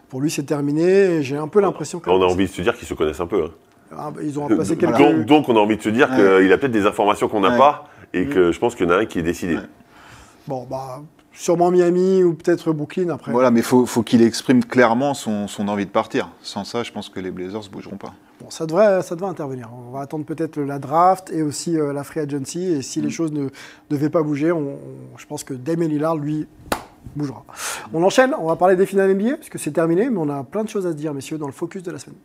Pour 0.09 0.19
lui, 0.19 0.29
c'est 0.29 0.43
terminé. 0.43 1.23
J'ai 1.23 1.37
un 1.37 1.47
peu 1.47 1.61
l'impression 1.61 1.99
que. 2.01 2.09
On 2.09 2.21
a 2.21 2.25
envie 2.25 2.47
de 2.47 2.51
se 2.51 2.61
dire 2.61 2.75
qu'ils 2.75 2.89
se 2.89 2.93
connaissent 2.93 3.21
un 3.21 3.27
peu. 3.27 3.45
hein. 3.45 3.49
Ah, 3.95 4.11
bah, 4.13 4.19
ils 4.21 4.37
ont 4.37 4.47
passé 4.49 4.75
quelques. 4.75 4.97
Donc, 4.97 5.25
donc, 5.25 5.47
on 5.49 5.55
a 5.55 5.59
envie 5.59 5.77
de 5.77 5.81
se 5.81 5.89
dire 5.89 6.09
Ouais. 6.09 6.41
qu'il 6.41 6.51
a 6.51 6.57
peut-être 6.57 6.71
des 6.73 6.85
informations 6.85 7.29
qu'on 7.29 7.39
n'a 7.39 7.51
Ouais. 7.51 7.57
pas 7.57 7.85
et 8.13 8.25
que 8.25 8.51
je 8.51 8.59
pense 8.59 8.75
qu'il 8.75 8.85
y 8.85 8.89
en 8.89 8.93
a 8.93 8.97
un 8.97 9.05
qui 9.05 9.19
est 9.19 9.23
décidé. 9.23 9.55
Ouais. 9.55 9.61
Bon, 10.47 10.67
bah, 10.69 11.01
sûrement 11.33 11.71
Miami 11.71 12.23
ou 12.23 12.33
peut-être 12.33 12.71
Brooklyn 12.73 13.09
après. 13.09 13.31
Voilà, 13.31 13.51
mais 13.51 13.59
il 13.59 13.65
faut, 13.65 13.85
faut 13.85 14.03
qu'il 14.03 14.21
exprime 14.21 14.63
clairement 14.63 15.13
son, 15.13 15.47
son 15.47 15.67
envie 15.67 15.85
de 15.85 15.91
partir. 15.91 16.29
Sans 16.41 16.63
ça, 16.63 16.83
je 16.83 16.91
pense 16.91 17.09
que 17.09 17.19
les 17.19 17.31
Blazers 17.31 17.63
ne 17.63 17.69
bougeront 17.69 17.97
pas. 17.97 18.13
Bon, 18.41 18.49
ça 18.49 18.65
devrait, 18.65 19.01
ça 19.01 19.15
devrait 19.15 19.29
intervenir. 19.31 19.69
On 19.87 19.91
va 19.91 20.01
attendre 20.01 20.25
peut-être 20.25 20.59
la 20.59 20.79
draft 20.79 21.31
et 21.31 21.41
aussi 21.43 21.77
euh, 21.77 21.93
la 21.93 22.03
free 22.03 22.19
agency. 22.21 22.63
Et 22.65 22.81
si 22.81 23.01
les 23.01 23.09
choses 23.09 23.31
ne 23.31 23.49
devaient 23.89 24.09
pas 24.09 24.21
bouger, 24.23 24.51
on, 24.51 24.59
on- 24.59 25.17
je 25.17 25.25
pense 25.25 25.43
que 25.43 25.53
Damien 25.53 25.87
Lillard, 25.87 26.17
lui, 26.17 26.47
bougera. 27.15 27.43
On 27.93 28.03
enchaîne, 28.03 28.33
on 28.37 28.47
va 28.47 28.55
parler 28.55 28.75
des 28.75 28.85
finales 28.85 29.13
NBA, 29.15 29.37
parce 29.37 29.49
que 29.49 29.57
c'est 29.57 29.71
terminé, 29.71 30.09
mais 30.09 30.17
on 30.17 30.29
a 30.29 30.43
plein 30.43 30.63
de 30.63 30.69
choses 30.69 30.85
à 30.87 30.91
se 30.91 30.97
dire, 30.97 31.13
messieurs, 31.13 31.37
dans 31.37 31.45
le 31.47 31.51
focus 31.53 31.83
de 31.83 31.91
la 31.91 31.99
semaine. 31.99 32.17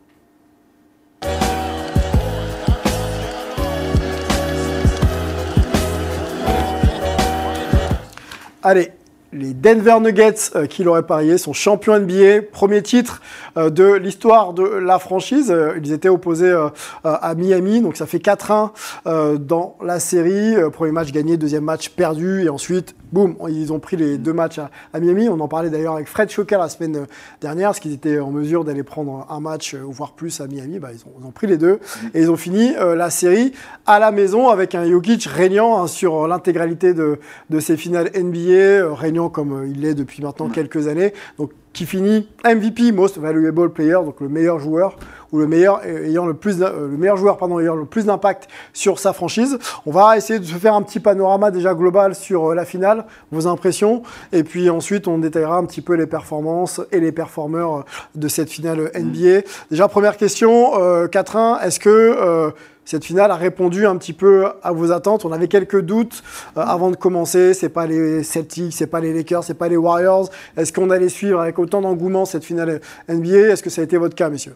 Allez, 8.61 8.91
les 9.31 9.53
Denver 9.53 9.97
Nuggets, 10.01 10.55
euh, 10.55 10.65
qui 10.65 10.83
l'auraient 10.83 11.05
parié, 11.05 11.37
sont 11.37 11.53
champions 11.53 11.99
NBA. 11.99 12.41
Premier 12.51 12.81
titre 12.81 13.21
euh, 13.57 13.69
de 13.69 13.93
l'histoire 13.93 14.53
de 14.53 14.63
la 14.63 14.99
franchise. 14.99 15.51
Euh, 15.51 15.79
ils 15.83 15.91
étaient 15.91 16.09
opposés 16.09 16.49
euh, 16.49 16.69
à 17.03 17.35
Miami, 17.35 17.81
donc 17.81 17.97
ça 17.97 18.05
fait 18.05 18.17
4-1 18.17 18.71
euh, 19.07 19.37
dans 19.37 19.77
la 19.83 19.99
série. 19.99 20.55
Premier 20.71 20.91
match 20.91 21.11
gagné, 21.11 21.37
deuxième 21.37 21.63
match 21.63 21.89
perdu, 21.89 22.43
et 22.43 22.49
ensuite, 22.49 22.95
boum, 23.11 23.35
ils 23.49 23.73
ont 23.73 23.79
pris 23.79 23.97
les 23.97 24.17
deux 24.17 24.33
matchs 24.33 24.59
à, 24.59 24.69
à 24.93 24.99
Miami. 24.99 25.29
On 25.29 25.39
en 25.39 25.47
parlait 25.47 25.69
d'ailleurs 25.69 25.95
avec 25.95 26.07
Fred 26.07 26.29
Choquet 26.29 26.57
la 26.57 26.69
semaine 26.69 27.05
dernière, 27.41 27.69
parce 27.69 27.79
qu'ils 27.79 27.93
étaient 27.93 28.19
en 28.19 28.31
mesure 28.31 28.63
d'aller 28.63 28.83
prendre 28.83 29.25
un 29.29 29.39
match, 29.39 29.73
euh, 29.73 29.81
voire 29.83 30.13
plus 30.13 30.41
à 30.41 30.47
Miami. 30.47 30.79
Bah, 30.79 30.89
ils, 30.93 31.01
ont, 31.05 31.13
ils 31.19 31.25
ont 31.25 31.31
pris 31.31 31.47
les 31.47 31.57
deux, 31.57 31.79
et 32.13 32.21
ils 32.21 32.31
ont 32.31 32.37
fini 32.37 32.73
euh, 32.77 32.95
la 32.95 33.09
série 33.09 33.53
à 33.85 33.99
la 33.99 34.11
maison 34.11 34.49
avec 34.49 34.75
un 34.75 34.87
Jokic 34.89 35.25
régnant 35.25 35.81
hein, 35.81 35.87
sur 35.87 36.27
l'intégralité 36.27 36.93
de, 36.93 37.19
de 37.49 37.59
ces 37.59 37.77
finales 37.77 38.11
NBA, 38.15 38.49
euh, 38.49 38.93
régnant 38.93 39.29
comme 39.29 39.65
il 39.67 39.81
l'est 39.81 39.95
depuis 39.95 40.23
maintenant 40.23 40.49
quelques 40.49 40.87
années. 40.87 41.13
Donc, 41.37 41.51
qui 41.73 41.85
finit 41.85 42.27
MVP, 42.43 42.91
Most 42.91 43.19
Valuable 43.19 43.71
Player, 43.71 43.99
donc 44.03 44.19
le 44.21 44.27
meilleur 44.27 44.59
joueur 44.59 44.97
ou 45.31 45.39
le 45.39 45.47
meilleur 45.47 45.81
euh, 45.85 46.07
ayant 46.07 46.25
le 46.25 46.33
plus, 46.33 46.61
euh, 46.61 46.87
le 46.89 46.97
meilleur 46.97 47.17
joueur 47.17 47.37
pardon 47.37 47.59
ayant 47.59 47.75
le 47.75 47.85
plus 47.85 48.05
d'impact 48.05 48.47
sur 48.73 48.99
sa 48.99 49.13
franchise. 49.13 49.57
On 49.85 49.91
va 49.91 50.17
essayer 50.17 50.39
de 50.39 50.45
se 50.45 50.55
faire 50.55 50.73
un 50.73 50.81
petit 50.81 50.99
panorama 50.99 51.51
déjà 51.51 51.73
global 51.73 52.15
sur 52.15 52.51
euh, 52.51 52.55
la 52.55 52.65
finale, 52.65 53.05
vos 53.31 53.47
impressions, 53.47 54.03
et 54.31 54.43
puis 54.43 54.69
ensuite 54.69 55.07
on 55.07 55.17
détaillera 55.17 55.57
un 55.57 55.65
petit 55.65 55.81
peu 55.81 55.93
les 55.93 56.07
performances 56.07 56.81
et 56.91 56.99
les 56.99 57.11
performeurs 57.11 57.85
de 58.15 58.27
cette 58.27 58.49
finale 58.49 58.91
NBA. 58.95 59.41
Déjà 59.71 59.87
première 59.87 60.17
question, 60.17 60.79
euh, 60.79 61.07
4-1, 61.07 61.61
est-ce 61.61 61.79
que 61.79 61.89
euh, 61.89 62.51
cette 62.85 63.05
finale 63.05 63.31
a 63.31 63.35
répondu 63.35 63.85
un 63.85 63.95
petit 63.97 64.13
peu 64.13 64.47
à 64.63 64.71
vos 64.71 64.91
attentes? 64.91 65.25
On 65.25 65.31
avait 65.31 65.47
quelques 65.47 65.81
doutes 65.81 66.23
euh, 66.57 66.61
avant 66.61 66.91
de 66.91 66.95
commencer. 66.95 67.53
C'est 67.53 67.69
pas 67.69 67.85
les 67.85 68.23
Celtics, 68.23 68.73
c'est 68.73 68.87
pas 68.87 68.99
les 68.99 69.13
Lakers, 69.13 69.43
c'est 69.43 69.53
pas 69.53 69.67
les 69.67 69.77
Warriors. 69.77 70.29
Est-ce 70.57 70.73
qu'on 70.73 70.89
allait 70.89 71.09
suivre 71.09 71.39
avec 71.39 71.59
autant 71.59 71.81
d'engouement 71.81 72.25
cette 72.25 72.43
finale 72.43 72.81
NBA 73.07 73.49
Est-ce 73.49 73.63
que 73.63 73.69
ça 73.69 73.81
a 73.81 73.83
été 73.83 73.97
votre 73.97 74.15
cas, 74.15 74.29
messieurs? 74.29 74.55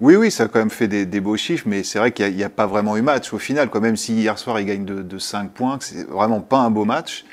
Oui, 0.00 0.16
oui, 0.16 0.30
ça 0.30 0.44
a 0.44 0.48
quand 0.48 0.58
même 0.58 0.70
fait 0.70 0.88
des, 0.88 1.06
des 1.06 1.20
beaux 1.20 1.36
chiffres, 1.36 1.64
mais 1.66 1.82
c'est 1.84 1.98
vrai 1.98 2.10
qu'il 2.12 2.34
n'y 2.34 2.42
a, 2.44 2.48
pas 2.50 2.66
vraiment 2.66 2.96
eu 2.96 3.02
match 3.02 3.32
au 3.32 3.38
final. 3.38 3.70
Quoi. 3.70 3.80
Même 3.80 3.96
si 3.96 4.14
hier 4.14 4.38
soir, 4.38 4.58
ils 4.60 4.66
gagnent 4.66 4.84
de, 4.84 5.02
de 5.02 5.18
5 5.18 5.50
points, 5.52 5.78
c'est 5.80 6.08
vraiment 6.08 6.40
pas 6.40 6.58
un 6.58 6.70
beau 6.70 6.84
match. 6.84 7.24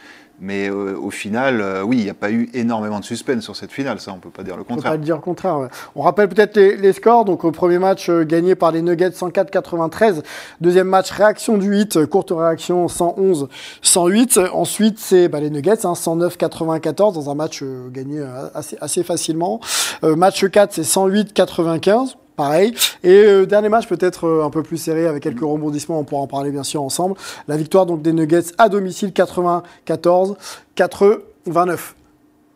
Mais 0.43 0.69
euh, 0.71 0.97
au 0.97 1.12
final, 1.12 1.62
euh, 1.62 1.84
oui, 1.84 1.97
il 2.00 2.04
n'y 2.04 2.10
a 2.10 2.15
pas 2.15 2.32
eu 2.32 2.50
énormément 2.56 3.00
de 3.00 3.06
suspense 3.06 3.43
sur 3.43 3.56
cette 3.56 3.71
finale, 3.71 4.00
ça, 4.00 4.12
on 4.12 4.17
peut 4.17 4.32
pas 4.32 4.41
dire 4.41 4.56
le 4.56 4.62
On 4.62 4.65
peut 4.65 4.74
contraire. 4.74 4.91
pas 4.93 4.97
dire 4.97 5.15
le 5.15 5.21
contraire. 5.21 5.60
ouais. 5.60 5.67
On 5.95 6.02
rappelle 6.02 6.30
peut-être 6.30 6.56
les, 6.58 6.78
les 6.78 6.93
scores. 6.93 7.26
Donc 7.26 7.43
au 7.43 7.52
premier 7.52 7.78
match 7.78 8.10
euh, 8.10 8.24
gagné 8.24 8.56
par 8.56 8.71
les 8.71 8.82
Nuggets 8.82 9.10
104-93. 9.10 10.24
Deuxième 10.60 10.88
match 10.88 11.12
réaction 11.12 11.60
du 11.60 11.67
8, 11.67 11.97
euh, 11.97 12.06
courte 12.08 12.32
réaction 12.36 12.88
111-108. 12.88 14.50
Ensuite 14.52 14.97
c'est 14.97 15.28
bah, 15.28 15.39
les 15.39 15.52
Nuggets 15.52 15.86
hein, 15.86 15.93
109-94 15.93 17.13
dans 17.13 17.30
un 17.30 17.36
match 17.36 17.63
gagné 17.91 18.24
assez, 18.56 18.78
assez 18.82 19.04
facilement. 19.04 19.60
Match 20.02 20.43
4 20.43 20.74
c'est 20.74 20.82
108-95. 20.82 22.15
Pareil. 22.36 22.74
Et 23.04 23.10
euh, 23.26 23.46
dernier 23.46 23.70
match 23.70 23.88
peut-être 23.88 24.26
euh, 24.26 24.44
un 24.44 24.50
peu 24.50 24.63
plus 24.63 24.78
serré 24.78 25.06
avec 25.08 25.22
quelques 25.24 25.41
rebondissements, 25.41 26.00
on 26.00 26.04
pourra 26.04 26.22
en 26.22 26.28
parler 26.28 26.52
bien 26.52 26.63
sûr 26.63 26.82
ensemble. 26.82 27.15
La 27.48 27.58
victoire 27.58 27.86
donc 27.86 28.02
des 28.02 28.13
Nuggets 28.13 28.54
à 28.58 28.70
domicile 28.70 29.12
94 29.13 30.38
89. 30.76 31.96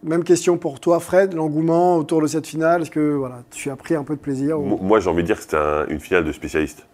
Même 0.03 0.23
question 0.23 0.57
pour 0.57 0.79
toi 0.79 0.99
Fred, 0.99 1.33
l'engouement 1.33 1.97
autour 1.97 2.21
de 2.21 2.27
cette 2.27 2.45
finale, 2.45 2.83
est-ce 2.83 2.91
que 2.91 3.13
voilà, 3.15 3.37
tu 3.51 3.69
as 3.71 3.75
pris 3.75 3.95
un 3.95 4.03
peu 4.03 4.15
de 4.15 4.19
plaisir 4.21 4.59
ou- 4.59 4.77
Moi, 4.81 4.99
j'ai 4.99 5.09
envie 5.09 5.23
de 5.23 5.27
dire 5.27 5.37
que 5.37 5.41
c'était 5.41 5.57
un- 5.57 5.87
une 5.87 5.99
finale 5.99 6.23
de 6.23 6.31
spécialistes. 6.31 6.85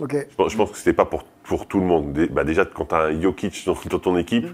OK. 0.00 0.14
Je 0.30 0.34
pense, 0.36 0.52
je 0.52 0.56
pense 0.56 0.70
que 0.72 0.76
c'était 0.78 0.92
pas 0.92 1.04
pour, 1.04 1.24
pour 1.44 1.66
tout 1.66 1.78
le 1.80 1.86
monde. 1.86 2.12
Dé- 2.12 2.26
bah 2.26 2.44
déjà, 2.44 2.64
quand 2.64 2.86
tu 2.86 2.94
as 2.94 3.02
un 3.04 3.20
Jokic 3.20 3.64
dans, 3.66 3.76
dans 3.88 3.98
ton 3.98 4.16
équipe, 4.18 4.46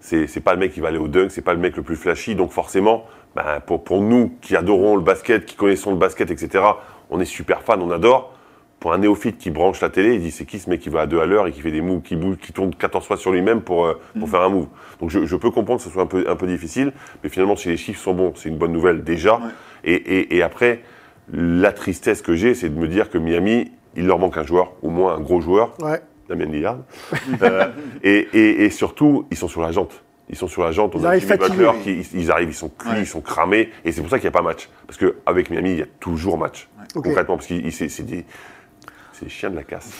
c'est 0.00 0.26
c'est 0.26 0.40
pas 0.40 0.52
le 0.54 0.58
mec 0.60 0.72
qui 0.72 0.80
va 0.80 0.88
aller 0.88 0.98
au 0.98 1.08
dunk, 1.08 1.30
c'est 1.30 1.42
pas 1.42 1.54
le 1.54 1.60
mec 1.60 1.76
le 1.76 1.82
plus 1.82 1.96
flashy. 1.96 2.34
Donc 2.34 2.50
forcément, 2.50 3.04
bah, 3.36 3.60
pour, 3.64 3.84
pour 3.84 4.02
nous 4.02 4.32
qui 4.42 4.56
adorons 4.56 4.96
le 4.96 5.02
basket, 5.02 5.46
qui 5.46 5.54
connaissons 5.56 5.90
le 5.92 5.96
basket, 5.96 6.30
etc., 6.30 6.64
on 7.10 7.20
est 7.20 7.24
super 7.24 7.62
fan, 7.62 7.80
on 7.82 7.90
adore. 7.90 8.34
Pour 8.78 8.94
un 8.94 8.98
néophyte 8.98 9.36
qui 9.36 9.50
branche 9.50 9.82
la 9.82 9.90
télé, 9.90 10.14
il 10.14 10.22
dit 10.22 10.30
c'est 10.30 10.46
qui 10.46 10.58
ce 10.58 10.70
mec 10.70 10.80
qui 10.80 10.88
va 10.88 11.02
à 11.02 11.06
deux 11.06 11.20
à 11.20 11.26
l'heure 11.26 11.46
et 11.46 11.52
qui 11.52 11.60
fait 11.60 11.70
des 11.70 11.82
moves, 11.82 12.00
qui, 12.00 12.16
bouge, 12.16 12.36
qui 12.40 12.52
tourne 12.54 12.74
14 12.74 13.06
fois 13.06 13.18
sur 13.18 13.30
lui-même 13.30 13.60
pour, 13.60 13.84
euh, 13.84 14.00
pour 14.18 14.26
faire 14.30 14.40
un 14.40 14.48
move. 14.48 14.68
Donc 15.00 15.10
je, 15.10 15.26
je 15.26 15.36
peux 15.36 15.50
comprendre 15.50 15.80
que 15.80 15.84
ce 15.84 15.90
soit 15.90 16.02
un 16.02 16.06
peu, 16.06 16.24
un 16.26 16.36
peu 16.36 16.46
difficile, 16.46 16.92
mais 17.22 17.28
finalement, 17.28 17.56
si 17.56 17.68
les 17.68 17.76
chiffres 17.76 18.00
sont 18.00 18.14
bons, 18.14 18.32
c'est 18.36 18.48
une 18.48 18.56
bonne 18.56 18.72
nouvelle 18.72 19.04
déjà. 19.04 19.38
Et, 19.84 19.92
et, 19.92 20.36
et 20.36 20.42
après, 20.42 20.82
la 21.30 21.72
tristesse 21.72 22.22
que 22.22 22.34
j'ai, 22.34 22.54
c'est 22.54 22.70
de 22.70 22.74
me 22.78 22.88
dire 22.88 23.10
que 23.10 23.18
Miami, 23.18 23.70
il 23.96 24.06
leur 24.06 24.18
manque 24.18 24.38
un 24.38 24.44
joueur, 24.44 24.72
au 24.80 24.88
moins 24.88 25.14
un 25.14 25.20
gros 25.20 25.42
joueur. 25.42 25.74
Ouais. 25.82 26.00
Damien 26.30 26.46
Lillard. 26.46 26.78
Euh, 27.42 27.66
et, 28.02 28.28
et, 28.32 28.64
et 28.64 28.70
surtout, 28.70 29.26
ils 29.30 29.36
sont 29.36 29.48
sur 29.48 29.60
la 29.60 29.72
jante. 29.72 30.02
Ils 30.30 30.36
sont 30.36 30.48
sur 30.48 30.62
la 30.62 30.72
jante. 30.72 30.94
On 30.94 31.00
Ils 31.00 31.04
a 31.06 31.08
arrivent 31.08 31.20
Jimmy 31.28 31.38
fatigués, 31.38 31.70
qui 31.82 31.92
ils, 32.14 32.20
ils 32.22 32.30
arrivent, 32.30 32.48
ils 32.50 32.54
sont 32.54 32.68
cuits, 32.70 32.90
Ouais. 32.90 33.00
ils 33.00 33.06
sont 33.06 33.20
cramés. 33.20 33.70
Et 33.84 33.92
c'est 33.92 34.00
pour 34.00 34.08
ça 34.10 34.18
qu'il 34.18 34.24
n'y 34.30 34.34
a 34.34 34.38
pas 34.38 34.42
match. 34.46 34.68
Parce 34.86 34.96
qu'avec 34.98 35.50
Miami, 35.50 35.72
il 35.72 35.78
y 35.78 35.82
a 35.82 35.86
toujours 35.98 36.38
match. 36.38 36.68
Concrètement, 36.94 37.36
parce 37.36 37.46
que 37.48 37.70
c'est 37.70 38.02
des, 38.04 38.24
c'est 39.12 39.24
des 39.24 39.30
chiens 39.30 39.50
de 39.50 39.56
la 39.56 39.62
casse. 39.64 39.90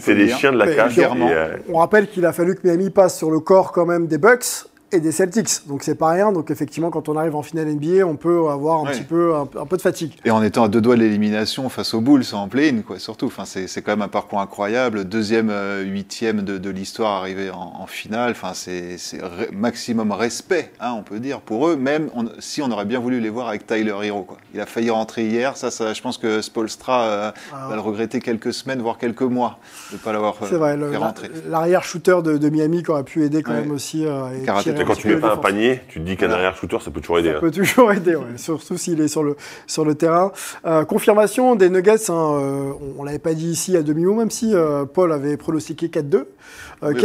C'est 0.00 0.14
des 0.14 0.28
chiens 0.28 0.52
de 0.52 0.58
la 0.58 0.74
casse. 0.74 0.98
euh, 0.98 1.56
On 1.68 1.78
rappelle 1.78 2.08
qu'il 2.08 2.24
a 2.26 2.32
fallu 2.32 2.54
que 2.54 2.66
Miami 2.66 2.90
passe 2.90 3.16
sur 3.16 3.30
le 3.30 3.40
corps 3.40 3.72
quand 3.72 3.86
même 3.86 4.06
des 4.06 4.18
Bucks 4.18 4.66
et 4.94 5.00
des 5.00 5.12
Celtics. 5.12 5.66
Donc 5.66 5.82
c'est 5.82 5.94
pas 5.94 6.10
rien. 6.10 6.32
Donc 6.32 6.50
effectivement, 6.50 6.90
quand 6.90 7.08
on 7.08 7.16
arrive 7.16 7.34
en 7.36 7.42
finale 7.42 7.66
NBA, 7.74 8.04
on 8.06 8.16
peut 8.16 8.48
avoir 8.48 8.80
un 8.80 8.86
petit 8.86 9.02
peu 9.02 9.34
un, 9.34 9.42
un 9.60 9.66
peu 9.66 9.76
de 9.76 9.82
fatigue. 9.82 10.12
Et 10.24 10.30
en 10.30 10.42
étant 10.42 10.64
à 10.64 10.68
deux 10.68 10.80
doigts 10.80 10.94
de 10.96 11.00
l'élimination 11.00 11.68
face 11.68 11.94
aux 11.94 12.00
Bulls 12.00 12.24
en 12.32 12.48
play-in, 12.48 12.82
quoi, 12.82 12.98
surtout. 12.98 13.26
Enfin, 13.26 13.44
c'est 13.44 13.66
c'est 13.66 13.82
quand 13.82 13.92
même 13.92 14.02
un 14.02 14.08
parcours 14.08 14.40
incroyable. 14.40 15.04
Deuxième, 15.04 15.50
euh, 15.50 15.82
huitième 15.82 16.42
de, 16.42 16.58
de 16.58 16.70
l'histoire 16.70 17.20
arrivé 17.20 17.50
en, 17.50 17.72
en 17.80 17.86
finale. 17.86 18.32
Enfin, 18.32 18.52
c'est 18.54 18.96
re- 18.96 19.52
maximum 19.52 20.12
respect, 20.12 20.70
hein, 20.80 20.94
on 20.96 21.02
peut 21.02 21.18
dire, 21.20 21.40
pour 21.40 21.68
eux. 21.68 21.76
Même 21.76 22.08
on- 22.14 22.24
si 22.38 22.62
on 22.62 22.70
aurait 22.70 22.84
bien 22.84 23.00
voulu 23.00 23.20
les 23.20 23.30
voir 23.30 23.48
avec 23.48 23.66
Tyler 23.66 23.94
Hero, 24.02 24.22
quoi. 24.22 24.36
Il 24.54 24.60
a 24.60 24.66
failli 24.66 24.90
rentrer 24.90 25.26
hier. 25.26 25.56
Ça, 25.56 25.70
ça 25.70 25.92
je 25.92 26.00
pense 26.02 26.18
que 26.18 26.40
Spolstra 26.40 27.02
euh, 27.02 27.30
Ah. 27.52 27.68
va 27.68 27.74
le 27.74 27.80
regretter 27.80 28.20
quelques 28.20 28.52
semaines, 28.52 28.80
voire 28.80 28.98
quelques 28.98 29.22
mois, 29.22 29.58
de 29.90 29.96
ne 29.96 30.00
pas 30.00 30.12
l'avoir 30.12 30.34
euh, 30.42 30.46
C'est 30.48 30.56
vrai. 30.56 30.76
le- 30.76 30.90
fait 30.90 30.96
rentrer. 30.96 31.30
L'arrière 31.48 31.82
shooter 31.84 32.18
de, 32.22 32.36
de 32.38 32.48
Miami 32.48 32.82
qui 32.82 32.90
aurait 32.90 33.04
pu 33.04 33.24
aider 33.24 33.42
quand 33.42 33.52
Ouais. 33.52 33.60
même 33.60 33.70
aussi. 33.72 34.04
euh, 34.06 34.26
et 34.42 34.44
Quand 34.86 34.94
tu 34.94 35.08
mets 35.08 35.16
pas 35.16 35.32
un 35.32 35.36
panier, 35.36 35.80
tu 35.88 36.00
te 36.00 36.04
dis 36.04 36.16
qu'un 36.16 36.30
arrière 36.30 36.56
shooter, 36.56 36.78
ça 36.80 36.90
peut 36.90 37.00
toujours 37.00 37.18
aider. 37.18 37.30
Ça 37.30 37.36
hein. 37.36 37.40
peut 37.40 37.50
toujours 37.50 37.92
aider, 37.92 38.14
ouais, 38.16 38.24
surtout 38.36 38.76
s'il 38.76 39.00
est 39.00 39.08
sur 39.08 39.22
le, 39.22 39.36
sur 39.66 39.84
le 39.84 39.94
terrain. 39.94 40.32
Euh, 40.66 40.84
confirmation 40.84 41.54
des 41.54 41.70
Nuggets, 41.70 42.10
hein, 42.10 42.14
euh, 42.14 42.72
on, 42.96 43.00
on 43.00 43.04
l'avait 43.04 43.18
pas 43.18 43.34
dit 43.34 43.48
ici 43.48 43.76
à 43.76 43.82
demi-mot, 43.82 44.14
même 44.14 44.30
si 44.30 44.54
euh, 44.54 44.84
Paul 44.84 45.12
avait 45.12 45.36
pronostiqué 45.36 45.88
4-2. 45.88 46.14
Euh, 46.16 46.24
Oui. 46.82 47.00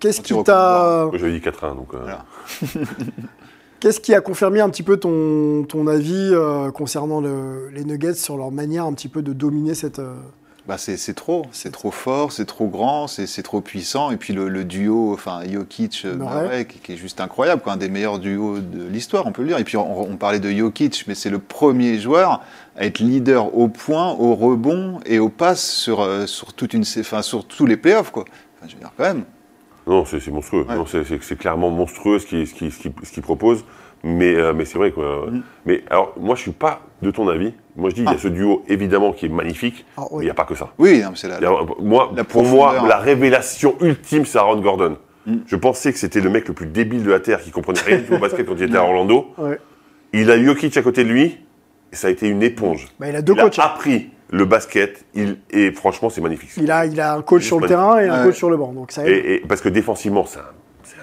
Qu'est-ce 0.00 0.20
qui 0.20 0.32
t'a, 0.44 1.06
Moi, 1.10 1.18
j'avais 1.18 1.32
dit 1.32 1.40
4-1. 1.40 1.74
Donc, 1.74 1.92
euh, 1.92 1.98
Voilà. 2.02 2.24
qu'est-ce 3.80 4.00
qui 4.00 4.14
a 4.14 4.20
confirmé 4.20 4.60
un 4.60 4.68
petit 4.70 4.82
peu 4.84 4.96
ton, 4.96 5.64
ton 5.64 5.86
avis 5.88 6.30
euh, 6.32 6.70
concernant 6.70 7.20
le- 7.20 7.68
les 7.74 7.84
Nuggets 7.84 8.14
sur 8.14 8.36
leur 8.36 8.50
manière 8.52 8.84
un 8.84 8.92
petit 8.92 9.08
peu 9.08 9.22
de 9.22 9.32
dominer 9.32 9.74
cette. 9.74 10.00
Bah 10.68 10.76
c'est 10.76 11.14
trop, 11.14 11.46
c'est 11.50 11.72
trop 11.72 11.90
fort, 11.90 12.30
c'est 12.30 12.44
trop 12.44 12.68
grand, 12.68 13.06
c'est 13.06 13.26
c'est 13.26 13.42
trop 13.42 13.62
puissant. 13.62 14.10
Et 14.10 14.18
puis 14.18 14.34
le, 14.34 14.50
le 14.50 14.64
duo, 14.64 15.14
enfin 15.14 15.40
Jokic, 15.50 16.02
euh, 16.04 16.14
Murray. 16.14 16.66
Qui, 16.66 16.78
qui 16.78 16.92
est 16.92 16.96
juste 16.96 17.22
incroyable, 17.22 17.62
quoi, 17.62 17.72
un 17.72 17.78
des 17.78 17.88
meilleurs 17.88 18.18
duos 18.18 18.58
de 18.58 18.86
l'histoire, 18.86 19.26
on 19.26 19.32
peut 19.32 19.40
le 19.40 19.48
dire. 19.48 19.58
Et 19.58 19.64
puis 19.64 19.78
on, 19.78 20.02
on 20.02 20.16
parlait 20.18 20.40
de 20.40 20.50
Jokic, 20.50 21.04
mais 21.08 21.14
c'est 21.14 21.30
le 21.30 21.38
premier 21.38 21.98
joueur 21.98 22.42
à 22.76 22.84
être 22.84 22.98
leader 22.98 23.56
au 23.56 23.68
point, 23.68 24.12
au 24.12 24.34
rebond 24.34 25.00
et 25.06 25.18
aux 25.18 25.30
passes 25.30 25.70
sur 25.70 26.00
euh, 26.02 26.26
sur 26.26 26.52
toute 26.52 26.74
une, 26.74 26.84
enfin 27.00 27.22
sur 27.22 27.46
tous 27.46 27.64
les 27.64 27.78
playoffs, 27.78 28.10
quoi. 28.10 28.24
Enfin, 28.58 28.68
je 28.68 28.74
veux 28.74 28.80
dire 28.80 28.92
quand 28.94 29.04
même. 29.04 29.24
Non, 29.86 30.04
c'est 30.04 30.28
monstrueux. 30.28 30.66
Ouais. 30.68 30.76
Non, 30.76 30.84
c'est- 30.84 31.36
clairement 31.38 31.70
monstrueux 31.70 32.18
ce 32.18 32.26
qu'il 32.26 32.46
ce 32.46 32.52
qu'il- 32.52 32.70
ce 32.70 32.78
qu'il- 32.78 32.92
ce 33.04 33.10
qu'il 33.10 33.22
propose. 33.22 33.64
Mais, 34.04 34.34
euh, 34.34 34.52
mais 34.52 34.64
c'est 34.66 34.76
vrai. 34.78 34.92
Quoi. 34.92 35.28
Mm. 35.30 35.42
Mais 35.64 35.82
alors, 35.90 36.12
moi, 36.20 36.36
je 36.36 36.42
suis 36.42 36.52
pas 36.52 36.82
de 37.00 37.10
ton 37.10 37.26
avis. 37.26 37.54
Moi, 37.78 37.90
je 37.90 37.94
dis, 37.94 38.00
il 38.02 38.04
y 38.04 38.08
Ah. 38.08 38.12
a 38.16 38.18
ce 38.18 38.28
duo, 38.28 38.64
évidemment, 38.68 39.12
qui 39.12 39.26
est 39.26 39.28
magnifique. 39.30 39.86
Ah, 39.96 40.02
oui. 40.10 40.18
Mais 40.18 40.22
il 40.22 40.26
n'y 40.26 40.30
a 40.30 40.34
pas 40.34 40.44
que 40.44 40.54
ça. 40.54 40.70
Oui, 40.78 41.00
non, 41.02 41.10
mais 41.10 41.16
c'est 41.16 41.28
la, 41.28 41.36
Il 41.38 41.42
y 41.42 41.46
a- 41.46 41.50
moi, 41.80 42.10
La 42.14 42.24
pour 42.24 42.42
moi, 42.44 42.66
profondeur. 42.70 42.86
la 42.88 42.98
révélation 42.98 43.76
ultime, 43.80 44.26
c'est 44.26 44.36
Aaron 44.38 44.60
Gordon. 44.60 44.96
Mm. 45.26 45.36
Je 45.46 45.56
pensais 45.56 45.92
que 45.92 45.98
c'était 45.98 46.20
le 46.20 46.28
mec 46.30 46.48
le 46.48 46.54
plus 46.54 46.66
débile 46.66 47.04
de 47.04 47.10
la 47.10 47.20
Terre 47.20 47.40
qui 47.40 47.50
comprenait 47.50 47.80
rien 47.80 47.98
du 47.98 48.04
tout 48.04 48.14
au 48.14 48.18
basket 48.18 48.44
quand 48.46 48.54
il 48.56 48.64
était 48.64 48.76
à 48.76 48.82
Orlando. 48.84 49.28
ouais. 49.38 49.58
Il 50.12 50.30
a 50.30 50.42
Jokic 50.42 50.76
à 50.76 50.82
côté 50.82 51.04
de 51.04 51.10
lui, 51.10 51.38
et 51.92 51.96
ça 51.96 52.08
a 52.08 52.10
été 52.10 52.26
une 52.28 52.42
éponge. 52.42 52.88
Bah, 52.98 53.08
il 53.08 53.14
a 53.16 53.22
deux 53.22 53.34
il 53.36 53.40
coachs. 53.42 53.58
a 53.58 53.64
appris 53.66 54.10
le 54.30 54.44
basket, 54.44 55.04
il, 55.14 55.38
et 55.50 55.70
franchement, 55.72 56.10
c'est 56.10 56.20
magnifique. 56.20 56.50
Il 56.56 56.70
a, 56.70 56.84
il 56.86 57.00
a 57.00 57.14
un 57.14 57.22
coach 57.22 57.44
sur 57.44 57.60
le 57.60 57.68
terrain 57.68 57.98
et 58.00 58.08
un 58.08 58.18
Ouais. 58.20 58.24
coach 58.28 58.36
sur 58.36 58.50
le 58.50 58.56
banc. 58.56 58.72
Donc 58.72 58.90
ça 58.90 59.06
aide. 59.06 59.24
Et, 59.24 59.34
et- 59.34 59.38
parce 59.46 59.60
que 59.60 59.68
défensivement, 59.68 60.24
c'est 60.26 60.38
un 60.40 60.42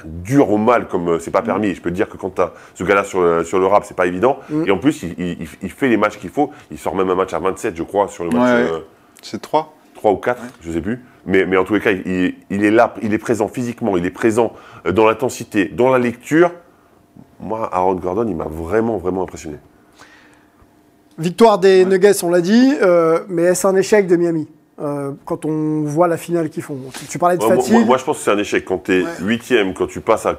dur 0.06 0.50
au 0.52 0.58
mal, 0.58 0.88
comme 0.88 1.10
euh, 1.10 1.20
c'est 1.20 1.32
pas 1.32 1.42
permis. 1.42 1.74
Je 1.76 1.82
peux 1.82 1.90
te 1.90 1.96
dire 1.96 2.10
que 2.10 2.18
quand 2.18 2.30
tu 2.36 2.42
as 2.42 2.54
ce 2.74 2.84
gars-là 2.84 3.04
sur, 3.04 3.22
le- 3.22 3.44
sur 3.44 3.60
le 3.60 3.66
rap, 3.68 3.84
c'est 3.86 3.96
pas 3.98 4.06
évident. 4.08 4.40
Mm. 4.50 4.64
Et 4.68 4.72
en 4.72 4.78
plus, 4.78 5.04
il, 5.04 5.16
il- 5.18 5.42
il- 5.42 5.48
il 5.64 5.72
fait 5.72 5.88
les 5.88 5.98
matchs 5.98 6.18
qu'il 6.18 6.30
faut. 6.30 6.52
Il 6.72 6.78
sort 6.78 6.96
même 6.96 7.10
un 7.10 7.16
match 7.16 7.34
à 7.34 7.40
27, 7.40 7.76
je 7.76 7.84
crois, 7.84 8.08
sur 8.08 8.24
le 8.24 8.32
match 8.32 8.42
Ouais. 8.70 8.72
euh, 8.74 8.80
c'est 9.22 9.42
trois. 9.42 9.74
3 9.96 10.12
ou 10.12 10.18
4, 10.18 10.42
je 10.62 10.72
sais 10.72 10.82
plus. 10.82 11.04
Mais, 11.26 11.46
mais 11.46 11.56
en 11.58 11.64
tous 11.64 11.74
les 11.76 11.80
cas, 11.80 11.92
il, 11.92 12.36
il 12.50 12.64
est 12.66 12.70
là, 12.72 12.94
il 13.02 13.14
est 13.14 13.18
présent 13.18 13.48
physiquement, 13.48 13.96
il 13.98 14.06
est 14.06 14.12
présent 14.12 14.52
euh, 14.86 14.92
dans 14.92 15.06
l'intensité, 15.08 15.66
dans 15.66 15.90
la 15.90 15.98
lecture. 16.00 16.52
Moi, 17.40 17.70
Aaron 17.74 17.96
Gordon, 17.96 18.26
il 18.28 18.36
m'a 18.36 18.46
vraiment, 18.50 18.98
vraiment 18.98 19.24
impressionné. 19.24 19.58
Victoire 21.18 21.60
des 21.60 21.86
Nuggets, 21.86 22.24
on 22.24 22.30
l'a 22.30 22.42
dit, 22.42 22.74
euh, 22.82 23.22
mais 23.30 23.44
est-ce 23.44 23.66
un 23.66 23.76
échec 23.78 24.06
de 24.06 24.18
Miami? 24.18 24.48
Euh, 24.82 25.12
quand 25.26 25.46
on 25.46 25.84
voit 25.84 26.08
la 26.08 26.18
finale 26.18 26.50
qu'ils 26.50 26.64
font 26.64 26.78
Tu- 27.10 27.18
parlais 27.18 27.38
de 27.38 27.42
Moi, 27.44 27.54
moi- 27.56 27.64
fatigue. 27.64 27.86
moi, 27.86 27.98
je 27.98 28.04
pense 28.04 28.18
que 28.18 28.24
c'est 28.24 28.32
un 28.32 28.38
échec. 28.38 28.66
Quand 28.66 28.80
tu 28.84 28.94
es 29.00 29.04
Ouais. 29.04 29.10
huitième, 29.22 29.74
quand 29.74 29.88
tu 29.88 30.02
passes 30.02 30.26
à, 30.26 30.36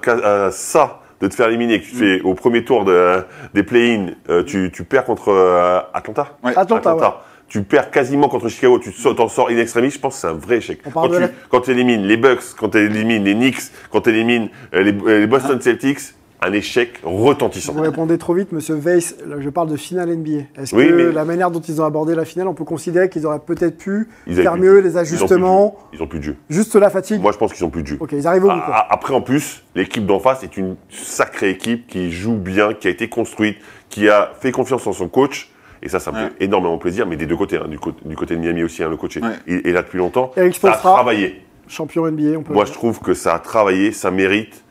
ça, 0.53 1.01
de 1.20 1.29
te 1.29 1.35
faire 1.35 1.49
éliminer, 1.49 1.81
que 1.81 1.87
tu 1.87 1.94
fais 1.94 2.20
au 2.20 2.35
premier 2.35 2.62
tour 2.64 2.85
de- 2.85 3.25
des 3.55 3.62
play-in, 3.62 4.09
euh, 4.29 4.42
tu, 4.44 4.70
tu 4.72 4.85
perds 4.85 5.05
contre 5.07 5.29
euh, 5.31 5.81
Atlanta. 5.94 6.37
Ouais. 6.44 6.53
Atlanta, 6.57 6.94
ouais. 6.94 7.03
Tu 7.49 7.62
perds 7.62 7.90
quasiment 7.92 8.29
contre 8.29 8.49
Chicago, 8.49 8.79
tu 8.81 8.92
te- 8.92 9.09
t'en 9.14 9.29
sors 9.29 9.49
in 9.51 9.57
extremis, 9.57 9.90
je 9.90 9.99
pense 10.01 10.14
que 10.16 10.20
c'est 10.20 10.27
un 10.27 10.33
vrai 10.35 10.57
échec. 10.57 10.81
Quand 10.92 11.09
tu 11.09 11.20
la- 11.20 11.29
quand 11.49 11.61
tu 11.61 11.70
élimines 11.70 12.03
les 12.03 12.16
Bucks, 12.16 12.42
quand 12.59 12.70
tu 12.70 12.79
élimines 12.79 13.25
les 13.25 13.35
Knicks, 13.35 13.70
quand 13.90 14.01
tu 14.03 14.11
élimines 14.11 14.49
les, 14.72 14.92
les 14.92 15.27
Boston 15.29 15.61
Celtics, 15.61 16.01
un 16.47 16.53
échec 16.53 17.01
retentissant. 17.03 17.73
Vous 17.73 17.83
répondez 17.83 18.19
trop 18.19 18.35
vite, 18.35 18.53
monsieur 18.53 18.75
Weiss. 18.75 19.17
Là, 19.27 19.37
je 19.41 19.49
parle 19.51 19.69
de 19.69 19.77
finale 19.77 20.11
NBA. 20.11 20.45
Est-ce 20.61 20.75
Oui, 20.75 20.89
que 20.89 20.93
mais- 20.93 21.13
la 21.13 21.25
manière 21.25 21.51
dont 21.51 21.61
ils 21.61 21.81
ont 21.81 21.85
abordé 21.85 22.15
la 22.15 22.25
finale, 22.25 22.49
on 22.49 22.55
peut 22.55 22.65
considérer 22.65 23.09
qu'ils 23.09 23.27
auraient 23.27 23.41
peut-être 23.41 23.77
pu 23.79 24.09
Ils 24.27 24.37
faire 24.37 24.57
mieux, 24.57 24.79
les 24.81 24.97
ajustements. 24.97 25.77
Ils 25.93 26.03
ont 26.03 26.07
plus 26.07 26.19
de 26.21 26.25
jeu. 26.25 26.37
juste 26.49 26.75
la 26.77 26.91
fatigue 26.91 27.21
Moi, 27.21 27.33
je 27.33 27.39
pense 27.39 27.53
qu'ils 27.53 27.65
ont 27.65 27.71
plus 27.71 27.83
de 27.83 27.89
jeu. 27.89 27.97
Ok, 28.01 28.13
ils 28.13 28.27
arrivent 28.27 28.45
au 28.45 28.49
bout. 28.49 28.53
A- 28.55 28.61
quoi. 28.65 28.75
a- 28.75 28.93
Après, 28.93 29.15
en 29.15 29.21
plus, 29.21 29.63
l'équipe 29.75 30.07
d'en 30.07 30.19
face 30.21 30.43
est 30.45 30.57
une 30.57 30.77
sacrée 30.91 31.51
équipe 31.51 31.87
qui 31.87 32.11
joue 32.13 32.37
bien, 32.37 32.73
qui 32.75 32.87
a 32.89 32.91
été 32.91 33.09
construite, 33.09 33.57
qui 33.89 34.09
a 34.09 34.33
fait 34.41 34.53
confiance 34.53 34.87
en 34.87 34.93
son 34.93 35.09
coach. 35.09 35.51
Et 35.83 35.89
ça, 35.89 36.01
ça 36.01 36.11
me 36.11 36.17
Ouais. 36.17 36.23
fait 36.39 36.45
énormément 36.45 36.79
plaisir, 36.79 37.07
mais 37.07 37.17
des 37.17 37.27
deux 37.27 37.37
côtés. 37.37 37.57
hein, 37.59 37.69
du, 37.69 37.79
côté, 37.79 37.99
du 38.05 38.17
côté 38.17 38.35
de 38.35 38.41
Miami 38.41 38.63
aussi, 38.65 38.83
hein, 38.83 38.89
le 38.89 38.97
coach 38.97 39.17
est, 39.19 39.23
Ouais. 39.23 39.31
est- 39.47 39.67
est 39.69 39.73
là 39.73 39.83
depuis 39.83 39.99
longtemps. 39.99 40.33
Eric 40.37 40.57
ça 40.57 40.73
a 40.73 40.77
travaillé. 40.77 41.43
Champion 41.69 42.07
NBA, 42.07 42.39
on 42.39 42.43
peut. 42.43 42.55
Moi, 42.55 42.65
je 42.65 42.73
trouve 42.73 43.01
que 43.01 43.13
ça 43.13 43.35
a 43.35 43.39
travaillé, 43.41 43.93
ça 43.93 44.11
mérite. 44.11 44.63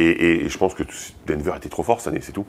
Et, 0.00 0.48
je 0.48 0.58
pense 0.58 0.74
que 0.74 0.84
Denver 1.26 1.52
était 1.56 1.68
trop 1.68 1.82
fort 1.82 2.00
cette 2.00 2.12
année, 2.12 2.20
c'est 2.22 2.30
tout. 2.32 2.44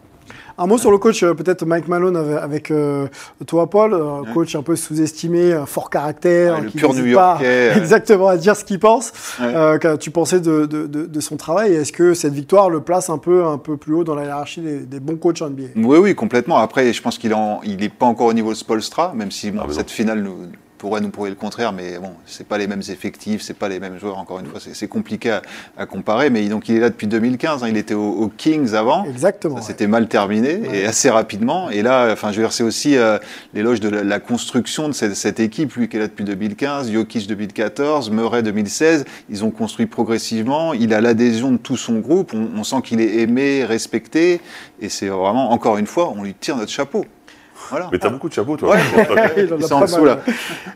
Un 0.60 0.68
mot 0.68 0.78
sur 0.78 0.92
le 0.92 1.00
coach, 1.00 1.24
euh, 1.24 1.34
peut-être 1.34 1.66
Mike 1.66 1.88
Malone 1.88 2.16
avec, 2.16 2.38
avec, 2.44 2.72
euh, 2.72 3.08
toi, 3.48 3.68
Paul, 3.68 3.96
un 3.96 4.32
coach 4.34 4.56
un 4.56 4.62
peu 4.62 4.76
sous-estimé, 4.76 5.54
un 5.54 5.66
fort 5.66 5.90
caractère, 5.90 6.56
Ouais, 6.56 6.62
le 6.62 6.70
qui 6.70 6.78
pur 6.78 6.94
New-Yorkais, 6.94 7.70
pas 7.72 7.76
euh. 7.76 7.76
exactement 7.82 8.28
à 8.28 8.38
dire 8.38 8.56
ce 8.56 8.64
qu'il 8.64 8.78
pense. 8.80 9.12
Ouais. 9.40 9.48
Euh, 9.48 9.78
Qu'as-tu 9.80 10.12
pensé 10.12 10.40
de, 10.40 10.68
de, 10.68 10.86
de, 10.86 11.06
de 11.08 11.20
son 11.20 11.38
travail? 11.38 11.74
Est-ce 11.74 11.92
que 11.92 12.14
cette 12.14 12.34
victoire 12.34 12.70
le 12.70 12.82
place 12.82 13.10
un 13.10 13.18
peu, 13.18 13.46
un 13.48 13.58
peu 13.58 13.78
plus 13.78 13.96
haut 13.96 14.04
dans 14.04 14.14
la 14.16 14.26
hiérarchie 14.26 14.62
des, 14.62 14.80
des 14.82 15.00
bons 15.00 15.16
coachs 15.18 15.42
en 15.42 15.50
NBA 15.50 15.64
Oui, 15.78 15.98
oui, 15.98 16.14
complètement. 16.14 16.58
Après, 16.60 16.94
je 16.94 17.02
pense 17.02 17.18
qu'il 17.18 17.32
n'est 17.32 17.90
pas 17.90 18.06
encore 18.06 18.28
au 18.28 18.34
niveau 18.34 18.52
de 18.52 18.58
Spolstra, 18.58 19.14
même 19.16 19.32
si 19.32 19.50
bon, 19.50 19.62
Ah, 19.64 19.68
non. 19.68 19.74
cette 19.74 19.90
finale 19.90 20.22
nous, 20.22 20.36
pourrait 20.80 21.02
nous 21.02 21.10
prouver 21.10 21.30
le 21.30 21.36
contraire, 21.36 21.74
mais 21.74 22.00
bon, 22.00 22.14
c'est 22.26 22.48
pas 22.48 22.58
les 22.58 22.66
mêmes 22.66 22.82
effectifs, 22.90 23.42
c'est 23.44 23.54
pas 23.54 23.68
les 23.70 23.80
mêmes 23.80 24.00
joueurs. 24.00 24.18
Encore 24.18 24.40
une 24.40 24.48
fois, 24.48 24.60
c'est 24.60 24.88
compliqué 24.88 25.30
à, 25.30 25.42
à 25.78 25.86
comparer. 25.86 26.30
Mais 26.32 26.48
donc, 26.48 26.70
il 26.70 26.78
est 26.78 26.80
là 26.80 26.90
depuis 26.90 27.06
2015. 27.06 27.64
hein, 27.64 27.68
il 27.70 27.78
était 27.78 27.94
au- 27.94 28.14
aux 28.14 28.30
Kings 28.30 28.74
avant. 28.74 29.04
Exactement. 29.06 29.56
Ouais. 29.56 29.62
s'était 29.62 29.86
mal 29.88 30.08
terminé 30.08 30.62
et 30.74 30.86
assez 30.86 31.10
rapidement. 31.10 31.70
Et 31.70 31.82
là, 31.84 32.10
enfin, 32.14 32.32
je 32.32 32.38
veux 32.38 32.44
dire, 32.44 32.54
c'est 32.54 32.64
aussi 32.64 32.98
euh, 32.98 33.20
l'éloge 33.54 33.80
de 33.82 33.90
la, 33.90 34.04
la 34.04 34.20
construction 34.20 34.88
de 34.88 34.94
cette, 34.94 35.16
cette 35.16 35.40
équipe. 35.40 35.74
Lui 35.76 35.90
qui 35.90 35.98
est 35.98 36.00
là 36.00 36.08
depuis 36.08 36.24
2015, 36.24 36.92
Jokic 36.92 37.28
2014, 37.28 38.10
Murray 38.10 38.42
2016. 38.42 39.04
Ils 39.30 39.44
ont 39.44 39.52
construit 39.52 39.86
progressivement. 39.86 40.74
Il 40.74 40.94
a 40.94 41.02
l'adhésion 41.02 41.52
de 41.52 41.58
tout 41.58 41.78
son 41.78 42.00
groupe. 42.00 42.34
On, 42.34 42.48
on 42.58 42.64
sent 42.64 42.78
qu'il 42.86 43.02
est 43.02 43.18
aimé, 43.18 43.66
respecté. 43.66 44.40
Et 44.82 44.88
c'est 44.90 45.08
vraiment, 45.08 45.52
encore 45.52 45.78
une 45.78 45.88
fois, 45.88 46.14
on 46.16 46.24
lui 46.24 46.34
tire 46.34 46.56
notre 46.56 46.72
chapeau. 46.72 47.06
Voilà. 47.70 47.90
Mais 47.92 48.00
t'as 48.00 48.10
beaucoup 48.10 48.30
de 48.30 48.34
chapeaux, 48.34 48.58
toi. 48.58 48.76
Il 49.38 49.54
en 49.54 49.58
a 49.58 49.60
Ils 49.60 49.64
sont 49.66 49.76
en 49.76 49.82
dessous, 49.82 50.06
là. 50.06 50.20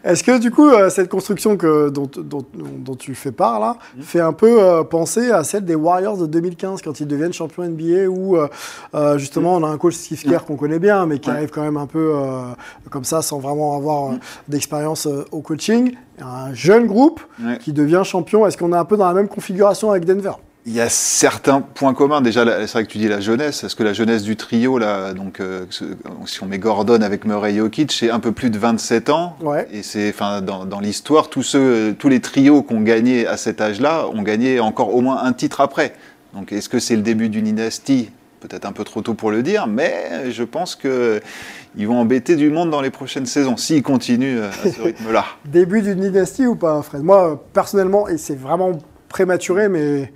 Est-ce 0.03 0.23
que 0.23 0.37
du 0.39 0.51
coup, 0.51 0.69
euh, 0.69 0.89
cette 0.89 1.09
construction 1.09 1.57
que, 1.57 1.89
dont, 1.89 2.09
dont, 2.15 2.45
dont 2.53 2.95
tu 2.95 3.15
fais 3.15 3.31
part 3.31 3.59
là, 3.59 3.77
Mm. 3.97 4.01
fait 4.01 4.19
un 4.19 4.33
peu 4.33 4.61
euh, 4.61 4.83
penser 4.83 5.31
à 5.31 5.43
celle 5.43 5.65
des 5.65 5.75
Warriors 5.75 6.17
de 6.17 6.25
2015 6.25 6.81
quand 6.81 6.99
ils 6.99 7.07
deviennent 7.07 7.33
champions 7.33 7.63
NBA 7.63 8.07
où 8.07 8.37
euh, 8.37 9.17
justement 9.17 9.55
on 9.55 9.63
a 9.63 9.67
un 9.67 9.77
coach 9.77 9.93
Steve 9.95 10.21
Kerr 10.23 10.45
qu'on 10.45 10.55
connaît 10.55 10.79
bien 10.79 11.05
mais 11.05 11.19
qui 11.19 11.29
Mm. 11.29 11.31
Ouais. 11.31 11.33
Mm. 11.33 11.37
arrive 11.37 11.49
quand 11.51 11.61
même 11.63 11.77
un 11.77 11.87
peu 11.87 12.13
euh, 12.15 12.41
comme 12.89 13.03
ça 13.03 13.21
sans 13.21 13.39
vraiment 13.39 13.75
avoir 13.77 14.11
euh, 14.11 14.15
d'expérience 14.47 15.07
au 15.31 15.41
coaching. 15.41 15.95
Un 16.21 16.53
jeune 16.53 16.85
groupe 16.85 17.21
Ouais. 17.43 17.57
qui 17.57 17.73
devient 17.73 18.01
champion. 18.05 18.45
Est-ce 18.45 18.57
qu'on 18.57 18.71
est 18.73 18.77
un 18.77 18.85
peu 18.85 18.97
dans 18.97 19.07
la 19.07 19.13
même 19.13 19.27
configuration 19.27 19.89
avec 19.91 20.05
Denver? 20.05 20.33
Il 20.65 20.73
y 20.73 20.79
a 20.79 20.87
certains 20.87 21.59
points 21.59 21.93
communs. 21.93 22.21
Déjà, 22.21 22.45
c'est 22.45 22.71
vrai 22.71 22.85
que 22.85 22.89
tu 22.89 22.97
dis 22.97 23.09
la 23.09 23.19
jeunesse. 23.19 23.65
Est-ce 23.65 23.75
que 23.75 23.83
la 23.83 23.91
jeunesse 23.91 24.23
du 24.23 24.37
trio, 24.37 24.77
là, 24.77 25.13
donc, 25.13 25.41
euh, 25.41 25.65
si 25.69 26.41
on 26.41 26.45
met 26.45 26.57
Gordon 26.57 27.01
avec 27.01 27.25
Murray 27.25 27.55
Jokic, 27.55 27.91
c'est 27.91 28.09
un 28.09 28.21
peu 28.21 28.31
plus 28.31 28.49
de 28.49 28.57
27 28.57 29.09
ans. 29.09 29.35
Ouais. 29.41 29.67
Et 29.73 29.83
c'est, 29.83 30.09
enfin, 30.09 30.41
dans, 30.41 30.65
dans 30.65 30.79
l'histoire, 30.79 31.29
tous 31.29 31.43
ceux, 31.43 31.93
tous 31.99 32.07
les 32.07 32.21
trios 32.21 32.63
qui 32.63 32.73
ont 32.73 32.81
gagné 32.81 33.27
à 33.27 33.35
cet 33.35 33.59
âge-là 33.59 34.07
ont 34.07 34.21
gagné 34.21 34.61
encore 34.61 34.95
au 34.95 35.01
moins 35.01 35.21
un 35.23 35.33
titre 35.33 35.59
après. 35.59 35.93
Donc, 36.33 36.53
est-ce 36.53 36.69
que 36.69 36.79
c'est 36.79 36.95
le 36.95 37.01
début 37.01 37.27
d'une 37.27 37.43
dynastie? 37.43 38.11
Peut-être 38.39 38.65
un 38.65 38.71
peu 38.71 38.85
trop 38.85 39.01
tôt 39.01 39.13
pour 39.13 39.31
le 39.31 39.43
dire, 39.43 39.67
mais 39.67 40.31
je 40.31 40.43
pense 40.43 40.75
que 40.75 41.21
ils 41.75 41.87
vont 41.87 41.97
embêter 41.97 42.35
du 42.35 42.49
monde 42.49 42.71
dans 42.71 42.81
les 42.81 42.89
prochaines 42.89 43.25
saisons 43.25 43.57
s'ils 43.57 43.83
continuent 43.83 44.41
à 44.41 44.51
ce 44.51 44.81
rythme-là. 44.83 45.25
Début 45.45 45.81
d'une 45.81 45.99
dynastie 45.99 46.45
ou 46.45 46.55
pas, 46.55 46.81
Fred? 46.83 47.03
Moi, 47.03 47.31
euh, 47.31 47.35
personnellement, 47.53 48.07
et 48.07 48.17
c'est 48.17 48.37
vraiment 48.37 48.77
prématuré, 49.09 49.69
mais 49.69 50.11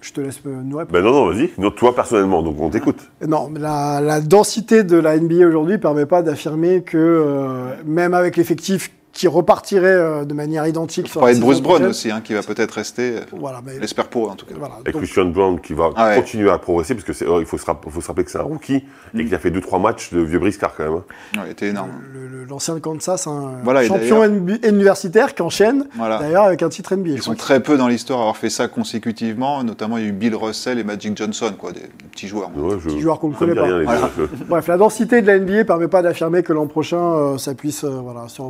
je 0.00 0.12
te 0.12 0.20
laisse 0.20 0.40
nous 0.44 0.76
répondre. 0.76 0.92
Ben 0.92 1.02
non, 1.04 1.12
non, 1.12 1.32
vas-y. 1.32 1.50
Non, 1.58 1.70
toi, 1.70 1.94
personnellement, 1.94 2.42
donc 2.42 2.60
on 2.60 2.70
t'écoute. 2.70 2.98
Non, 3.26 3.48
mais 3.50 3.60
la, 3.60 4.00
la 4.00 4.20
densité 4.20 4.84
de 4.84 4.96
la 4.96 5.18
NBA 5.18 5.46
aujourd'hui 5.46 5.74
ne 5.74 5.80
permet 5.80 6.06
pas 6.06 6.22
d'affirmer 6.22 6.82
que 6.82 6.96
euh, 6.96 7.74
même 7.84 8.14
avec 8.14 8.36
l'effectif 8.36 8.90
qui 9.16 9.28
repartirait 9.28 9.86
euh, 9.86 10.24
de 10.24 10.34
manière 10.34 10.66
identique 10.66 11.06
On 11.06 11.10
sur 11.10 11.20
parlait 11.20 11.34
la 11.34 11.38
de 11.40 11.44
Bruce 11.44 11.60
Brown 11.62 11.82
aussi, 11.86 12.10
hein, 12.10 12.20
qui 12.22 12.34
va 12.34 12.42
peut-être 12.42 12.72
rester. 12.72 13.16
euh, 13.16 13.20
Voilà, 13.32 13.60
mais, 13.64 13.74
Je 13.76 13.80
l'espère 13.80 14.08
pour 14.08 14.30
en 14.30 14.34
tout 14.34 14.44
cas. 14.46 14.54
voilà. 14.58 14.74
Et 14.86 14.92
Donc, 14.92 15.00
Christian 15.02 15.24
Brown 15.26 15.58
qui 15.60 15.72
va 15.72 15.90
Ah 15.96 16.08
ouais. 16.10 16.16
continuer 16.16 16.50
à 16.50 16.58
progresser, 16.58 16.94
parce 16.94 17.04
que 17.06 17.12
c'est, 17.12 17.26
euh, 17.26 17.40
il 17.40 17.46
faut 17.46 17.56
faut 17.56 18.00
se 18.00 18.06
rappeler 18.06 18.24
que 18.24 18.30
c'est 18.30 18.38
un 18.38 18.42
rookie 18.42 18.84
et 19.14 19.24
qu'il 19.24 19.34
a 19.34 19.38
fait 19.38 19.50
2-3 19.50 19.80
matchs 19.80 20.12
de 20.12 20.20
vieux 20.20 20.38
briscard 20.38 20.74
quand 20.76 20.84
même. 20.84 20.92
hein. 21.34 21.38
Ouais, 21.40 21.44
c'était 21.48 21.68
énorme. 21.68 21.90
le- 22.12 22.26
le- 22.28 22.44
l'ancien 22.44 22.74
de 22.74 22.78
Kansas, 22.80 23.26
un 23.26 23.54
Voilà, 23.64 23.84
champion 23.84 24.22
NBA 24.22 24.68
universitaire 24.68 25.34
qui 25.34 25.42
enchaîne 25.42 25.86
Voilà. 25.96 26.18
d'ailleurs 26.18 26.44
avec 26.44 26.62
un 26.62 26.68
titre 26.68 26.92
NBA. 26.94 27.10
Ils 27.14 27.22
sont 27.22 27.34
très 27.34 27.60
peu 27.60 27.76
dans 27.78 27.88
l'histoire 27.88 28.18
à 28.18 28.22
avoir 28.22 28.36
fait 28.36 28.50
ça 28.50 28.68
consécutivement. 28.68 29.64
Notamment, 29.64 29.96
il 29.96 30.02
y 30.04 30.06
a 30.06 30.10
eu 30.10 30.12
Bill 30.12 30.34
Russell 30.36 30.78
et 30.78 30.84
Magic 30.84 31.16
Johnson, 31.16 31.52
quoi, 31.58 31.72
des, 31.72 31.80
des 31.80 31.86
petits 32.12 32.28
joueurs. 32.28 32.50
Ouais, 32.56 32.76
je, 32.82 32.88
Petit 32.88 33.00
joueur 33.00 33.18
qu'on 33.18 33.30
ne 33.30 33.34
connaît 33.34 33.54
pas. 33.54 33.62
rien, 33.64 33.84
Bref, 34.48 34.66
la 34.68 34.76
densité 34.76 35.22
de 35.22 35.26
la 35.26 35.38
NBA 35.38 35.52
ne 35.58 35.62
permet 35.62 35.88
pas 35.88 36.02
d'affirmer 36.02 36.42
que 36.42 36.52
l'an 36.52 36.66
prochain, 36.66 36.98
euh, 37.00 37.38
ça 37.38 37.54
puisse 37.54 37.84
euh, 37.84 37.88
voilà, 38.02 38.28
se 38.28 38.42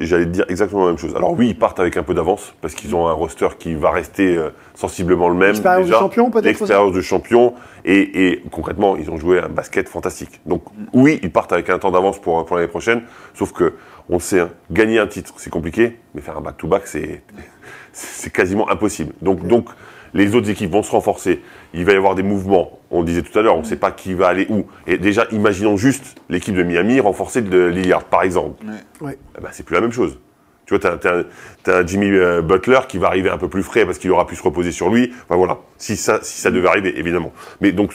J'allais 0.00 0.24
te 0.24 0.30
dire 0.30 0.44
exactement 0.48 0.82
la 0.82 0.88
même 0.88 0.98
chose. 0.98 1.14
Alors 1.14 1.32
oui, 1.32 1.48
ils 1.48 1.58
partent 1.58 1.80
avec 1.80 1.96
un 1.96 2.02
peu 2.02 2.14
d'avance 2.14 2.54
parce 2.60 2.74
qu'ils 2.74 2.94
ont 2.94 3.06
un 3.06 3.12
roster 3.12 3.48
qui 3.58 3.74
va 3.74 3.90
rester 3.90 4.36
euh, 4.36 4.50
sensiblement 4.74 5.28
le 5.28 5.34
même. 5.34 5.50
L'expérience 5.50 5.88
de 5.88 5.92
champion, 5.92 6.30
peut-être, 6.30 6.44
L'expérience 6.44 6.92
de 6.92 7.00
champion 7.00 7.54
et, 7.84 8.28
et 8.28 8.42
concrètement, 8.50 8.96
ils 8.96 9.10
ont 9.10 9.16
joué 9.16 9.40
un 9.40 9.48
basket 9.48 9.88
fantastique. 9.88 10.40
Donc 10.46 10.62
oui, 10.92 11.20
ils 11.22 11.30
partent 11.30 11.52
avec 11.52 11.68
un 11.70 11.78
temps 11.78 11.90
d'avance 11.90 12.18
pour, 12.18 12.44
pour 12.44 12.56
l'année 12.56 12.68
prochaine. 12.68 13.02
Sauf 13.34 13.52
que 13.52 13.74
on 14.08 14.18
sait, 14.18 14.40
hein, 14.40 14.50
gagner 14.70 14.98
un 14.98 15.06
titre, 15.06 15.34
c'est 15.36 15.50
compliqué, 15.50 15.98
mais 16.14 16.20
faire 16.20 16.36
un 16.36 16.40
back-to-back, 16.40 16.86
c'est 16.86 17.22
c'est 17.92 18.32
quasiment 18.32 18.70
impossible. 18.70 19.12
Donc 19.22 19.46
donc 19.46 19.68
les 20.14 20.34
autres 20.34 20.48
équipes 20.48 20.70
vont 20.70 20.82
se 20.82 20.92
renforcer. 20.92 21.42
Il 21.74 21.84
va 21.84 21.92
y 21.92 21.96
avoir 21.96 22.14
des 22.14 22.22
mouvements. 22.22 22.78
On 22.90 23.00
le 23.00 23.06
disait 23.06 23.22
tout 23.22 23.36
à 23.38 23.42
l'heure, 23.42 23.56
on 23.56 23.60
ne 23.60 23.66
sait 23.66 23.76
pas 23.76 23.90
qui 23.90 24.14
va 24.14 24.28
aller 24.28 24.46
où. 24.48 24.66
Et 24.86 24.96
déjà, 24.96 25.26
imaginons 25.32 25.76
juste 25.76 26.16
l'équipe 26.28 26.54
de 26.54 26.62
Miami 26.62 27.00
renforcée 27.00 27.42
de 27.42 27.66
Lillard, 27.66 28.04
par 28.04 28.22
exemple. 28.22 28.64
Ouais. 28.64 29.08
Ouais. 29.08 29.18
Eh 29.36 29.42
ben, 29.42 29.48
c'est 29.52 29.64
plus 29.64 29.74
la 29.74 29.80
même 29.80 29.92
chose. 29.92 30.18
Tu 30.66 30.74
vois, 30.74 30.96
tu 30.96 31.08
as, 31.08 31.76
un 31.78 31.86
Jimmy 31.86 32.10
euh, 32.10 32.40
Butler 32.40 32.80
qui 32.88 32.96
va 32.96 33.08
arriver 33.08 33.28
un 33.28 33.36
peu 33.36 33.48
plus 33.48 33.62
frais 33.62 33.84
parce 33.84 33.98
qu'il 33.98 34.10
aura 34.10 34.26
pu 34.26 34.34
se 34.34 34.42
reposer 34.42 34.72
sur 34.72 34.88
lui. 34.88 35.12
Enfin 35.24 35.36
voilà, 35.36 35.58
si 35.76 35.96
ça, 35.96 36.20
si 36.22 36.40
ça 36.40 36.50
devait 36.50 36.68
arriver, 36.68 36.98
évidemment. 36.98 37.32
Mais 37.60 37.72
donc, 37.72 37.92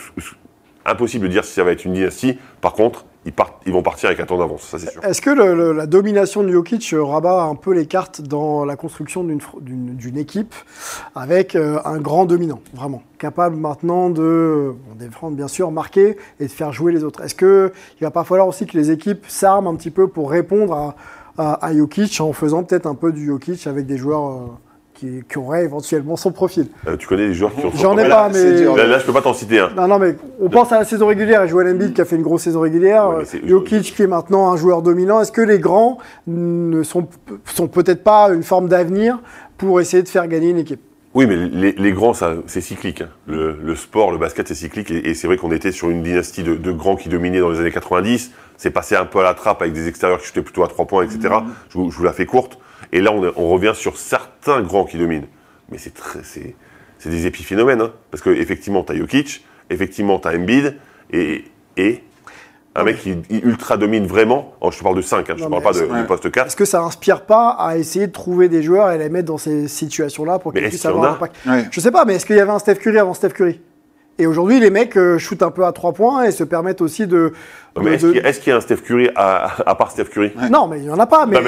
impossible 0.84 1.26
de 1.26 1.32
dire 1.32 1.44
si 1.44 1.52
ça 1.52 1.64
va 1.64 1.72
être 1.72 1.84
une 1.84 1.94
dynastie. 1.94 2.38
Par 2.60 2.74
contre, 2.74 3.06
ils, 3.26 3.72
vont 3.72 3.82
partir 3.82 4.08
avec 4.08 4.18
un 4.20 4.24
temps 4.24 4.38
d'avance, 4.38 4.62
ça 4.62 4.78
c'est 4.78 4.90
sûr. 4.90 5.04
Est-ce 5.04 5.20
que 5.20 5.30
la 5.30 5.86
domination 5.86 6.42
de 6.42 6.50
Jokic 6.50 6.94
rabat 6.98 7.42
un 7.42 7.54
peu 7.54 7.72
les 7.72 7.86
cartes 7.86 8.22
dans 8.22 8.64
la 8.64 8.76
construction 8.76 9.24
d'une 9.24 10.18
équipe 10.18 10.54
avec 11.14 11.54
euh, 11.54 11.78
un 11.84 11.98
grand 11.98 12.24
dominant, 12.24 12.60
vraiment 12.72 13.02
capable 13.18 13.56
maintenant 13.56 14.08
de 14.08 14.74
défendre 14.98 15.36
bien 15.36 15.48
sûr, 15.48 15.70
marquer 15.70 16.16
et 16.38 16.46
de 16.46 16.50
faire 16.50 16.72
jouer 16.72 16.92
les 16.92 17.04
autres 17.04 17.22
Est-ce 17.22 17.34
que 17.34 17.72
il 18.00 18.04
va 18.04 18.10
pas 18.10 18.24
falloir 18.24 18.48
aussi 18.48 18.66
que 18.66 18.76
les 18.76 18.90
équipes 18.90 19.26
s'arment 19.28 19.68
un 19.68 19.74
petit 19.74 19.90
peu 19.90 20.08
pour 20.08 20.30
répondre 20.30 20.72
à, 20.72 20.96
à, 21.36 21.66
à 21.66 21.74
Jokic 21.74 22.20
en 22.20 22.32
faisant 22.32 22.64
peut-être 22.64 22.86
un 22.86 22.94
peu 22.94 23.12
du 23.12 23.26
Jokic 23.26 23.66
avec 23.66 23.86
des 23.86 23.98
joueurs 23.98 24.30
euh, 24.30 24.46
qui, 25.00 25.22
qui 25.28 25.38
auraient 25.38 25.64
éventuellement 25.64 26.16
son 26.16 26.30
profil 26.30 26.66
Euh, 26.86 26.96
tu 26.96 27.06
connais 27.08 27.28
les 27.28 27.34
joueurs 27.34 27.54
qui 27.54 27.64
ont 27.64 27.72
J'en 27.74 27.96
ai 27.96 28.06
pas, 28.08 28.28
mais 28.28 28.52
dur. 28.60 28.76
Là, 28.76 28.86
là, 28.86 28.98
je 28.98 29.04
peux 29.06 29.12
pas 29.12 29.22
t'en 29.22 29.32
citer 29.32 29.58
un. 29.58 29.70
non, 29.70 29.88
non, 29.88 29.98
mais 29.98 30.14
on 30.40 30.50
pense 30.50 30.70
à 30.72 30.78
la 30.78 30.84
saison 30.84 31.06
régulière 31.06 31.42
et 31.42 31.48
Joel 31.48 31.68
Embiid 31.74 31.94
qui 31.94 32.00
a 32.00 32.04
fait 32.04 32.16
une 32.16 32.22
grosse 32.22 32.42
saison 32.42 32.60
régulière. 32.60 33.08
Ouais, 33.16 33.24
Jokic 33.46 33.94
qui 33.96 34.02
est 34.02 34.06
maintenant 34.06 34.52
un 34.52 34.56
joueur 34.56 34.82
dominant. 34.82 35.20
Est-ce 35.20 35.32
que 35.32 35.40
les 35.40 35.58
grands 35.58 35.98
ne 36.26 36.82
sont, 36.82 37.08
sont 37.46 37.66
peut-être 37.68 38.04
pas 38.04 38.28
une 38.30 38.42
forme 38.42 38.68
d'avenir 38.68 39.18
pour 39.56 39.80
essayer 39.80 40.02
de 40.02 40.08
faire 40.08 40.28
gagner 40.28 40.50
une 40.50 40.58
équipe? 40.58 40.80
Oui, 41.12 41.26
mais 41.26 41.34
les, 41.34 41.72
les 41.72 41.92
grands, 41.92 42.12
c'est 42.46 42.60
cyclique. 42.60 43.00
hein. 43.00 43.08
Le, 43.26 43.56
le 43.60 43.74
sport, 43.74 44.12
le 44.12 44.18
basket, 44.18 44.46
c'est 44.46 44.54
cyclique. 44.54 44.90
Et, 44.92 45.08
et 45.10 45.14
c'est 45.14 45.26
vrai 45.26 45.36
qu'on 45.38 45.50
était 45.50 45.72
sur 45.72 45.90
une 45.90 46.02
dynastie 46.04 46.44
de, 46.44 46.54
de 46.54 46.70
grands 46.72 46.94
qui 46.94 47.08
dominaient 47.08 47.40
dans 47.40 47.50
les 47.50 47.58
années 47.58 47.72
90. 47.72 48.30
C'est 48.56 48.70
passé 48.70 48.94
un 48.94 49.06
peu 49.06 49.18
à 49.18 49.22
la 49.24 49.34
trappe 49.34 49.60
avec 49.62 49.72
des 49.74 49.88
extérieurs 49.88 50.20
qui 50.20 50.26
shootaient 50.26 50.42
plutôt 50.42 50.62
à 50.62 50.68
3 50.68 50.84
points, 50.84 51.02
etc. 51.04 51.34
Je, 51.70 51.78
vous, 51.78 51.90
je 51.90 51.96
vous 51.96 52.04
la 52.04 52.12
fais 52.12 52.26
courte. 52.26 52.58
Et 52.92 53.00
là, 53.00 53.12
on, 53.12 53.48
revient 53.48 53.72
sur 53.74 53.96
certains 53.96 54.62
grands 54.62 54.84
qui 54.84 54.98
dominent. 54.98 55.26
Mais 55.70 55.78
c'est 55.78 55.94
très, 55.94 56.20
c'est, 56.24 56.56
c'est 56.98 57.10
des 57.10 57.26
épiphénomènes. 57.26 57.80
Hein. 57.80 57.92
Parce 58.10 58.22
que 58.22 58.30
effectivement, 58.30 58.82
t'as 58.82 58.94
Jokic, 58.94 59.44
effectivement, 59.70 60.18
t'as 60.18 60.36
Embiid, 60.36 60.76
et, 61.12 61.44
et 61.76 62.02
un 62.74 62.84
mec 62.84 62.98
qui, 63.00 63.16
ultra 63.30 63.76
domine 63.76 64.06
vraiment. 64.06 64.54
Oh, 64.60 64.70
je 64.70 64.78
te 64.78 64.82
parle 64.82 64.96
de 64.96 65.02
5, 65.02 65.28
hein, 65.28 65.34
je 65.36 65.44
te 65.44 65.48
parle 65.48 65.62
pas 65.62 65.72
de, 65.72 66.00
du 66.00 66.06
poste 66.06 66.30
4. 66.30 66.46
Est-ce 66.46 66.56
que 66.56 66.64
ça 66.64 66.82
inspire 66.82 67.22
pas 67.22 67.50
à 67.50 67.76
essayer 67.76 68.06
de 68.06 68.12
trouver 68.12 68.48
des 68.48 68.62
joueurs 68.62 68.90
et 68.92 68.98
les 68.98 69.08
mettre 69.08 69.26
dans 69.26 69.38
ces 69.38 69.68
situations-là 69.68 70.38
pour 70.38 70.52
qu'ils 70.52 70.68
puissent 70.68 70.86
avoir 70.86 71.04
un 71.04 71.08
a 71.08 71.16
impact? 71.16 71.36
Ouais. 71.46 71.66
Je 71.70 71.80
sais 71.80 71.90
pas, 71.90 72.04
mais 72.04 72.14
est-ce 72.14 72.26
qu'il 72.26 72.36
y 72.36 72.40
avait 72.40 72.50
un 72.50 72.58
Steph 72.58 72.76
Curry 72.76 72.98
avant 72.98 73.14
Steph 73.14 73.30
Curry? 73.30 73.60
Et 74.20 74.26
aujourd'hui, 74.26 74.60
les 74.60 74.68
mecs 74.68 74.98
euh, 74.98 75.16
shootent 75.16 75.42
un 75.42 75.50
peu 75.50 75.64
à 75.64 75.72
3 75.72 75.92
points 75.94 76.24
et 76.24 76.30
se 76.30 76.44
permettent 76.44 76.82
aussi 76.82 77.06
de. 77.06 77.32
Mais 77.80 77.96
de- 77.96 78.12
est-ce 78.16 78.40
qu'il 78.40 78.48
y, 78.50 78.52
a- 78.52 78.56
y 78.56 78.58
un 78.58 78.60
Steph 78.60 78.78
Curry 78.84 79.08
à, 79.16 79.50
à 79.64 79.74
part 79.76 79.90
Steph 79.92 80.06
Curry 80.06 80.32
Non, 80.50 80.66
mais 80.66 80.78
il 80.78 80.82
n'y 80.84 80.90
en 80.90 80.98
a 80.98 81.06
pas. 81.06 81.24
Mais... 81.24 81.36
Non, 81.36 81.42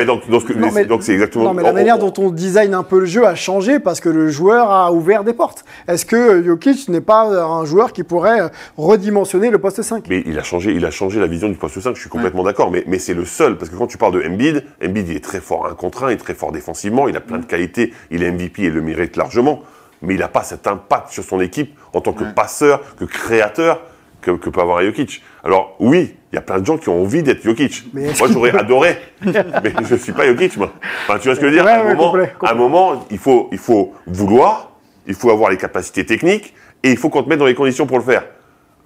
mais 0.73 0.85
donc, 0.87 1.03
c'est 1.03 1.13
exactement. 1.13 1.45
Non, 1.45 1.53
mais 1.55 1.63
la 1.63 1.73
manière 1.73 1.97
on- 2.03 2.09
dont 2.09 2.13
on 2.25 2.31
design 2.31 2.73
un 2.73 2.83
peu 2.83 3.01
le 3.01 3.05
jeu 3.07 3.27
a 3.27 3.35
changé 3.35 3.79
parce 3.79 4.01
que 4.01 4.09
le 4.09 4.29
joueur 4.29 4.71
a 4.71 4.91
ouvert 4.93 5.23
des 5.25 5.35
portes. 5.35 5.65
Est-ce 5.87 6.07
que 6.07 6.17
euh, 6.17 6.45
Jokic 6.45 6.89
n'est 6.89 7.01
pas 7.03 7.29
euh, 7.31 7.43
un 7.45 7.65
joueur 7.67 7.93
qui 7.93 8.05
pourrait 8.05 8.51
redimensionner 8.79 9.51
le 9.51 9.59
poste 9.59 9.83
5 9.83 10.05
Mais 10.09 10.23
il 10.25 10.39
a 10.39 10.43
changé, 10.43 10.73
il 10.73 10.87
a 10.87 10.91
changé 10.91 11.21
la 11.21 11.27
vision 11.27 11.49
du 11.51 11.57
poste 11.57 11.79
5, 11.81 11.95
je 11.95 12.01
suis 12.01 12.09
complètement 12.11 12.43
d'accord, 12.45 12.71
mais, 12.71 12.85
mais 12.87 12.99
c'est 12.99 13.15
le 13.15 13.27
seul, 13.27 13.59
parce 13.59 13.71
que 13.71 13.77
quand 13.77 13.87
tu 13.89 13.99
parles 13.99 14.15
de 14.15 14.27
Embiid, 14.27 14.65
Embiid 14.83 15.09
il 15.09 15.17
est 15.17 15.25
très 15.25 15.41
fort 15.41 15.67
à 15.67 15.71
un 15.73 15.75
contre 15.75 16.05
un, 16.05 16.11
il 16.11 16.15
est 16.15 16.17
très 16.17 16.35
fort 16.35 16.53
défensivement, 16.53 17.09
il 17.09 17.17
a 17.17 17.21
plein 17.21 17.39
de 17.39 17.45
qualités, 17.47 17.93
il 18.11 18.23
est 18.23 18.31
MVP 18.31 18.63
et 18.63 18.71
le 18.71 18.81
mérite 18.81 19.17
largement, 19.17 19.63
mais 20.03 20.15
il 20.15 20.21
n'a 20.21 20.29
pas 20.29 20.43
cet 20.43 20.67
impact 20.67 21.11
sur 21.11 21.25
son 21.25 21.41
équipe 21.41 21.77
en 21.93 22.01
tant 22.01 22.13
que 22.13 22.25
passeur, 22.25 22.81
que 22.97 23.05
créateur, 23.05 23.81
que, 24.21 24.33
que 24.33 24.51
peut 24.51 24.61
avoir 24.61 24.79
un 24.79 24.85
Jokic. 24.85 25.23
Alors 25.45 25.77
oui, 25.79 26.15
il 26.33 26.37
y 26.37 26.39
a 26.39 26.43
plein 26.43 26.61
de 26.61 26.67
gens 26.67 26.79
qui 26.79 26.89
ont 26.89 27.03
envie 27.03 27.23
d'être 27.23 27.43
Jokic. 27.43 27.85
Mais 27.93 28.11
moi 28.19 28.29
j'aurais 28.31 28.57
adoré, 28.57 28.99
mais 29.25 29.73
je 29.89 29.97
suis 29.97 30.13
pas 30.13 30.27
Jokic 30.27 30.57
moi. 30.57 30.73
Enfin 31.07 31.19
tu 31.19 31.29
vois 31.29 31.35
ce 31.35 31.41
que 31.41 31.47
je 31.49 31.51
veux 31.51 31.57
dire? 31.57 31.65
Ouais, 31.65 31.73
à, 31.73 31.83
un 31.83 31.87
ouais, 31.87 31.95
moment, 31.95 32.11
complet, 32.11 32.33
complet. 32.33 32.49
à 32.49 32.53
un 32.53 32.57
moment, 32.57 33.07
il 33.11 33.19
faut, 33.19 33.49
il 33.53 33.59
faut 33.59 33.95
vouloir, 34.07 34.73
il 35.07 35.15
faut 35.15 35.31
avoir 35.31 35.51
les 35.51 35.57
capacités 35.57 36.07
techniques, 36.07 36.55
et 36.83 36.91
il 36.91 36.97
faut 36.97 37.09
qu'on 37.09 37.23
te 37.23 37.29
mette 37.29 37.39
dans 37.39 37.47
les 37.47 37.55
conditions 37.55 37.87
pour 37.87 37.99
le 37.99 38.05
faire. 38.05 38.25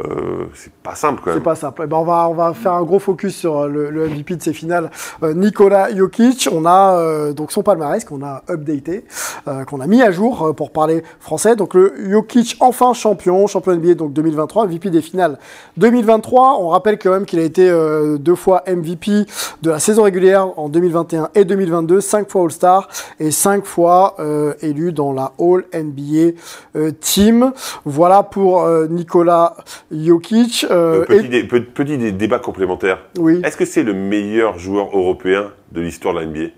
Euh, 0.05 0.45
c'est 0.55 0.73
pas 0.73 0.95
simple 0.95 1.21
quand 1.25 1.31
C'est 1.31 1.37
même. 1.37 1.43
pas 1.43 1.55
simple. 1.55 1.83
Eh 1.85 1.87
ben, 1.87 1.97
on, 1.97 2.05
va, 2.05 2.29
on 2.29 2.35
va 2.35 2.53
faire 2.53 2.75
un 2.75 2.83
gros 2.83 2.99
focus 2.99 3.35
sur 3.35 3.61
euh, 3.61 3.69
le, 3.69 3.91
le 3.91 4.09
MVP 4.09 4.37
de 4.37 4.43
ces 4.43 4.53
finales. 4.53 4.91
Euh, 5.23 5.33
Nikola 5.33 5.95
Jokic, 5.97 6.49
on 6.53 6.67
a 6.67 6.99
euh, 6.99 7.33
donc 7.33 7.51
son 7.51 7.63
palmarès 7.63 8.05
qu'on 8.05 8.23
a 8.23 8.43
updaté, 8.51 9.07
euh, 9.49 9.65
qu'on 9.65 9.81
a 9.81 9.87
mis 9.87 10.03
à 10.03 10.11
jour 10.11 10.43
euh, 10.49 10.53
pour 10.53 10.71
parler 10.71 11.03
français. 11.19 11.57
Donc 11.57 11.73
le 11.75 11.95
Jokic 12.11 12.57
enfin 12.61 12.93
champion, 12.93 13.47
champion 13.47 13.75
NBA 13.75 13.95
donc 13.95 14.13
2023, 14.13 14.67
MVP 14.67 14.91
des 14.91 15.01
finales 15.01 15.39
2023. 15.79 16.59
On 16.61 16.69
rappelle 16.69 16.99
quand 16.99 17.11
même 17.11 17.25
qu'il 17.25 17.39
a 17.39 17.45
été 17.45 17.69
euh, 17.69 18.19
deux 18.19 18.35
fois 18.35 18.65
MVP 18.67 19.25
de 19.63 19.71
la 19.71 19.79
saison 19.79 20.03
régulière 20.03 20.59
en 20.59 20.69
2021 20.69 21.31
et 21.35 21.45
2022, 21.47 22.01
cinq 22.03 22.31
fois 22.31 22.43
All-Star 22.43 22.89
et 23.19 23.31
cinq 23.31 23.65
fois 23.65 24.15
euh, 24.19 24.53
élu 24.61 24.93
dans 24.93 25.13
la 25.13 25.33
All 25.41 25.65
NBA 25.73 26.39
Team. 27.01 27.53
Voilà 27.85 28.23
pour 28.23 28.63
euh, 28.65 28.87
Nikola 28.89 29.57
Jokic. 29.93 30.67
Euh, 30.71 31.01
Euh, 31.03 31.05
petit, 31.05 31.27
et- 31.27 31.29
dé- 31.29 31.45
pe- 31.45 31.61
petit 31.61 31.97
dé- 31.99 32.13
débat 32.13 32.39
complémentaire. 32.39 32.99
oui. 33.19 33.41
Est-ce 33.45 33.57
que 33.57 33.65
c'est 33.65 33.83
le 33.83 33.95
meilleur 33.95 34.59
joueur 34.59 34.97
européen 34.97 35.53
de 35.73 35.81
l'histoire 35.81 36.15
de 36.15 36.21
la 36.21 36.27
NBA 36.27 36.51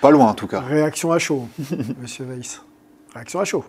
Pas 0.00 0.10
loin 0.10 0.26
en 0.26 0.34
tout 0.34 0.46
cas. 0.46 0.60
Réaction 0.60 1.12
à 1.12 1.18
chaud, 1.18 1.46
monsieur 2.00 2.24
Weiss. 2.24 2.62
Réaction 3.14 3.40
à 3.40 3.44
chaud. 3.44 3.64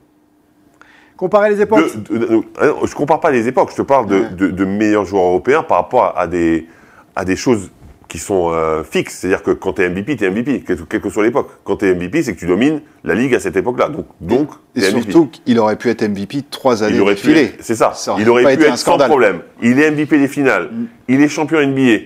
Comparer 1.18 1.50
les 1.50 1.62
époques. 1.62 1.96
de, 2.10 2.18
de- 2.18 2.26
de- 2.26 2.42
ah 2.60 2.68
Je 2.86 2.96
compare 2.96 3.20
pas 3.20 3.30
les 3.32 3.48
époques, 3.48 3.72
je 3.72 3.76
te 3.78 3.82
parle 3.82 4.08
de, 4.08 4.16
Ouais. 4.20 4.30
de- 4.32 4.52
de 4.52 4.66
meilleurs 4.66 5.06
joueurs 5.06 5.26
européens 5.26 5.64
par 5.64 5.78
rapport 5.78 6.04
à, 6.06 6.20
à 6.22 6.28
des, 6.28 6.68
à 7.16 7.26
des 7.26 7.36
choses 7.36 7.70
qui 8.10 8.18
sont 8.18 8.52
euh, 8.52 8.84
fixes. 8.84 9.20
C'est-à-dire 9.20 9.44
que 9.44 9.52
quand 9.52 9.74
tu 9.74 9.84
es 9.84 9.90
MVP, 9.90 10.18
tu 10.18 10.26
es 10.26 10.30
MVP, 10.30 10.66
quelle, 10.68 11.02
que 11.02 11.10
soit 11.10 11.24
l'époque. 11.24 11.50
Quand 11.64 11.78
tu 11.78 11.86
es 11.88 11.96
MVP, 11.96 12.24
c'est 12.24 12.34
que 12.34 12.40
tu 12.40 12.48
domines 12.48 12.82
la 13.06 13.14
ligue 13.16 13.34
à 13.36 13.40
cette 13.40 13.56
époque-là. 13.56 13.88
Donc, 13.88 14.08
donc 14.20 14.50
Et 14.76 14.82
MVP. 14.82 15.02
surtout 15.12 15.28
qu'il 15.28 15.58
aurait 15.60 15.78
pu 15.78 15.90
être 15.90 16.02
MVP 16.04 16.42
trois 16.50 16.84
années 16.84 16.98
être- 17.14 17.20
c'est 17.62 17.76
ça. 17.76 17.94
Il 18.20 18.28
aurait 18.30 18.44
pu 18.58 18.64
être 18.64 18.78
sans. 18.78 18.98
Mm. 18.98 19.10
problème. 19.10 19.40
Il 19.62 19.80
est 19.80 19.92
MVP 19.92 20.18
des 20.20 20.28
finales. 20.28 20.70
Il 21.08 21.22
est 21.22 21.30
champion 21.30 21.60
NBA. 21.62 22.04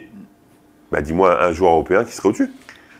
Bah, 0.91 1.01
dis-moi 1.01 1.43
un 1.43 1.51
joueur 1.53 1.71
européen 1.71 2.03
qui 2.03 2.11
serait 2.13 2.29
au-dessus. 2.29 2.51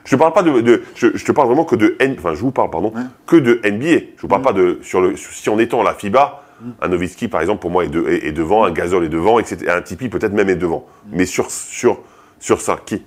Je 0.06 0.12
te 0.12 0.16
parle 0.16 0.34
pas 0.34 0.44
de, 0.44 0.60
de- 0.62 0.82
je, 0.96 1.08
je 1.16 1.24
te 1.26 1.32
parle 1.32 1.48
vraiment 1.48 1.64
que 1.64 1.76
de 1.76 1.96
N, 2.00 2.16
enfin 2.18 2.34
je 2.34 2.40
vous 2.42 2.52
parle 2.52 2.70
pardon, 2.70 2.92
que 3.28 3.36
de 3.38 3.62
NBA. 3.64 3.88
Je 4.18 4.22
vous 4.22 4.28
Mm. 4.28 4.30
parle 4.30 4.42
pas 4.42 4.54
de 4.54 4.80
sur 4.82 5.00
le 5.02 5.16
si 5.16 5.48
on 5.50 5.60
étend 5.60 5.84
la 5.84 5.94
FIBA, 5.94 6.42
un 6.82 6.88
Nowitzki 6.88 7.28
par 7.28 7.42
exemple 7.42 7.60
pour 7.62 7.70
moi 7.70 7.84
est, 7.86 7.90
de- 7.90 8.06
est- 8.08 8.28
est 8.28 8.32
devant, 8.32 8.64
un 8.66 8.72
Gasol 8.72 9.04
est 9.06 9.10
devant, 9.10 9.40
etc. 9.40 9.66
Un 9.70 9.82
Tipeee 9.82 10.10
peut-être 10.10 10.34
même 10.34 10.50
est 10.50 10.56
devant. 10.56 10.86
Mm. 11.08 11.10
Mais 11.18 11.26
sur 11.26 11.52
sur 11.52 12.00
sur 12.44 12.60
ça 12.60 12.78
qui? 12.86 13.02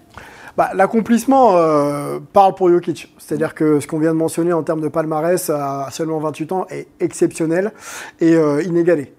Bah, 0.56 0.70
L'accomplissement 0.74 1.56
euh, 1.56 2.18
parle 2.32 2.54
pour 2.54 2.70
Jokic. 2.70 3.14
C'est-à-dire 3.18 3.54
que 3.54 3.80
ce 3.80 3.86
qu'on 3.86 3.98
vient 3.98 4.12
de 4.12 4.18
mentionner 4.18 4.54
en 4.54 4.62
termes 4.62 4.80
de 4.80 4.88
palmarès 4.88 5.50
à 5.50 5.88
seulement 5.90 6.18
28 6.18 6.52
ans 6.52 6.66
est 6.70 6.88
exceptionnel 7.00 7.72
et 8.20 8.34
euh, 8.34 8.62
inégalé. 8.62 9.12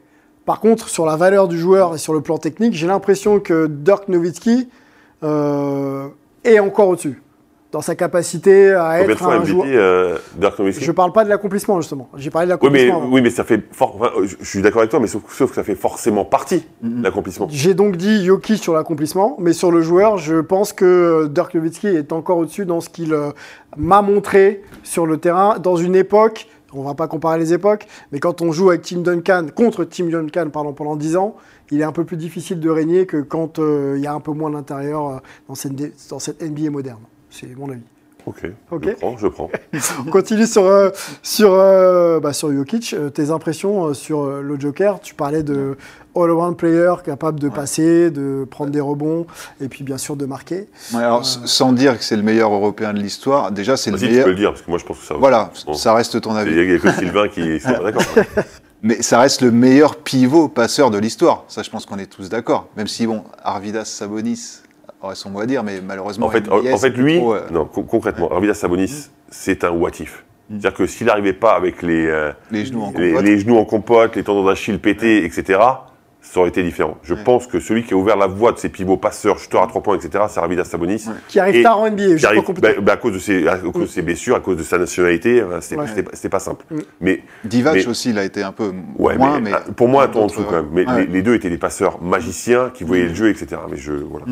Par 0.45 0.59
contre, 0.59 0.89
sur 0.89 1.05
la 1.05 1.15
valeur 1.15 1.47
du 1.47 1.59
joueur 1.59 1.93
et 1.93 1.97
sur 1.99 2.13
le 2.13 2.21
plan 2.21 2.39
technique, 2.39 2.73
j'ai 2.73 2.87
l'impression 2.87 3.39
que 3.39 3.67
Dirk 3.67 4.07
Nowitzki 4.07 4.69
euh, 5.23 6.07
est 6.43 6.59
encore 6.59 6.87
au-dessus 6.87 7.21
dans 7.71 7.81
sa 7.81 7.95
capacité 7.95 8.71
à 8.71 8.99
combien 9.01 9.07
de 9.07 9.11
être 9.11 9.17
fois 9.19 9.33
un 9.33 9.39
MVP 9.39 9.51
joueur. 9.51 9.65
euh, 9.69 10.17
Je 10.79 10.91
parle 10.91 11.11
pas 11.11 11.23
de 11.23 11.29
l'accomplissement 11.29 11.79
justement. 11.81 12.09
J'ai 12.15 12.29
parlé 12.29 12.47
de 12.47 12.53
Oui 12.53 12.69
mais 12.71 12.85
l'accomplissement. 12.85 13.13
oui 13.13 13.21
mais 13.21 13.29
ça 13.29 13.43
fait 13.43 13.61
for- 13.71 13.95
enfin, 13.99 14.11
je, 14.23 14.45
suis 14.45 14.61
d'accord 14.61 14.79
avec 14.79 14.91
toi 14.91 14.99
mais 14.99 15.07
sauf, 15.07 15.21
sauf 15.33 15.49
que 15.49 15.55
ça 15.55 15.63
fait 15.63 15.75
forcément 15.75 16.23
partie 16.25 16.65
de 16.81 17.03
l'accomplissement. 17.03 17.47
J'ai 17.51 17.73
donc 17.73 17.97
dit 17.97 18.25
Jokic 18.25 18.61
sur 18.63 18.73
l'accomplissement, 18.73 19.35
mais 19.39 19.53
sur 19.53 19.71
le 19.71 19.81
joueur, 19.81 20.17
je 20.17 20.37
pense 20.37 20.71
que 20.73 21.27
Dirk 21.27 21.53
Nowitzki 21.55 21.87
est 21.87 22.13
encore 22.13 22.37
au-dessus 22.37 22.65
dans 22.65 22.79
ce 22.81 22.89
qu'il 22.89 23.13
euh, 23.13 23.31
m'a 23.75 24.01
montré 24.01 24.61
sur 24.83 25.05
le 25.05 25.17
terrain 25.17 25.59
dans 25.59 25.75
une 25.75 25.95
époque. 25.95 26.47
On 26.73 26.83
va 26.83 26.93
pas 26.95 27.07
comparer 27.07 27.39
les 27.39 27.53
époques, 27.53 27.87
mais 28.11 28.19
quand 28.19 28.41
on 28.41 28.51
joue 28.51 28.69
avec 28.69 28.81
Tim 28.81 28.99
Duncan 28.99 29.47
contre 29.55 29.85
Tim 29.85 30.05
Duncan 30.05 30.49
pardon, 30.51 30.73
pendant 30.73 30.95
10 30.97 31.15
ans, 31.15 31.35
il 31.71 31.79
est 31.79 31.83
un 31.85 31.91
peu 31.93 32.03
plus 32.03 32.17
difficile 32.17 32.59
de 32.59 32.69
régner 32.69 33.05
que 33.05 33.17
quand 33.21 33.59
euh, 33.59 33.95
il 33.97 34.03
y 34.03 34.07
a 34.07 34.13
un 34.13 34.19
peu 34.19 34.31
moins 34.31 34.49
d'intérieur 34.51 35.07
euh, 35.07 35.15
dans, 35.47 35.55
cette, 35.55 35.73
dans 36.09 36.19
cette 36.19 36.41
NBA 36.41 36.69
moderne. 36.69 36.99
C'est 37.29 37.55
mon 37.57 37.69
avis. 37.69 37.81
Ok. 38.25 38.45
Ok. 38.71 38.83
Je 38.83 38.91
prends, 38.91 39.17
je 39.17 39.27
prends. 39.27 39.49
On 40.05 40.09
continue 40.11 40.45
sur, 40.45 40.65
euh, 40.65 40.89
sur, 41.23 41.53
euh, 41.53 42.19
bah, 42.19 42.33
sur 42.33 42.51
Jokic. 42.51 42.93
Euh, 42.93 43.09
tes 43.09 43.29
impressions 43.31 43.85
euh, 43.85 43.93
sur 43.93 44.23
euh, 44.23 44.41
le 44.41 44.59
Joker? 44.59 44.99
Tu 44.99 45.15
parlais 45.15 45.43
de 45.43 45.77
all-around 46.13 46.57
player 46.57 46.91
capable 47.05 47.39
de 47.39 47.47
passer, 47.47 48.11
de 48.11 48.45
prendre 48.49 48.71
des 48.71 48.81
rebonds 48.81 49.25
et 49.61 49.69
puis 49.69 49.85
bien 49.85 49.97
sûr 49.97 50.17
de 50.17 50.25
marquer. 50.25 50.67
Ouais, 50.93 51.03
alors, 51.03 51.23
sans 51.25 51.71
dire 51.71 51.97
que 51.97 52.03
c'est 52.03 52.17
le 52.17 52.21
meilleur 52.23 52.51
européen 52.53 52.93
de 52.93 52.99
l'histoire, 52.99 53.51
déjà 53.53 53.77
c'est 53.77 53.91
le 53.91 53.97
Vas-y 53.97 54.07
tu 54.07 54.11
meilleur. 54.11 54.25
peux 54.25 54.31
le 54.31 54.35
dire 54.35 54.49
parce 54.51 54.61
que 54.63 54.69
moi 54.71 54.79
je 54.79 54.85
pense 54.85 54.99
que 54.99 55.05
ça. 55.05 55.13
Voilà, 55.13 55.51
Bon. 55.65 55.73
ça 55.73 55.93
reste 55.93 56.19
ton 56.19 56.35
avis. 56.35 56.51
il 56.51 56.69
y 56.69 56.75
a 56.75 56.79
que 56.79 56.91
Sylvain 56.91 57.27
qui 57.29 57.59
sont 57.61 57.71
pas 57.71 57.83
d'accord. 57.91 58.03
Mais 58.83 59.01
ça 59.01 59.19
reste 59.19 59.41
le 59.41 59.51
meilleur 59.51 59.95
pivot 59.95 60.49
passeur 60.49 60.91
de 60.91 60.97
l'histoire. 60.99 61.45
Ça, 61.47 61.63
je 61.63 61.69
pense 61.69 61.85
qu'on 61.87 61.97
est 61.97 62.05
tous 62.05 62.29
d'accord. 62.29 62.67
Même 62.77 62.87
si, 62.87 63.07
bon, 63.07 63.23
Arvidas 63.43 63.85
Sabonis 63.85 64.59
aurait 65.01 65.15
son 65.15 65.29
mot 65.29 65.39
à 65.41 65.45
dire, 65.45 65.63
mais 65.63 65.81
malheureusement. 65.85 66.27
En 66.27 66.29
fait, 66.29 66.47
NBA, 66.47 66.55
en 66.55 66.61
fait 66.61 66.77
c'est 66.77 66.89
lui, 66.97 67.17
trop, 67.17 67.33
euh, 67.35 67.41
non, 67.51 67.65
con- 67.65 67.83
concrètement, 67.83 68.31
Arvidas 68.31 68.55
Sabonis, 68.55 69.09
c'est 69.29 69.63
un 69.63 69.71
what 69.71 69.91
if. 69.99 70.23
C'est-à-dire 70.49 70.73
que 70.73 70.87
s'il 70.87 71.07
n'arrivait 71.07 71.33
pas 71.33 71.55
avec 71.55 71.81
les, 71.81 72.07
euh, 72.07 72.31
les 72.51 72.65
genoux 72.65 72.81
en 72.81 72.93
les, 72.97 73.09
compote. 73.11 73.25
les 73.25 73.39
genoux 73.39 73.57
en 73.57 73.65
compote, 73.65 74.15
les 74.15 74.23
tendons 74.23 74.45
d'Achille 74.45 74.79
pétés, 74.79 75.25
etc., 75.25 75.59
ça 76.21 76.39
aurait 76.41 76.49
été 76.49 76.61
différent. 76.63 76.97
Je 77.03 77.13
pense 77.13 77.47
que 77.47 77.59
celui 77.59 77.83
qui 77.83 77.93
a 77.93 77.97
ouvert 77.97 78.17
la 78.17 78.27
voie 78.27 78.51
de 78.51 78.57
ces 78.57 78.67
pivots 78.67 78.97
passeurs, 78.97 79.39
shooters 79.39 79.63
à 79.63 79.67
trois 79.67 79.81
points, 79.81 79.95
etc., 79.97 80.25
c'est 80.29 80.39
Arvidas 80.39 80.65
Sabonis. 80.65 81.05
Qui 81.29 81.39
arrive 81.39 81.63
tard 81.63 81.79
en 81.79 81.87
NBA, 81.89 82.03
Qui 82.03 82.09
juste 82.11 82.25
arrive- 82.25 82.43
compléter. 82.43 82.75
bah, 82.75 82.81
bah, 82.81 82.93
à, 82.93 82.97
cause 82.97 83.13
de 83.13 83.19
ses, 83.19 83.47
à 83.47 83.57
cause 83.57 83.81
de 83.83 83.85
ses 83.87 84.01
blessures, 84.01 84.35
à 84.35 84.39
cause 84.41 84.57
de 84.57 84.63
sa 84.63 84.77
nationalité, 84.77 85.41
euh, 85.41 85.61
c'était 85.61 85.77
Ouais. 85.79 86.03
pas- 86.03 86.29
pas 86.29 86.39
simple. 86.39 86.65
Mm. 86.69 86.77
Mais, 87.01 87.23
Divac 87.45 87.75
mais- 87.75 87.87
aussi, 87.87 88.09
il 88.09 88.17
a 88.19 88.25
été 88.25 88.41
un 88.43 88.51
peu 88.51 88.73
ouais, 88.97 89.17
moins, 89.17 89.39
mais, 89.39 89.51
mais. 89.51 89.73
pour 89.75 89.87
moi, 89.87 90.03
un 90.03 90.07
ton 90.07 90.23
en 90.23 90.27
dessous 90.27 90.43
quand 90.43 90.51
même. 90.63 90.67
Mais 90.73 90.85
ouais. 90.85 91.01
les, 91.05 91.07
les 91.07 91.21
deux 91.21 91.33
étaient 91.35 91.49
des 91.49 91.57
passeurs 91.57 92.01
magiciens 92.01 92.71
qui 92.73 92.83
voyaient 92.83 93.07
le 93.07 93.15
jeu, 93.15 93.29
etc. 93.29 93.61
Mais 93.69 93.77
je, 93.77 93.93
voilà. 93.93 94.25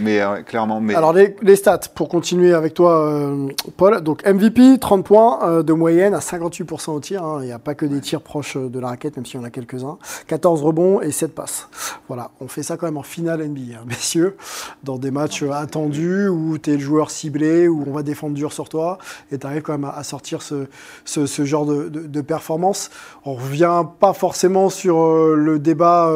Mais 0.00 0.20
euh, 0.20 0.42
clairement, 0.42 0.80
mais. 0.80 0.94
Alors 0.94 1.12
les, 1.12 1.34
les 1.42 1.56
stats, 1.56 1.80
pour 1.94 2.08
continuer 2.08 2.52
avec 2.54 2.74
toi, 2.74 3.04
euh, 3.06 3.48
Paul. 3.76 4.00
Donc 4.00 4.24
MVP, 4.26 4.78
30 4.78 5.04
points 5.04 5.38
euh, 5.42 5.62
de 5.62 5.72
moyenne 5.72 6.14
à 6.14 6.18
58% 6.20 6.90
au 6.92 7.00
tir. 7.00 7.24
hein. 7.24 7.38
Il 7.42 7.46
n'y 7.46 7.52
a 7.52 7.58
pas 7.58 7.74
que 7.74 7.84
des 7.86 8.00
tirs 8.00 8.20
proches 8.20 8.56
de 8.56 8.78
la 8.78 8.88
raquette, 8.88 9.16
même 9.16 9.26
s'il 9.26 9.40
y 9.40 9.42
en 9.42 9.46
a 9.46 9.50
quelques-uns. 9.50 9.98
14 10.26 10.62
rebonds 10.62 11.00
et 11.00 11.10
7 11.10 11.34
passes. 11.34 11.68
Voilà, 12.08 12.30
on 12.40 12.48
fait 12.48 12.62
ça 12.62 12.76
quand 12.76 12.86
même 12.86 12.96
en 12.96 13.02
finale 13.02 13.46
NBA, 13.48 13.78
hein, 13.78 13.84
messieurs, 13.86 14.36
dans 14.84 14.98
des 14.98 15.10
matchs 15.10 15.42
attendus 15.42 16.28
où 16.28 16.58
tu 16.58 16.70
es 16.70 16.74
le 16.74 16.80
joueur 16.80 17.10
ciblé, 17.10 17.68
où 17.68 17.84
on 17.86 17.92
va 17.92 18.02
défendre 18.02 18.34
dur 18.34 18.52
sur 18.52 18.68
toi, 18.68 18.98
et 19.32 19.38
tu 19.38 19.46
arrives 19.46 19.62
quand 19.62 19.72
même 19.72 19.84
à, 19.84 19.90
à 19.96 20.02
sortir 20.04 20.42
ce, 20.42 20.66
ce, 21.04 21.26
ce 21.26 21.44
genre 21.44 21.66
de, 21.66 21.88
de- 21.88 22.06
de 22.06 22.20
performance. 22.20 22.90
On 23.24 23.34
revient 23.34 23.82
pas 24.00 24.12
forcément 24.12 24.68
sur 24.70 24.96
le 25.34 25.58
débat 25.58 26.10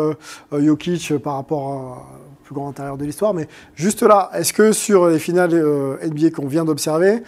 Jokic 0.52 1.14
par 1.18 1.34
rapport 1.34 1.72
à 1.72 2.21
grand 2.52 2.68
intérieur 2.68 2.96
de 2.96 3.04
l'histoire, 3.04 3.34
mais 3.34 3.48
juste 3.74 4.02
là, 4.02 4.30
est-ce 4.34 4.52
que 4.52 4.72
sur 4.72 5.08
les 5.08 5.18
finales 5.18 5.54
euh, 5.54 5.96
NBA 6.04 6.30
qu'on 6.30 6.46
vient 6.46 6.64
d'observer, 6.64 7.22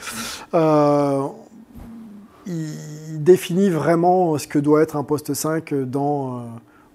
euh, 0.55 1.23
il 2.47 3.23
définit 3.23 3.71
vraiment 3.71 4.37
ce 4.39 4.47
que 4.47 4.59
doit 4.59 4.83
être 4.83 4.97
un 4.97 5.05
poste 5.05 5.35
5 5.35 5.75
dans, 5.75 6.39
euh, 6.39 6.43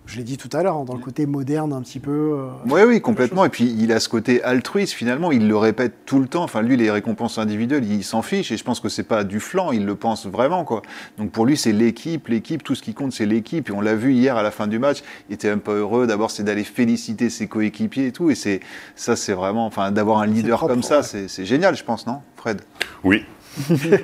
je 0.10 0.18
l'ai 0.18 0.24
dit 0.24 0.38
tout 0.38 0.50
à 0.54 0.64
l'heure, 0.64 0.76
hein, 0.76 0.86
dans 0.86 0.96
le 0.96 1.00
côté 1.00 1.28
moderne 1.28 1.72
un 1.72 1.82
petit 1.82 2.00
peu 2.00 2.12
euh, 2.12 2.50
Oui, 2.66 2.82
oui, 2.88 3.00
complètement. 3.00 3.46
Et 3.46 3.50
puis, 3.50 3.76
il 3.78 3.92
a 3.92 4.00
ce 4.00 4.10
côté 4.10 4.42
altruiste, 4.44 4.94
finalement. 4.94 5.32
Il 5.32 5.48
le 5.48 5.56
répète 5.56 5.94
tout 6.08 6.20
le 6.20 6.28
temps. 6.28 6.44
Enfin, 6.44 6.64
lui, 6.64 6.78
les 6.78 6.90
récompenses 6.90 7.38
individuelles, 7.38 7.86
il 7.86 8.04
s'en 8.04 8.24
fiche. 8.24 8.52
Et 8.52 8.58
je 8.58 8.64
pense 8.64 8.80
que 8.80 8.90
c'est 8.90 9.04
pas 9.04 9.24
du 9.24 9.40
flanc. 9.40 9.72
Il 9.72 9.86
le 9.86 9.94
pense 9.94 10.26
vraiment, 10.26 10.64
quoi. 10.64 10.82
Donc, 11.20 11.32
pour 11.32 11.46
lui, 11.46 11.56
c'est 11.56 11.74
l'équipe, 11.74 12.28
l'équipe. 12.28 12.64
Tout 12.64 12.74
ce 12.74 12.82
qui 12.82 12.96
compte, 12.96 13.14
c'est 13.14 13.28
l'équipe. 13.28 13.70
Et 13.70 13.72
on 13.72 13.82
l'a 13.82 13.94
vu 13.94 14.14
hier 14.14 14.36
à 14.36 14.42
la 14.42 14.50
fin 14.50 14.66
du 14.66 14.80
match. 14.80 15.04
Il 15.30 15.36
était 15.36 15.50
un 15.50 15.60
peu 15.60 15.78
heureux. 15.78 16.08
D'abord, 16.08 16.32
c'est 16.32 16.44
d'aller 16.44 16.64
féliciter 16.64 17.30
ses 17.30 17.48
coéquipiers 17.48 18.08
et 18.08 18.12
tout. 18.12 18.32
Et 18.32 18.36
c'est, 18.36 18.62
ça, 18.96 19.16
c'est 19.16 19.34
vraiment, 19.34 19.68
enfin, 19.68 19.92
d'avoir 19.92 20.20
un 20.20 20.26
leader 20.26 20.58
propre, 20.58 20.74
comme 20.74 20.84
ça, 20.84 21.02
ouais. 21.02 21.28
c'est 21.28 21.46
génial, 21.46 21.76
je 21.76 21.84
pense, 21.84 22.08
non, 22.08 22.22
Fred? 22.36 22.62
Oui. 23.04 23.26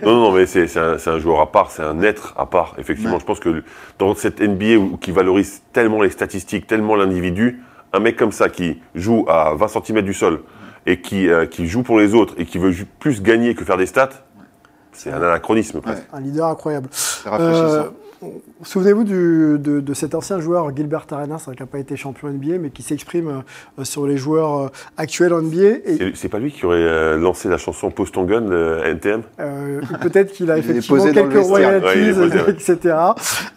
Non, 0.04 0.16
non, 0.20 0.32
mais 0.32 0.46
c'est 0.46 0.68
c'est 0.68 0.80
un, 0.80 0.96
un 1.06 1.20
joueur 1.20 1.40
à 1.40 1.52
part, 1.52 1.72
c'est 1.72 1.84
un 1.84 2.02
être 2.02 2.34
à 2.38 2.46
part. 2.46 2.74
Effectivement, 2.78 3.14
Ouais. 3.14 3.20
je 3.20 3.26
pense 3.26 3.40
que 3.40 3.64
dans 4.00 4.14
cette 4.16 4.42
NBA 4.42 4.78
où- 4.78 4.98
qui 4.98 5.12
valorise 5.12 5.62
tellement 5.74 6.02
les 6.02 6.10
statistiques, 6.10 6.68
tellement 6.68 6.96
l'individu, 6.96 7.62
un 7.94 8.00
mec 8.00 8.16
comme 8.18 8.32
ça 8.32 8.50
qui 8.50 8.82
joue 8.96 9.26
à 9.30 9.54
20 9.56 9.68
cm 9.68 10.02
du 10.02 10.14
sol 10.14 10.42
et 10.86 11.00
qui, 11.02 11.30
euh, 11.30 11.46
qui 11.46 11.68
joue 11.68 11.84
pour 11.84 11.98
les 12.00 12.14
autres 12.14 12.34
et 12.38 12.46
qui 12.46 12.58
veut 12.58 12.74
plus 13.00 13.22
gagner 13.22 13.56
que 13.56 13.64
faire 13.64 13.78
des 13.78 13.86
stats, 13.86 14.10
c'est 14.92 15.12
un 15.12 15.22
anachronisme 15.22 15.82
presque. 15.82 16.04
un 16.14 16.20
leader 16.22 16.48
incroyable. 16.48 16.88
C'est 16.92 17.30
rafraîchissant. 17.30 17.64
Euh, 17.64 17.84
Souvenez-vous 18.64 19.04
de, 19.04 19.58
de 19.62 19.94
cet 19.94 20.16
ancien 20.16 20.40
joueur 20.40 20.76
Gilbert 20.76 21.06
Arenas 21.12 21.46
hein, 21.48 21.52
qui 21.56 21.62
n'a 21.62 21.68
pas 21.68 21.80
été 21.80 21.96
champion 21.96 22.30
NBA 22.30 22.58
mais 22.60 22.70
qui 22.72 22.82
s'exprime 22.82 23.44
euh, 23.80 23.84
sur 23.84 24.08
les 24.08 24.18
joueurs 24.18 24.58
euh, 24.60 24.68
actuels 24.98 25.34
en 25.34 25.42
NBA 25.42 25.60
et 25.86 26.12
C'est- 26.16 26.30
pas 26.30 26.40
lui 26.40 26.52
qui 26.52 26.66
aurait 26.66 26.78
euh, 26.80 27.18
lancé 27.18 27.48
la 27.50 27.58
chanson 27.58 27.92
Post 27.92 28.18
on 28.18 28.24
Gun, 28.24 28.42
le 28.48 28.82
NTM 28.86 29.22
Euh, 29.40 29.82
Peut-être 30.02 30.32
qu'il 30.34 30.50
a 30.50 30.58
effectivement 30.58 31.04
quelques 31.04 31.38
royalties, 31.46 31.86
Ouais, 31.86 31.98
il 32.02 32.08
est 32.10 32.14
posé, 32.14 32.38
ouais. 32.42 32.52
etc. 32.74 32.96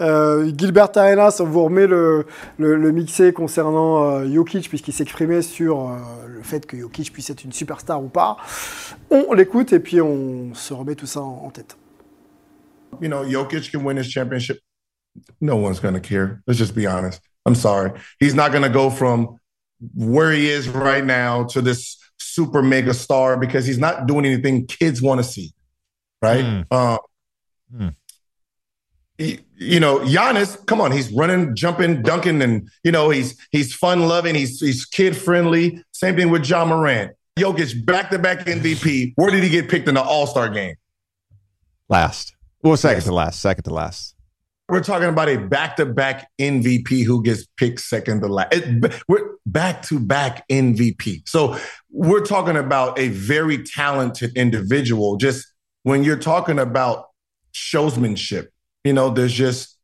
Euh, 0.02 0.50
Gilbert 0.56 0.90
Arenas, 0.96 1.38
on 1.40 1.44
vous 1.46 1.64
remet 1.64 1.86
le, 1.86 2.26
le, 2.58 2.76
le 2.76 2.90
mixé 2.92 3.32
concernant 3.32 4.02
euh, 4.04 4.26
Jokic, 4.30 4.68
puisqu'il 4.68 4.92
s'exprimait 4.92 5.40
sur 5.42 5.80
euh, 5.80 5.92
le 6.28 6.42
fait 6.42 6.66
que 6.66 6.76
Jokic 6.76 7.10
puisse 7.12 7.30
être 7.30 7.44
une 7.44 7.52
superstar 7.52 8.02
ou 8.02 8.08
pas. 8.08 8.36
On 9.10 9.32
l'écoute 9.32 9.72
et 9.72 9.80
puis 9.80 10.02
on 10.02 10.52
se 10.52 10.74
remet 10.74 10.94
tout 10.96 11.06
ça 11.06 11.20
en, 11.22 11.44
en 11.46 11.50
tête. 11.50 11.78
You 13.01 13.09
know, 13.09 13.22
Jokic 13.24 13.70
can 13.70 13.84
win 13.84 13.97
his 13.97 14.09
championship 14.09 14.59
no 15.41 15.57
one's 15.57 15.80
going 15.80 15.95
to 15.95 16.01
care. 16.01 16.41
Let's 16.47 16.59
just 16.59 16.76
be 16.76 16.86
honest. 16.86 17.20
I'm 17.45 17.57
sorry. 17.57 17.91
He's 18.20 18.34
not 18.34 18.53
going 18.53 18.62
to 18.62 18.68
go 18.68 18.89
from 18.89 19.41
where 19.95 20.30
he 20.30 20.49
is 20.49 20.68
right 20.68 21.05
now 21.05 21.43
to 21.45 21.61
this 21.61 21.99
super 22.18 22.62
mega 22.62 22.95
star 22.95 23.36
because 23.36 23.66
he's 23.66 23.78
not 23.78 24.07
doing 24.07 24.24
anything 24.24 24.66
kids 24.68 25.03
want 25.03 25.18
to 25.18 25.24
see. 25.24 25.53
Right. 26.22 26.45
Mm. 26.45 26.66
Uh, 26.70 26.99
Mm. 27.74 27.95
he- 29.16 29.41
you 29.57 29.80
know, 29.80 29.99
Giannis, 30.01 30.64
come 30.66 30.80
on, 30.80 30.93
he's 30.93 31.11
running, 31.12 31.57
jumping, 31.57 32.03
dunking, 32.03 32.41
and 32.41 32.68
you 32.84 32.93
know, 32.93 33.11
he's 33.11 33.36
he's 33.51 33.74
fun 33.74 34.07
loving, 34.07 34.36
he's 34.36 34.61
he's 34.61 34.84
kid 34.86 35.16
friendly. 35.16 35.82
Same 35.91 36.14
thing 36.14 36.30
with 36.30 36.45
John 36.45 36.68
Morant. 36.68 37.12
Jokic 37.36 37.84
back 37.84 38.11
to 38.11 38.18
back 38.20 38.47
MVP. 38.47 39.14
Where 39.16 39.30
did 39.32 39.43
he 39.43 39.49
get 39.51 39.68
picked 39.68 39.89
in 39.89 39.97
the 39.97 40.03
All 40.03 40.28
Star 40.28 40.49
game? 40.49 40.76
Last. 41.89 42.34
Well, 42.62 42.76
second 42.76 43.02
to 43.04 43.12
last. 43.12 43.40
Second 43.40 43.64
to 43.64 43.74
last. 43.74 44.14
We're 44.68 44.82
talking 44.82 45.09
about 45.09 45.28
a 45.30 45.36
back 45.38 45.76
to 45.76 45.86
back 45.86 46.28
MVP 46.38 47.04
who 47.04 47.22
gets 47.22 47.46
picked 47.56 47.80
second 47.80 48.20
to 48.20 48.26
last. 48.28 48.52
It- 48.54 49.00
We're 49.09 49.36
back 49.46 49.82
to 49.84 49.98
back 49.98 50.46
MVP. 50.48 51.22
So 51.26 51.56
we're 51.90 52.24
talking 52.24 52.56
about 52.56 52.98
a 52.98 53.09
very 53.09 53.62
talented 53.62 54.36
individual. 54.36 55.16
Just 55.16 55.46
when 55.84 56.04
you're 56.04 56.18
talking 56.18 56.59
about 56.59 57.06
showsmanship, 57.54 58.48
you 58.84 58.92
know, 58.92 59.09
there's 59.11 59.32
just, 59.32 59.78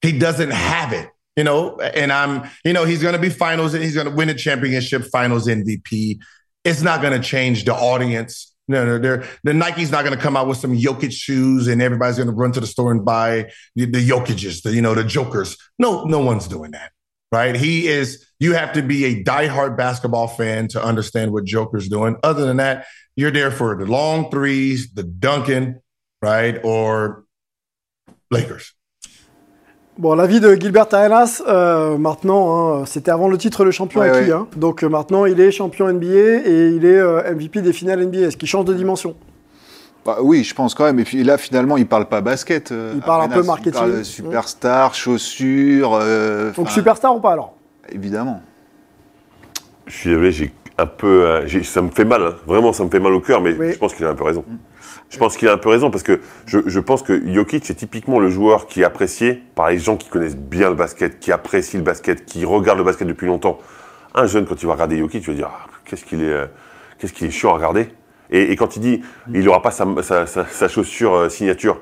he 0.00 0.18
doesn't 0.18 0.52
have 0.52 0.92
it, 0.94 1.10
you 1.36 1.44
know, 1.44 1.76
and 1.78 2.10
I'm, 2.12 2.48
you 2.64 2.72
know, 2.72 2.84
he's 2.86 3.02
going 3.02 3.14
to 3.14 3.20
be 3.20 3.28
finals 3.28 3.74
and 3.74 3.82
he's 3.82 3.94
going 3.94 4.08
to 4.08 4.14
win 4.14 4.28
a 4.30 4.34
championship 4.34 5.04
finals 5.12 5.48
MVP. 5.48 6.18
It's 6.64 6.80
not 6.82 7.02
going 7.02 7.20
to 7.20 7.26
change 7.26 7.64
the 7.64 7.74
audience. 7.74 8.54
No, 8.68 8.84
no, 8.84 8.98
they're, 8.98 9.24
the 9.44 9.54
Nike's 9.54 9.90
not 9.90 10.04
going 10.04 10.16
to 10.16 10.22
come 10.22 10.36
out 10.36 10.46
with 10.46 10.58
some 10.58 10.76
Jokic 10.76 11.12
shoes 11.12 11.68
and 11.68 11.80
everybody's 11.80 12.16
going 12.16 12.28
to 12.28 12.34
run 12.34 12.52
to 12.52 12.60
the 12.60 12.66
store 12.66 12.92
and 12.92 13.04
buy 13.04 13.50
the, 13.74 13.86
the 13.86 14.06
Jokic's, 14.06 14.60
the, 14.60 14.72
you 14.72 14.82
know, 14.82 14.94
the 14.94 15.04
Jokers. 15.04 15.56
No, 15.78 16.04
no 16.04 16.18
one's 16.18 16.46
doing 16.46 16.72
that, 16.72 16.92
right? 17.32 17.56
He 17.56 17.88
is, 17.88 18.26
you 18.38 18.52
have 18.52 18.74
to 18.74 18.82
be 18.82 19.06
a 19.06 19.24
diehard 19.24 19.76
basketball 19.76 20.28
fan 20.28 20.68
to 20.68 20.82
understand 20.82 21.32
what 21.32 21.44
Joker's 21.44 21.88
doing. 21.88 22.16
Other 22.22 22.44
than 22.44 22.58
that, 22.58 22.86
you're 23.16 23.30
there 23.30 23.50
for 23.50 23.76
the 23.76 23.86
long 23.86 24.30
threes, 24.30 24.92
the 24.92 25.02
dunking, 25.02 25.80
right? 26.20 26.60
Or 26.62 27.24
Lakers. 28.30 28.74
Bon, 29.98 30.14
l'avis 30.14 30.38
de 30.38 30.54
Gilbert 30.54 30.86
Arenas, 30.92 31.42
euh, 31.48 31.98
maintenant, 31.98 32.82
hein, 32.82 32.84
c'était 32.86 33.10
avant 33.10 33.26
le 33.28 33.36
titre 33.36 33.64
de 33.64 33.72
champion 33.72 34.00
Ouais, 34.00 34.10
acquis. 34.10 34.28
ouais. 34.30 34.32
hein. 34.32 34.46
donc 34.56 34.84
euh, 34.84 34.88
maintenant, 34.88 35.26
il 35.26 35.40
est 35.40 35.50
champion 35.50 35.92
NBA 35.92 36.06
et 36.46 36.68
il 36.68 36.84
est 36.84 36.98
euh, 36.98 37.34
MVP 37.34 37.62
des 37.62 37.72
finales 37.72 38.04
NBA. 38.06 38.18
Est-ce 38.28 38.36
qu'il 38.36 38.46
change 38.48 38.64
de 38.66 38.74
dimension 38.74 39.16
Bah 40.06 40.18
oui, 40.22 40.44
je 40.44 40.54
pense 40.54 40.74
quand 40.76 40.84
même. 40.84 41.00
Et 41.00 41.04
puis 41.04 41.24
là, 41.24 41.36
finalement, 41.36 41.76
il 41.76 41.86
parle 41.88 42.06
pas 42.06 42.20
basket. 42.20 42.70
euh, 42.70 42.92
Il 42.94 43.00
parle 43.00 43.22
un 43.24 43.28
peu 43.28 43.42
marketing. 43.42 43.72
Il 43.74 43.78
parle 43.80 43.98
de 43.98 44.02
superstar, 44.04 44.94
chaussures. 44.94 45.98
euh, 46.00 46.52
Donc 46.56 46.70
superstar 46.70 47.16
ou 47.16 47.20
pas 47.20 47.32
alors? 47.32 47.54
Évidemment. 47.90 48.40
Je 49.86 49.96
suis 49.96 50.10
désolé, 50.10 50.30
j'ai 50.30 50.52
un 50.78 50.86
peu, 50.86 51.24
euh, 51.26 51.62
ça 51.64 51.82
me 51.82 51.88
fait 51.90 52.04
mal, 52.04 52.22
hein. 52.22 52.34
vraiment, 52.46 52.72
ça 52.72 52.84
me 52.84 52.88
fait 52.90 53.00
mal 53.00 53.12
au 53.14 53.20
cœur, 53.20 53.40
mais 53.40 53.52
Oui. 53.58 53.72
je 53.72 53.78
pense 53.78 53.94
qu'il 53.94 54.06
a 54.06 54.10
un 54.10 54.14
peu 54.14 54.22
raison. 54.24 54.44
Je 55.10 55.16
pense 55.18 55.36
qu'il 55.36 55.48
a 55.48 55.52
un 55.52 55.58
peu 55.58 55.70
raison 55.70 55.90
parce 55.90 56.02
que 56.02 56.20
je, 56.46 56.58
je 56.66 56.80
pense 56.80 57.02
que 57.02 57.32
Jokic 57.32 57.64
c'est 57.64 57.74
typiquement 57.74 58.18
le 58.20 58.28
joueur 58.28 58.66
qui 58.66 58.82
est 58.82 58.84
apprécié 58.84 59.42
par 59.54 59.70
les 59.70 59.78
gens 59.78 59.96
qui 59.96 60.08
connaissent 60.08 60.36
bien 60.36 60.68
le 60.68 60.74
basket, 60.74 61.18
qui 61.18 61.32
apprécient 61.32 61.78
le 61.80 61.84
basket, 61.84 62.26
qui 62.26 62.44
regardent 62.44 62.78
le 62.78 62.84
basket 62.84 63.08
depuis 63.08 63.26
longtemps. 63.26 63.58
Un 64.14 64.26
jeune, 64.26 64.44
quand 64.46 64.60
il 64.62 64.66
va 64.66 64.72
regarder 64.74 64.98
Jokic, 64.98 65.22
tu 65.22 65.30
vas 65.30 65.36
dire, 65.36 65.50
Ah, 65.50 65.66
qu'est-ce 65.84 66.04
qu'il 66.04 66.22
est, 66.22 66.26
euh, 66.32 66.46
qu'est-ce 66.98 67.12
qu'il 67.14 67.26
est 67.26 67.30
chiant 67.30 67.50
à 67.50 67.54
regarder. 67.54 67.88
Et, 68.30 68.52
et 68.52 68.56
quand 68.56 68.76
il 68.76 68.80
dit, 68.80 69.02
il 69.32 69.44
n'aura 69.44 69.62
pas 69.62 69.70
sa, 69.70 69.86
sa- 70.02 70.26
sa- 70.26 70.44
sa 70.46 70.68
chaussure 70.68 71.14
euh, 71.14 71.28
signature, 71.30 71.80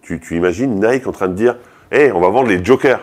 tu, 0.00 0.18
tu 0.20 0.36
imagines 0.36 0.80
Nike 0.80 1.06
en 1.06 1.12
train 1.12 1.28
de 1.28 1.34
dire, 1.34 1.56
hé, 1.90 2.10
on 2.12 2.20
va 2.20 2.28
vendre 2.30 2.48
les 2.48 2.64
jokers. 2.64 3.00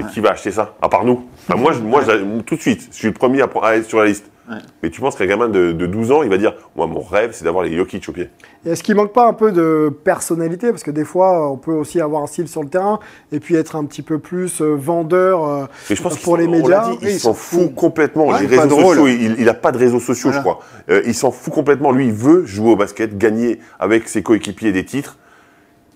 Et 0.00 0.04
qui 0.04 0.20
va 0.20 0.30
acheter 0.30 0.52
ça? 0.52 0.74
À 0.80 0.88
part 0.88 1.04
nous. 1.04 1.28
Enfin, 1.48 1.60
moi, 1.60 1.72
je- 1.72 1.80
moi 1.80 2.02
je- 2.06 2.40
tout 2.42 2.54
de 2.56 2.60
suite, 2.60 2.88
je 2.92 2.96
suis 2.96 3.08
le 3.08 3.12
premier 3.14 3.42
à, 3.42 3.48
à 3.62 3.74
être 3.76 3.86
sur 3.86 3.98
la 3.98 4.06
liste. 4.06 4.30
Ouais. 4.52 4.58
Mais 4.82 4.90
tu 4.90 5.00
penses 5.00 5.16
qu'un 5.16 5.26
gamin 5.26 5.48
de, 5.48 5.72
de 5.72 5.86
12 5.86 6.12
ans, 6.12 6.22
il 6.22 6.28
va 6.28 6.36
dire 6.38 6.54
Moi, 6.76 6.86
mon 6.86 7.00
rêve, 7.00 7.30
c'est 7.32 7.44
d'avoir 7.44 7.64
les 7.64 7.76
Jokic 7.76 8.08
au 8.08 8.12
pied. 8.12 8.28
Est-ce 8.66 8.82
qu'il 8.82 8.94
manque 8.94 9.12
pas 9.12 9.26
un 9.26 9.32
peu 9.32 9.50
de 9.52 9.92
personnalité? 10.04 10.70
Parce 10.70 10.82
que 10.82 10.90
des 10.90 11.04
fois, 11.04 11.50
on 11.50 11.56
peut 11.56 11.72
aussi 11.72 12.00
avoir 12.00 12.22
un 12.22 12.26
style 12.26 12.48
sur 12.48 12.62
le 12.62 12.68
terrain 12.68 13.00
et 13.32 13.40
puis 13.40 13.54
être 13.56 13.76
un 13.76 13.84
petit 13.84 14.02
peu 14.02 14.18
plus 14.18 14.60
euh, 14.60 14.74
vendeur 14.76 15.44
euh, 15.44 15.64
Mais 15.90 15.96
je 15.96 16.02
pense 16.02 16.18
pour 16.18 16.36
les 16.36 16.46
médias. 16.48 16.90
dit, 16.90 16.98
il 17.02 17.06
Oui, 17.08 17.18
s'en 17.18 17.34
fout 17.34 17.74
complètement. 17.74 18.28
Ouais, 18.28 18.42
les 18.46 18.56
pas 18.56 18.62
réseaux 18.62 18.76
drôle. 18.80 18.96
sociaux, 18.96 19.08
il, 19.08 19.36
il 19.40 19.48
a 19.48 19.54
pas 19.54 19.72
de 19.72 19.78
réseaux 19.78 20.00
sociaux, 20.00 20.30
Voilà. 20.30 20.38
je 20.38 20.42
crois. 20.42 20.60
Euh, 20.90 21.02
il 21.06 21.14
s'en 21.14 21.30
fout 21.30 21.52
complètement. 21.52 21.90
Lui, 21.92 22.06
il 22.06 22.12
veut 22.12 22.44
jouer 22.46 22.70
au 22.72 22.76
basket, 22.76 23.16
gagner 23.18 23.58
avec 23.80 24.08
ses 24.08 24.22
coéquipiers 24.22 24.72
des 24.72 24.84
titres. 24.84 25.16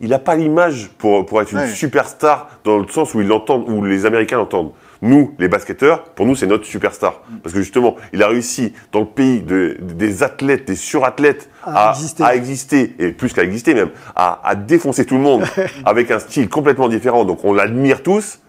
Il 0.01 0.11
n'a 0.11 0.19
pas 0.19 0.35
l'image 0.37 0.91
pour, 0.99 1.25
pour 1.25 1.41
être 1.41 1.53
une 1.53 1.59
Ouais. 1.61 1.69
superstar 1.69 2.51
dans 2.65 2.79
le 2.79 2.87
sens 2.89 3.15
où 3.15 3.21
ils 3.21 3.27
l'entendent, 3.29 3.69
où 3.69 3.83
les 3.85 4.05
Américains 4.07 4.37
l'entendent. 4.37 4.73
Nous, 5.03 5.35
les 5.39 5.49
basketteurs, 5.49 6.05
pour 6.05 6.27
nous, 6.27 6.35
c'est 6.37 6.47
notre 6.47 6.65
superstar. 6.65 7.21
Parce 7.43 7.53
que 7.55 7.61
justement, 7.61 7.97
il 8.13 8.23
a 8.23 8.29
réussi 8.29 8.73
dans 8.93 9.01
le 9.01 9.07
pays 9.07 9.41
de- 9.43 9.77
des 9.81 10.23
athlètes, 10.23 10.67
des 10.67 10.77
surathlètes, 10.77 11.51
À 11.63 11.89
à, 11.89 11.91
exister. 11.93 12.23
à 12.25 12.35
exister, 12.35 12.95
et 12.99 13.13
plus 13.13 13.33
qu'à 13.33 13.43
exister 13.43 13.75
même, 13.75 13.91
à, 14.15 14.41
à 14.47 14.55
défoncer 14.55 15.05
tout 15.05 15.17
le 15.17 15.23
monde 15.23 15.45
avec 15.85 16.11
un 16.11 16.19
style 16.19 16.49
complètement 16.49 16.89
différent. 16.89 17.25
Donc 17.25 17.45
on 17.45 17.53
l'admire 17.53 18.03
tous, 18.03 18.41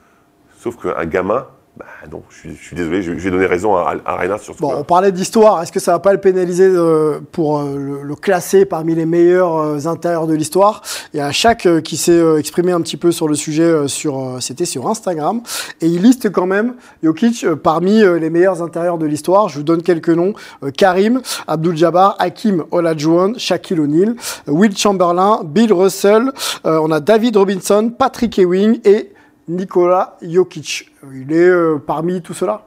sauf 0.60 0.76
qu'un 0.82 1.06
gamin, 1.06 1.48
bah 1.78 1.86
non, 2.12 2.24
je 2.30 2.36
suis, 2.38 2.56
je 2.56 2.64
suis 2.64 2.76
désolé, 2.76 3.02
je, 3.04 3.12
je 3.14 3.24
vais 3.24 3.30
donner 3.30 3.46
raison 3.46 3.76
à, 3.76 3.94
à 4.06 4.38
sur 4.40 4.56
ce 4.56 4.60
Bon, 4.62 4.70
point. 4.70 4.78
on 4.80 4.84
parlait 4.84 5.12
d'histoire. 5.12 5.62
Est-ce 5.62 5.72
que 5.72 5.80
ça 5.80 5.92
va 5.92 6.00
pas 6.00 6.12
le 6.12 6.20
pénaliser 6.20 6.66
euh, 6.66 7.20
pour 7.32 7.60
euh, 7.60 7.78
le, 7.78 8.02
le 8.04 8.16
classer 8.16 8.66
parmi 8.66 8.96
les 8.96 9.06
meilleurs 9.06 9.58
euh, 9.58 9.86
intérieurs 9.86 10.26
de 10.26 10.34
l'histoire? 10.34 10.82
Il 11.14 11.18
y 11.18 11.22
a 11.22 11.30
euh, 11.66 11.82
qui 11.82 11.98
s'est 11.98 12.12
euh, 12.12 12.38
exprimé 12.40 12.72
un 12.72 12.82
petit 12.82 12.98
peu 12.98 13.12
sur 13.12 13.28
le 13.28 13.36
sujet. 13.36 13.64
euh, 13.64 13.88
sur, 13.88 14.18
euh, 14.20 14.40
c'était 14.40 14.66
sur 14.66 14.88
Instagram 14.90 15.42
et 15.82 15.88
il 15.88 16.02
liste 16.02 16.32
quand 16.32 16.48
même 16.48 16.76
Jokic 17.04 17.44
euh, 17.44 17.56
parmi 17.56 18.02
euh, 18.02 18.18
les 18.18 18.30
meilleurs 18.30 18.64
intérieurs 18.64 18.98
de 18.98 19.06
l'histoire. 19.06 19.48
Je 19.50 19.58
vous 19.58 19.64
donne 19.64 19.84
quelques 19.84 20.10
noms 20.10 20.34
Euh, 20.64 20.72
Karim, 20.72 21.22
Abdul-Jabbar, 21.48 22.16
Hakim 22.20 22.64
Olajuwon, 22.72 23.36
Shaquille 23.38 23.80
O'Neal, 23.80 24.16
Will 24.48 24.76
Chamberlain, 24.76 25.42
Bill 25.46 25.72
Russell. 25.74 26.32
euh, 26.66 26.80
on 26.82 26.92
a 26.92 27.00
David 27.00 27.38
Robinson, 27.38 27.92
Patrick 27.98 28.40
Ewing 28.40 28.80
et 28.84 29.12
Nikola 29.48 30.18
Jokic. 30.22 30.92
Il 31.14 31.32
est 31.34 31.38
euh, 31.50 31.78
parmi 31.86 32.22
tout 32.22 32.34
cela 32.34 32.64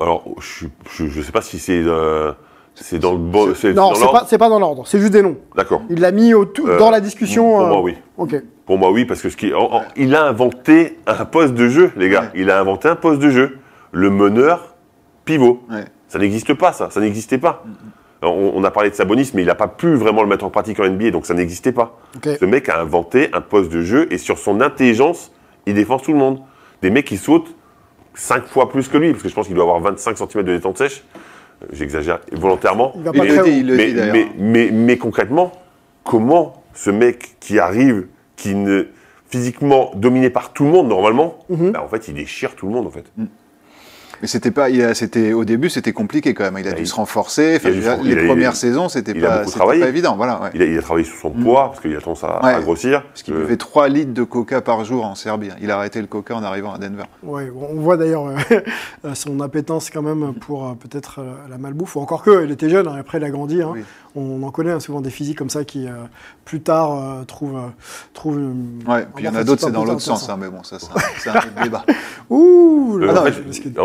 alors, 0.00 0.24
je 0.40 1.04
ne 1.04 1.22
sais 1.22 1.32
pas 1.32 1.42
si 1.42 1.58
c'est 1.58 1.82
euh, 1.84 2.32
c'est 2.74 2.98
dans 2.98 3.12
le 3.12 3.18
bon. 3.18 3.52
c'est 3.54 3.74
Non, 3.74 3.92
c'est 3.94 4.06
pas, 4.10 4.24
c'est 4.26 4.38
pas 4.38 4.48
dans 4.48 4.58
l'ordre, 4.58 4.86
c'est 4.86 4.98
juste 4.98 5.12
des 5.12 5.20
noms. 5.20 5.36
D'accord. 5.54 5.82
Il 5.90 6.00
l'a 6.00 6.12
mis 6.12 6.32
au 6.32 6.46
tout- 6.46 6.66
Euh, 6.66 6.78
dans 6.78 6.90
la 6.90 7.00
discussion. 7.00 7.44
Pour 7.44 7.60
euh, 7.60 7.68
moi, 7.68 7.80
oui. 7.82 7.96
Ok. 8.16 8.42
Pour 8.64 8.78
moi, 8.78 8.90
oui, 8.90 9.04
parce 9.04 9.20
que 9.20 9.28
ce 9.28 9.36
qui, 9.36 9.52
en- 9.52 9.70
en- 9.70 9.82
il 9.96 10.14
a 10.14 10.24
inventé 10.24 10.98
un 11.06 11.26
poste 11.26 11.52
de 11.52 11.68
jeu, 11.68 11.90
les 11.96 12.08
gars. 12.08 12.22
Ouais. 12.22 12.28
Il 12.36 12.50
a 12.50 12.58
inventé 12.58 12.88
un 12.88 12.96
poste 12.96 13.20
de 13.20 13.28
jeu. 13.28 13.58
Le 13.92 14.08
meneur 14.08 14.76
pivot. 15.26 15.62
Ouais. 15.70 15.84
Ça 16.08 16.18
n'existe 16.18 16.54
pas, 16.54 16.72
ça. 16.72 16.88
Ça 16.88 17.00
n'existait 17.00 17.38
pas. 17.38 17.62
On, 18.22 18.52
on 18.54 18.64
a 18.64 18.70
parlé 18.70 18.88
de 18.88 18.94
Sabonis, 18.94 19.32
mais 19.34 19.42
il 19.42 19.46
n'a 19.46 19.54
pas 19.54 19.68
pu 19.68 19.94
vraiment 19.94 20.22
le 20.22 20.28
mettre 20.28 20.44
en 20.46 20.50
pratique 20.50 20.80
en 20.80 20.84
NBA, 20.88 21.10
donc 21.10 21.26
ça 21.26 21.34
n'existait 21.34 21.72
pas. 21.72 21.98
Ce 22.24 22.44
mec 22.46 22.68
a 22.70 22.80
inventé 22.80 23.28
un 23.34 23.40
poste 23.42 23.70
de 23.70 23.82
jeu 23.82 24.06
et 24.10 24.16
sur 24.16 24.38
son 24.38 24.60
intelligence, 24.62 25.32
il 25.66 25.74
défonce 25.74 26.02
tout 26.02 26.12
le 26.12 26.18
monde. 26.18 26.40
Des 26.82 26.90
mecs 26.90 27.06
qui 27.06 27.16
sautent 27.16 27.54
5 28.14 28.46
fois 28.46 28.68
plus 28.70 28.88
que 28.88 28.96
lui, 28.96 29.10
parce 29.12 29.22
que 29.22 29.28
je 29.28 29.34
pense 29.34 29.46
qu'il 29.46 29.54
doit 29.54 29.64
avoir 29.64 29.80
25 29.80 30.16
cm 30.16 30.42
de 30.44 30.52
détente 30.54 30.78
sèche. 30.78 31.04
J'exagère 31.72 32.20
volontairement. 32.32 32.92
Il 32.96 33.20
le 33.22 33.42
dit, 33.44 33.50
il 33.58 33.66
le 33.66 33.76
mais, 33.76 33.86
dit 33.86 33.94
d'ailleurs. 33.94 34.14
mais, 34.14 34.28
mais, 34.38 34.70
mais 34.72 34.96
concrètement, 34.96 35.52
comment 36.04 36.62
ce 36.74 36.90
mec 36.90 37.36
qui 37.40 37.58
arrive, 37.58 38.06
qui 38.36 38.54
ne 38.54 38.84
physiquement 39.28 39.92
dominé 39.94 40.30
par 40.30 40.52
tout 40.52 40.64
le 40.64 40.70
monde 40.70 40.88
normalement, 40.88 41.38
Mhm. 41.50 41.72
bah, 41.72 41.82
en 41.84 41.88
fait 41.88 42.08
il 42.08 42.14
déchire 42.14 42.56
tout 42.56 42.66
le 42.66 42.72
monde 42.72 42.86
en 42.86 42.90
fait. 42.90 43.04
Mais 44.22 44.28
c'était 44.28 44.50
pas, 44.50 44.68
il 44.70 44.82
a- 44.82 44.94
c'était 44.94 45.32
au 45.32 45.44
début, 45.44 45.70
c'était 45.70 45.92
compliqué 45.92 46.34
quand 46.34 46.44
même. 46.44 46.56
Il 46.58 46.66
a 46.66 46.70
Bah, 46.70 46.76
dû 46.76 46.82
il- 46.82 46.86
se 46.86 46.94
renforcer. 46.94 47.54
Enfin, 47.56 47.70
les 47.70 47.88
a- 47.88 47.96
premières 48.26 48.52
il- 48.52 48.56
saisons, 48.56 48.88
c'était 48.88 49.14
pas, 49.14 49.38
beaucoup 49.38 49.44
c'était 49.46 49.58
travaillé. 49.58 49.80
pas 49.82 49.88
évident. 49.88 50.16
Voilà. 50.16 50.40
ouais. 50.42 50.50
Il 50.54 50.62
a, 50.62 50.64
il 50.66 50.78
a 50.78 50.82
travaillé 50.82 51.06
sur 51.06 51.16
son 51.16 51.30
poids 51.30 51.70
parce 51.70 51.80
qu'il 51.80 51.96
a 51.96 52.00
tendance 52.00 52.24
à, 52.24 52.44
Ouais. 52.44 52.54
à 52.54 52.60
grossir. 52.60 53.02
Parce 53.08 53.22
qu'il 53.22 53.34
Euh, 53.34 53.40
buvait 53.40 53.56
3 53.56 53.88
litres 53.88 54.12
de 54.12 54.22
coca 54.22 54.60
par 54.60 54.84
jour 54.84 55.04
en 55.04 55.14
Serbie. 55.14 55.48
Il 55.62 55.70
a 55.70 55.76
arrêté 55.78 56.00
le 56.00 56.06
coca 56.06 56.34
en 56.36 56.42
arrivant 56.42 56.72
à 56.74 56.78
Denver. 56.78 57.04
Ouais, 57.22 57.50
on 57.54 57.80
voit 57.80 57.96
d'ailleurs 57.96 58.26
euh, 59.04 59.14
son 59.14 59.40
appétence 59.40 59.90
quand 59.90 60.02
même 60.02 60.34
pour 60.34 60.66
euh, 60.66 60.72
peut-être 60.74 61.20
euh, 61.20 61.34
la 61.48 61.58
malbouffe. 61.58 61.96
Ou 61.96 62.00
encore 62.00 62.22
que, 62.22 62.44
il 62.44 62.50
était 62.50 62.68
jeune, 62.68 62.88
hein, 62.88 62.96
après 63.00 63.18
il 63.18 63.24
a 63.24 63.30
grandi. 63.30 63.62
hein. 63.62 63.70
Oui. 63.74 63.84
On 64.16 64.42
en 64.42 64.50
connaît 64.50 64.72
hein, 64.72 64.80
souvent 64.80 65.00
des 65.00 65.10
physiques 65.10 65.38
comme 65.38 65.50
ça 65.50 65.64
qui, 65.64 65.86
euh, 65.86 65.92
plus 66.44 66.60
tard, 66.60 66.92
euh, 67.20 67.24
trouvent, 67.24 67.56
euh, 67.56 67.68
trouvent 68.12 68.38
Ouais, 68.88 69.06
puis 69.14 69.22
il 69.22 69.24
y 69.24 69.28
en 69.28 69.36
a 69.36 69.44
d'autres, 69.44 69.62
c'est 69.64 69.70
dans 69.70 69.84
l'autre 69.84 70.00
sens. 70.00 70.28
hein, 70.28 70.36
mais 70.38 70.48
bon, 70.48 70.64
ça, 70.64 70.78
c'est 70.80 70.88
un, 70.90 71.00
c'est 71.18 71.30
un 71.30 71.34
autre 71.36 71.62
débat. 71.62 71.84
Ouh 72.28 72.98
euh, 73.00 73.06
là 73.06 73.12
là, 73.12 73.12
non, 73.12 73.20
en, 73.22 73.26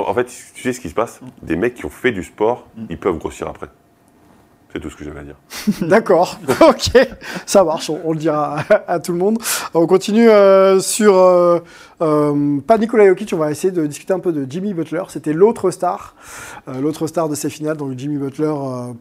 je- 0.07 0.13
fait, 0.13 0.24
fait, 0.25 0.53
tu 0.53 0.61
sais 0.61 0.73
ce 0.73 0.79
qui 0.79 0.89
se 0.89 0.93
passe 0.95 1.19
Des 1.41 1.55
mecs 1.55 1.75
qui 1.75 1.85
ont 1.85 1.89
fait 1.89 2.11
du 2.11 2.23
sport, 2.23 2.67
Mm. 2.77 2.85
ils 2.89 2.97
peuvent 2.99 3.17
grossir 3.17 3.47
après. 3.47 3.67
C'est 4.73 4.81
tout 4.81 4.89
ce 4.89 4.97
que 4.97 5.05
j'avais 5.05 5.21
à 5.21 5.23
dire. 5.23 5.35
D'accord, 5.87 6.37
ok, 6.61 6.97
ça 7.45 7.63
marche, 7.63 7.89
on, 7.89 8.01
on 8.03 8.11
le 8.11 8.19
dira 8.19 8.59
à, 8.69 8.91
à 8.93 8.99
tout 8.99 9.13
le 9.13 9.17
monde. 9.17 9.37
On 9.73 9.87
continue 9.87 10.27
euh, 10.29 10.81
sur, 10.81 11.15
euh, 11.15 11.59
euh, 12.01 12.59
pas 12.59 12.77
Nikola 12.77 13.07
Jokic, 13.07 13.31
on 13.33 13.37
va 13.37 13.51
essayer 13.51 13.71
de 13.71 13.85
discuter 13.87 14.11
un 14.11 14.19
peu 14.19 14.33
de 14.33 14.45
Jimmy 14.49 14.73
Butler. 14.73 15.03
C'était 15.07 15.31
l'autre 15.31 15.71
star, 15.71 16.15
l'autre 16.67 17.07
star 17.07 17.29
de 17.29 17.35
ces 17.35 17.49
finales, 17.49 17.77
donc 17.77 17.97
Jimmy 17.97 18.17
Butler 18.17 18.53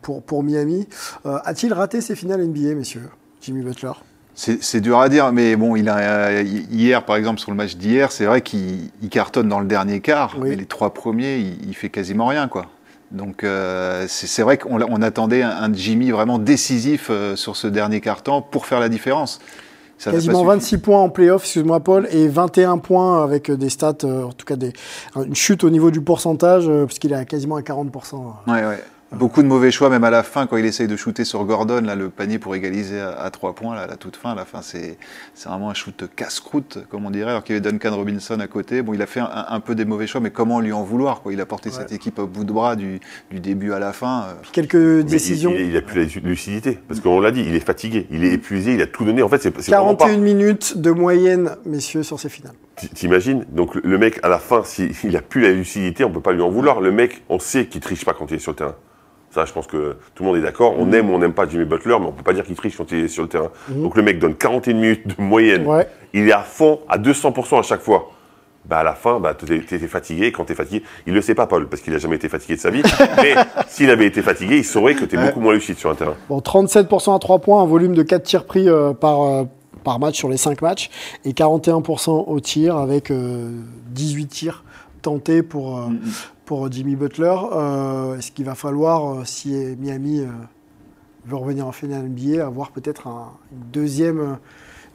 pour, 0.02 0.22
pour 0.22 0.44
Miami. 0.44 0.88
A-t-il 1.24 1.72
raté 1.72 2.00
ses 2.00 2.14
finales 2.14 2.46
NBA, 2.46 2.76
messieurs 2.76 3.08
Jimmy 3.40 3.62
Butler? 3.62 3.92
C'est 4.36 4.80
dur 4.80 4.98
à 4.98 5.08
dire, 5.08 5.30
mais 5.32 5.54
bon, 5.54 5.76
il 5.76 5.88
a, 5.88 5.96
euh, 5.98 6.42
hier, 6.42 7.04
par 7.04 7.14
exemple, 7.16 7.38
sur 7.40 7.52
le 7.52 7.56
match 7.56 7.76
d'hier, 7.76 8.10
c'est 8.10 8.24
vrai 8.24 8.40
qu'il 8.42 8.90
il 9.00 9.08
cartonne 9.08 9.48
dans 9.48 9.60
le 9.60 9.66
dernier 9.66 10.00
quart, 10.00 10.34
Oui. 10.40 10.50
mais 10.50 10.56
les 10.56 10.66
trois 10.66 10.92
premiers, 10.92 11.36
il, 11.36 11.68
il 11.68 11.74
fait 11.74 11.88
quasiment 11.88 12.26
rien, 12.26 12.48
quoi. 12.48 12.66
Donc, 13.12 13.44
euh, 13.44 14.06
c'est 14.08 14.42
vrai 14.42 14.58
qu'on 14.58 15.02
attendait 15.02 15.42
un, 15.42 15.50
un 15.50 15.72
Jimmy 15.72 16.10
vraiment 16.10 16.38
décisif 16.40 17.08
euh, 17.10 17.36
sur 17.36 17.54
ce 17.54 17.68
dernier 17.68 18.00
quart-temps 18.00 18.42
pour 18.42 18.66
faire 18.66 18.80
la 18.80 18.88
différence. 18.88 19.38
Ça 19.98 20.10
Quasiment 20.10 20.38
suffi. 20.40 20.46
26 20.48 20.78
points 20.78 21.00
en 21.00 21.08
playoff, 21.10 21.42
excuse-moi 21.44 21.78
Paul, 21.78 22.08
et 22.10 22.26
21 22.26 22.78
points 22.78 23.22
avec 23.22 23.52
des 23.52 23.70
stats, 23.70 23.94
euh, 24.02 24.24
en 24.24 24.32
tout 24.32 24.44
cas 24.44 24.56
des, 24.56 24.72
une 25.14 25.36
chute 25.36 25.62
au 25.62 25.70
niveau 25.70 25.92
du 25.92 26.00
pourcentage, 26.00 26.68
puisqu'il 26.86 27.12
est 27.12 27.16
à 27.16 27.24
quasiment 27.24 27.54
à 27.54 27.60
40%. 27.60 28.16
Ouais, 28.48 28.52
ouais. 28.66 28.82
Beaucoup 29.18 29.42
de 29.42 29.46
mauvais 29.48 29.70
choix, 29.70 29.88
même 29.90 30.04
à 30.04 30.10
la 30.10 30.22
fin, 30.22 30.46
quand 30.46 30.56
il 30.56 30.64
essaye 30.64 30.86
de 30.88 30.96
shooter 30.96 31.24
sur 31.24 31.44
Gordon, 31.44 31.80
là, 31.84 31.94
le 31.94 32.08
panier 32.10 32.38
pour 32.38 32.54
égaliser 32.54 33.00
à, 33.00 33.12
à 33.12 33.30
trois 33.30 33.54
points, 33.54 33.74
là, 33.74 33.82
à 33.82 33.86
la 33.86 33.96
toute 33.96 34.16
fin. 34.16 34.32
À 34.32 34.34
la 34.34 34.44
fin, 34.44 34.60
c'est 34.62 34.98
c'est 35.34 35.48
vraiment 35.48 35.70
un 35.70 35.74
shoot 35.74 36.04
casse-croûte, 36.16 36.78
comme 36.90 37.06
on 37.06 37.10
dirait, 37.10 37.30
alors 37.30 37.44
qu'il 37.44 37.54
y 37.54 37.58
avait 37.58 37.70
Duncan 37.70 37.94
Robinson 37.96 38.38
à 38.40 38.46
côté. 38.46 38.82
Bon, 38.82 38.92
il 38.94 39.02
a 39.02 39.06
fait 39.06 39.20
un, 39.20 39.28
un 39.48 39.60
peu 39.60 39.74
des 39.74 39.84
mauvais 39.84 40.06
choix, 40.06 40.20
mais 40.20 40.30
comment 40.30 40.60
lui 40.60 40.72
en 40.72 40.82
vouloir 40.82 41.22
quoi? 41.22 41.32
Il 41.32 41.40
a 41.40 41.46
porté 41.46 41.70
cette 41.70 41.92
équipe 41.92 42.18
au 42.18 42.26
bout 42.26 42.44
de 42.44 42.52
bras 42.52 42.76
du, 42.76 43.00
du 43.30 43.40
début 43.40 43.72
à 43.72 43.78
la 43.78 43.92
fin. 43.92 44.24
euh. 44.28 44.32
Quelques 44.52 44.74
Mais 44.74 45.02
décisions. 45.04 45.52
Il, 45.54 45.60
il, 45.60 45.70
il 45.70 45.76
a 45.76 45.82
plus 45.82 46.00
la 46.06 46.20
lucidité. 46.22 46.78
Parce 46.88 47.00
qu'on 47.00 47.20
l'a 47.20 47.30
dit, 47.30 47.44
il 47.46 47.54
est 47.54 47.60
fatigué, 47.60 48.06
il 48.10 48.24
est 48.24 48.32
épuisé, 48.32 48.74
il 48.74 48.82
a 48.82 48.86
tout 48.86 49.04
donné. 49.04 49.22
En 49.22 49.28
fait, 49.28 49.42
c'est 49.42 49.54
c'est 49.60 49.70
vraiment 49.72 49.94
pas. 49.94 50.06
41 50.06 50.22
minutes 50.22 50.78
de 50.78 50.90
moyenne, 50.90 51.56
messieurs, 51.66 52.02
sur 52.02 52.18
ces 52.20 52.28
finales. 52.28 52.54
T'imagines? 52.94 53.44
Donc 53.52 53.76
le- 53.76 53.98
mec, 53.98 54.18
à 54.22 54.28
la 54.28 54.38
fin, 54.38 54.64
s'il 54.64 54.90
il 55.04 55.16
a 55.16 55.22
plus 55.22 55.40
la 55.42 55.52
lucidité, 55.52 56.04
on 56.04 56.10
peut 56.10 56.20
pas 56.20 56.32
lui 56.32 56.42
en 56.42 56.50
vouloir. 56.50 56.80
Le 56.80 56.90
mec, 56.90 57.22
on 57.28 57.38
sait 57.38 57.66
qu'il 57.66 57.80
triche 57.80 58.04
pas 58.04 58.12
quand 58.12 58.30
il 58.30 58.34
est 58.34 58.38
sur 58.40 58.52
le 58.52 58.56
terrain. 58.56 58.74
Ça, 59.34 59.44
je 59.44 59.52
pense 59.52 59.66
que 59.66 59.96
tout 60.14 60.22
le 60.22 60.28
monde 60.28 60.38
est 60.38 60.42
d'accord. 60.42 60.74
On 60.78 60.92
aime 60.92 61.10
ou 61.10 61.14
on 61.14 61.18
n'aime 61.18 61.32
pas 61.32 61.48
Jimmy 61.48 61.64
Butler, 61.64 61.96
mais 61.98 62.06
on 62.06 62.12
peut 62.12 62.22
pas 62.22 62.32
dire 62.32 62.44
qu'il 62.44 62.54
triche 62.54 62.76
quand 62.76 62.92
il 62.92 63.04
est 63.04 63.08
sur 63.08 63.24
le 63.24 63.28
terrain. 63.28 63.50
Donc 63.68 63.96
le 63.96 64.02
mec 64.02 64.20
donne 64.20 64.36
41 64.36 64.74
minutes 64.74 65.08
de 65.08 65.22
moyenne. 65.22 65.66
Ouais. 65.66 65.88
Il 66.12 66.28
est 66.28 66.32
à 66.32 66.42
fond, 66.42 66.80
à 66.88 66.98
200% 66.98 67.58
à 67.58 67.62
chaque 67.62 67.80
fois. 67.80 68.12
Bah 68.66 68.78
à 68.78 68.82
la 68.84 68.94
fin, 68.94 69.18
bah, 69.18 69.34
t'es 69.34 69.60
t'es 69.60 69.78
fatigué. 69.88 70.30
Quand 70.30 70.44
t'es 70.44 70.54
fatigué, 70.54 70.84
il 71.06 71.12
le 71.12 71.20
sait 71.20 71.34
pas, 71.34 71.46
Paul, 71.48 71.68
parce 71.68 71.82
qu'il 71.82 71.92
a 71.94 71.98
jamais 71.98 72.16
été 72.16 72.28
fatigué 72.28 72.54
de 72.54 72.60
sa 72.60 72.70
vie. 72.70 72.82
mais 73.16 73.34
s'il 73.68 73.90
avait 73.90 74.06
été 74.06 74.22
fatigué, 74.22 74.58
il 74.58 74.64
saurait 74.64 74.94
que 74.94 75.04
t'es 75.04 75.16
beaucoup 75.16 75.40
moins 75.40 75.52
lucide 75.52 75.76
sur 75.76 75.90
un 75.90 75.96
terrain. 75.96 76.14
Bon, 76.28 76.38
37% 76.38 77.14
à 77.14 77.18
3 77.18 77.40
points, 77.40 77.60
un 77.60 77.66
volume 77.66 77.94
de 77.94 78.02
4 78.02 78.22
tirs 78.22 78.44
pris 78.46 78.68
euh, 78.68 78.92
par, 78.94 79.22
euh, 79.22 79.44
par 79.82 79.98
match 79.98 80.16
sur 80.16 80.28
les 80.28 80.36
5 80.36 80.62
matchs, 80.62 80.90
et 81.24 81.32
41% 81.32 82.24
au 82.28 82.40
tir 82.40 82.76
avec 82.76 83.10
euh, 83.10 83.50
18 83.90 84.26
tirs 84.28 84.64
tentés 85.02 85.42
pour, 85.42 85.78
euh, 85.78 85.82
pour 86.44 86.70
Jimmy 86.70 86.96
Butler. 86.96 87.34
Euh, 87.52 88.16
Est-ce 88.18 88.32
qu'il 88.32 88.44
va 88.44 88.54
falloir, 88.54 89.14
euh, 89.20 89.24
si 89.24 89.54
Miami 89.78 90.20
euh, 90.20 90.26
veut 91.26 91.36
revenir 91.36 91.66
en 91.66 91.72
finale 91.72 92.04
NBA, 92.08 92.44
avoir 92.46 92.70
peut-être 92.70 93.06
un- 93.06 93.32
une 93.52 93.70
deuxième, 93.72 94.38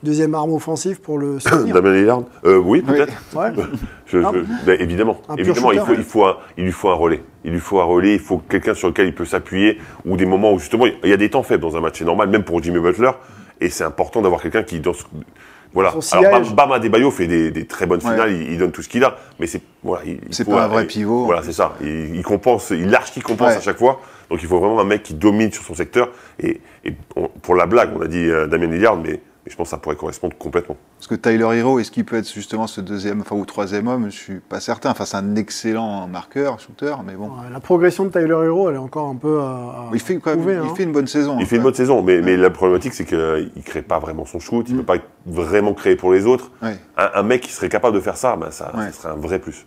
deuxième 0.04 0.36
arme 0.36 0.54
offensive 0.54 1.02
pour 1.02 1.18
le 1.18 1.40
soutenir 1.40 1.74
Damien 1.74 1.94
Lillard? 1.94 2.24
Euh, 2.46 2.58
Oui, 2.58 2.82
peut-être. 2.82 3.14
Ouais. 3.36 3.52
Je- 4.06 4.22
je- 4.22 4.66
ben, 4.66 4.80
évidemment, 4.82 5.18
évidemment, 5.38 5.72
il 5.72 5.80
faut, 5.82 5.94
il, 5.94 6.04
faut 6.04 6.26
un, 6.26 6.38
il 6.58 6.64
lui 6.66 6.72
faut 6.72 6.90
un 6.90 6.96
relais. 6.96 7.24
Il 7.46 7.52
lui 7.52 7.60
faut 7.60 7.80
un 7.80 7.84
relais, 7.84 8.14
il 8.16 8.20
faut 8.20 8.40
quelqu'un 8.40 8.74
sur 8.74 8.88
lequel 8.88 9.08
il 9.08 9.14
peut 9.14 9.26
s'appuyer, 9.26 9.78
ou 10.06 10.18
des 10.18 10.26
moments 10.26 10.52
où 10.54 10.58
justement, 10.60 10.86
il 10.88 11.10
y 11.10 11.14
a 11.14 11.18
des 11.18 11.30
temps 11.30 11.44
faibles 11.44 11.62
dans 11.62 11.78
un 11.78 11.82
match, 11.82 12.00
c'est 12.00 12.06
normal, 12.06 12.28
même 12.30 12.44
pour 12.44 12.62
Jimmy 12.64 12.80
Butler, 12.80 13.12
et 13.62 13.70
c'est 13.70 13.84
important 13.84 14.22
d'avoir 14.24 14.42
quelqu'un 14.42 14.64
qui, 14.64 14.80
dans 14.80 14.94
ce- 14.94 15.04
voilà. 15.74 15.94
Alors. 16.12 16.54
Bam, 16.54 16.72
Adebayo 16.72 17.12
fait 17.12 17.28
des, 17.28 17.52
des 17.52 17.66
très 17.66 17.86
bonnes 17.86 18.00
Ouais. 18.04 18.12
finales, 18.12 18.32
il, 18.32 18.52
il 18.54 18.58
donne 18.58 18.72
tout 18.72 18.82
ce 18.82 18.90
qu'il 18.90 19.04
a, 19.04 19.18
mais 19.40 19.48
c'est 19.48 19.62
voilà, 19.84 20.04
il- 20.06 20.20
il 20.28 20.34
C'est 20.34 20.44
faut 20.44 20.52
pas 20.52 20.64
un 20.66 20.68
vrai 20.68 20.86
pivot. 20.86 21.26
Voilà, 21.26 21.44
c'est 21.44 21.54
ça. 21.54 21.76
Il, 21.82 22.16
il 22.16 22.24
compense, 22.24 22.70
il 22.72 22.90
lâche 22.90 23.12
qui 23.12 23.22
compense 23.22 23.50
Ouais. 23.52 23.58
à 23.58 23.62
chaque 23.62 23.78
fois. 23.78 24.02
Donc 24.30 24.42
il 24.42 24.48
faut 24.48 24.60
vraiment 24.60 24.80
un 24.80 24.84
mec 24.86 25.04
qui 25.04 25.14
domine 25.14 25.52
sur 25.52 25.64
son 25.64 25.74
secteur. 25.76 26.10
Et, 26.40 26.62
et 26.86 26.94
on- 27.16 27.28
pour 27.28 27.56
la 27.56 27.66
blague, 27.66 27.90
on 27.96 28.02
a 28.02 28.08
dit 28.08 28.26
euh, 28.26 28.48
Damien 28.48 28.68
Lillard, 28.68 28.98
mais, 28.98 29.20
je 29.50 29.56
pense 29.56 29.68
que 29.68 29.72
ça 29.72 29.78
pourrait 29.78 29.96
correspondre 29.96 30.38
complètement. 30.38 30.78
Parce 30.98 31.08
que 31.08 31.16
Tyler 31.16 31.58
Hero, 31.58 31.80
est-ce 31.80 31.92
qu'il 31.92 32.06
peut 32.06 32.16
être 32.18 32.32
justement 32.32 32.68
ce 32.68 32.80
deuxième 32.82 33.22
enfin, 33.22 33.36
ou 33.36 33.44
troisième 33.46 33.88
homme? 33.88 34.06
Je 34.06 34.16
suis 34.18 34.40
pas 34.40 34.60
certain. 34.60 34.92
Enfin, 34.92 35.06
c'est 35.06 35.18
un 35.18 35.36
excellent 35.36 36.08
marqueur, 36.08 36.60
shooter, 36.60 36.96
mais 37.06 37.14
bon. 37.14 37.32
La 37.52 37.60
progression 37.60 38.06
de 38.06 38.10
Tyler 38.10 38.46
Hero, 38.46 38.70
elle 38.70 38.76
est 38.76 38.80
encore 38.80 39.08
un 39.10 39.16
peu 39.16 39.42
à, 39.42 39.90
Il 39.94 40.00
fait, 40.00 40.18
quand 40.18 40.30
même, 40.30 40.40
prouver, 40.40 40.54
il 40.56 40.60
hein. 40.70 40.76
fait 40.76 40.84
une 40.84 40.92
bonne 40.92 41.08
saison. 41.08 41.38
Il 41.40 41.46
fait 41.46 41.58
une 41.58 41.64
bonne 41.64 41.74
saison, 41.74 42.02
mais, 42.04 42.22
mais 42.22 42.38
la 42.38 42.50
problématique, 42.50 42.94
c'est 42.94 43.06
qu'il 43.06 43.18
ne 43.18 43.62
crée 43.66 43.82
pas 43.82 44.00
vraiment 44.00 44.26
son 44.26 44.40
shoot, 44.40 44.66
il 44.70 44.76
ne 44.76 44.82
peut 44.82 44.98
pas 44.98 45.04
vraiment 45.26 45.74
créer 45.74 45.96
pour 45.96 46.12
les 46.14 46.26
autres. 46.26 46.52
Ouais. 46.62 46.78
Un, 46.98 47.10
un 47.16 47.24
mec 47.24 47.42
qui 47.42 47.52
serait 47.52 47.70
capable 47.70 47.96
de 47.96 48.02
faire 48.02 48.18
ça, 48.18 48.36
ben 48.36 48.52
ça, 48.52 48.72
Ouais. 48.78 48.86
ça 48.92 48.92
serait 49.02 49.14
un 49.14 49.18
vrai 49.18 49.40
plus. 49.40 49.66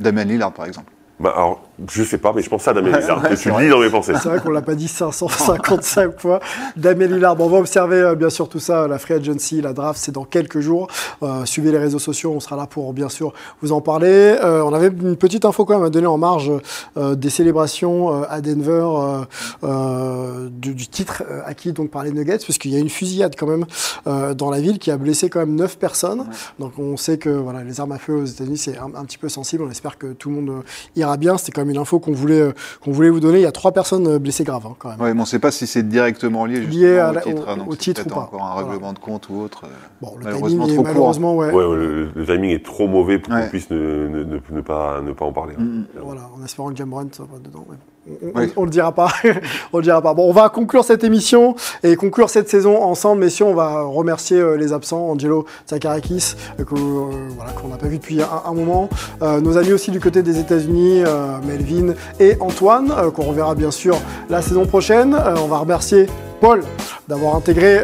Damien 0.00 0.24
Lillard, 0.24 0.52
par 0.52 0.66
exemple. 0.66 0.92
Ben 1.20 1.30
alors, 1.30 1.62
je 1.88 2.02
sais 2.02 2.18
pas, 2.18 2.32
mais 2.34 2.42
je 2.42 2.50
pense 2.50 2.62
ça 2.62 2.72
à 2.72 2.74
Damien 2.74 2.90
Ouais, 2.92 3.00
Lillard, 3.00 3.22
ouais, 3.22 3.36
c'est 3.36 3.50
tu 3.50 3.60
lis 3.60 3.68
dans 3.68 3.78
mes 3.78 3.88
pensées. 3.88 4.12
C'est 4.20 4.28
vrai 4.28 4.40
qu'on 4.40 4.50
l'a 4.50 4.62
pas 4.62 4.74
dit 4.74 4.88
555 4.88 6.12
fois. 6.18 6.40
Damien 6.76 7.06
Lillard. 7.06 7.36
Bon, 7.36 7.46
on 7.46 7.50
va 7.50 7.58
observer 7.58 7.96
euh, 7.98 8.14
bien 8.16 8.30
sûr 8.30 8.48
tout 8.48 8.58
ça, 8.58 8.88
la 8.88 8.98
free 8.98 9.14
agency, 9.14 9.60
la 9.60 9.72
draft, 9.72 10.00
c'est 10.02 10.10
dans 10.12 10.24
quelques 10.24 10.58
jours. 10.58 10.88
Euh, 11.22 11.44
suivez 11.44 11.70
les 11.70 11.78
réseaux 11.78 12.00
sociaux, 12.00 12.32
on 12.34 12.40
sera 12.40 12.56
là 12.56 12.66
pour 12.66 12.92
bien 12.92 13.08
sûr 13.08 13.32
vous 13.62 13.70
en 13.70 13.80
parler. 13.80 14.36
Euh, 14.42 14.62
on 14.64 14.72
avait 14.74 14.88
une 14.88 15.16
petite 15.16 15.44
info 15.44 15.64
quand 15.64 15.76
même 15.76 15.86
à 15.86 15.90
donner 15.90 16.08
en 16.08 16.18
marge 16.18 16.50
euh, 16.96 17.14
des 17.14 17.30
célébrations 17.30 18.22
euh, 18.22 18.26
à 18.28 18.40
Denver 18.40 18.70
euh, 18.84 19.24
euh, 19.62 20.48
du, 20.50 20.74
du 20.74 20.88
titre 20.88 21.22
euh, 21.30 21.40
acquis 21.46 21.72
donc 21.72 21.90
par 21.90 22.02
les 22.02 22.10
Nuggets, 22.10 22.38
puisqu'il 22.38 22.72
y 22.72 22.76
a 22.76 22.80
une 22.80 22.90
fusillade 22.90 23.34
quand 23.38 23.46
même 23.46 23.66
euh, 24.06 24.34
dans 24.34 24.50
la 24.50 24.60
ville 24.60 24.78
qui 24.80 24.90
a 24.90 24.96
blessé 24.96 25.28
quand 25.30 25.40
même 25.40 25.54
9 25.54 25.78
personnes. 25.78 26.26
Donc 26.58 26.72
on 26.78 26.96
sait 26.96 27.18
que 27.18 27.30
voilà, 27.30 27.62
les 27.62 27.80
armes 27.80 27.92
à 27.92 27.98
feu 27.98 28.14
aux 28.14 28.24
États-Unis 28.24 28.58
c'est 28.58 28.78
un, 28.78 28.90
un 28.96 29.04
petit 29.04 29.18
peu 29.18 29.28
sensible. 29.28 29.62
On 29.64 29.70
espère 29.70 29.96
que 29.96 30.08
tout 30.12 30.28
le 30.28 30.34
monde 30.36 30.48
euh, 30.50 30.62
ira 31.04 31.16
bien. 31.16 31.38
C'était 31.38 31.52
quand 31.52 31.60
même 31.62 31.70
une 31.70 31.78
info 31.80 32.00
qu'on 32.00 32.12
voulait 32.12 32.40
euh, 32.40 32.52
qu'on 32.82 32.90
voulait 32.92 33.10
vous 33.10 33.20
donner. 33.20 33.38
Il 33.38 33.42
y 33.42 33.46
a 33.46 33.52
trois 33.52 33.72
personnes 33.72 34.06
euh, 34.06 34.18
blessées 34.18 34.44
graves 34.44 34.66
hein, 34.66 34.74
quand 34.78 34.88
même. 34.90 35.00
Ouais, 35.00 35.14
mais 35.14 35.20
on 35.20 35.22
ne 35.22 35.28
sait 35.28 35.38
pas 35.38 35.50
si 35.50 35.66
c'est 35.66 35.82
directement 35.88 36.44
lié, 36.46 36.60
Lié 36.60 36.64
justement 36.66 37.00
à 37.06 37.10
au 37.10 37.14
la- 37.14 37.20
titre. 37.22 37.42
au- 37.46 37.50
hein, 37.50 37.56
donc 37.56 37.68
au 37.68 37.72
c'est 37.72 37.78
titre 37.78 38.02
ou 38.06 38.08
pas. 38.08 38.20
encore 38.22 38.44
un 38.44 38.52
Voilà. 38.54 38.68
règlement 38.70 38.92
de 38.92 38.98
compte 38.98 39.28
ou 39.28 39.40
autre. 39.40 39.62
euh, 39.64 39.68
Bon, 40.02 40.14
le 40.18 40.24
malheureusement 40.24 40.64
timing 40.66 40.80
est 40.80 40.82
malheureusement 40.82 41.36
ouais. 41.36 41.50
Ouais, 41.52 41.76
le, 41.76 42.08
le 42.14 42.24
timing 42.26 42.50
est 42.50 42.64
trop 42.64 42.88
mauvais 42.88 43.18
pour 43.18 43.32
Ouais. 43.32 43.42
qu'on 43.42 43.48
puisse 43.48 43.70
ne, 43.70 43.76
ne- 44.08 44.24
ne- 44.24 44.40
ne 44.50 44.60
pas, 44.60 45.00
ne 45.00 45.12
pas 45.12 45.24
en 45.24 45.32
parler. 45.32 45.54
Mm, 45.56 45.84
Voilà, 46.02 46.22
en 46.38 46.44
espérant 46.44 46.70
que 46.70 46.76
Jamorant 46.76 47.04
soit 47.12 47.26
pas 47.26 47.38
dedans. 47.38 47.64
mais 47.70 47.76
On, 47.76 47.93
on- 48.08 48.38
Oui. 48.40 48.52
on 48.56 48.64
le 48.64 48.70
dira 48.70 48.92
pas. 48.92 49.08
on 49.72 49.78
le 49.78 49.82
dira 49.82 50.00
pas. 50.02 50.14
Bon, 50.14 50.28
on 50.28 50.32
va 50.32 50.48
conclure 50.48 50.84
cette 50.84 51.04
émission 51.04 51.54
et 51.82 51.96
conclure 51.96 52.28
cette 52.30 52.48
saison 52.48 52.82
ensemble, 52.82 53.20
messieurs. 53.22 53.46
On 53.46 53.54
va 53.54 53.82
remercier 53.82 54.38
euh, 54.38 54.56
les 54.56 54.72
absents, 54.72 55.08
Angelo 55.10 55.46
Tsakarakis, 55.66 56.34
euh, 56.60 56.62
euh, 56.62 57.28
voilà, 57.36 57.52
qu'on 57.52 57.68
n'a 57.68 57.76
pas 57.76 57.86
vu 57.86 57.98
depuis 57.98 58.20
un, 58.22 58.28
un 58.46 58.52
moment. 58.54 58.88
Nos 59.22 59.56
amis 59.56 59.72
aussi 59.72 59.90
du 59.90 60.00
côté 60.00 60.22
des 60.22 60.38
États-Unis, 60.38 61.02
Melvin 61.46 61.94
et 62.20 62.36
Antoine, 62.40 62.92
qu'on 63.14 63.22
reverra 63.24 63.54
bien 63.54 63.70
sûr 63.70 63.96
la 64.28 64.42
saison 64.42 64.66
prochaine. 64.66 65.16
On 65.42 65.46
va 65.46 65.58
remercier 65.58 66.06
Paul 66.40 66.62
d'avoir 67.08 67.36
intégré 67.36 67.80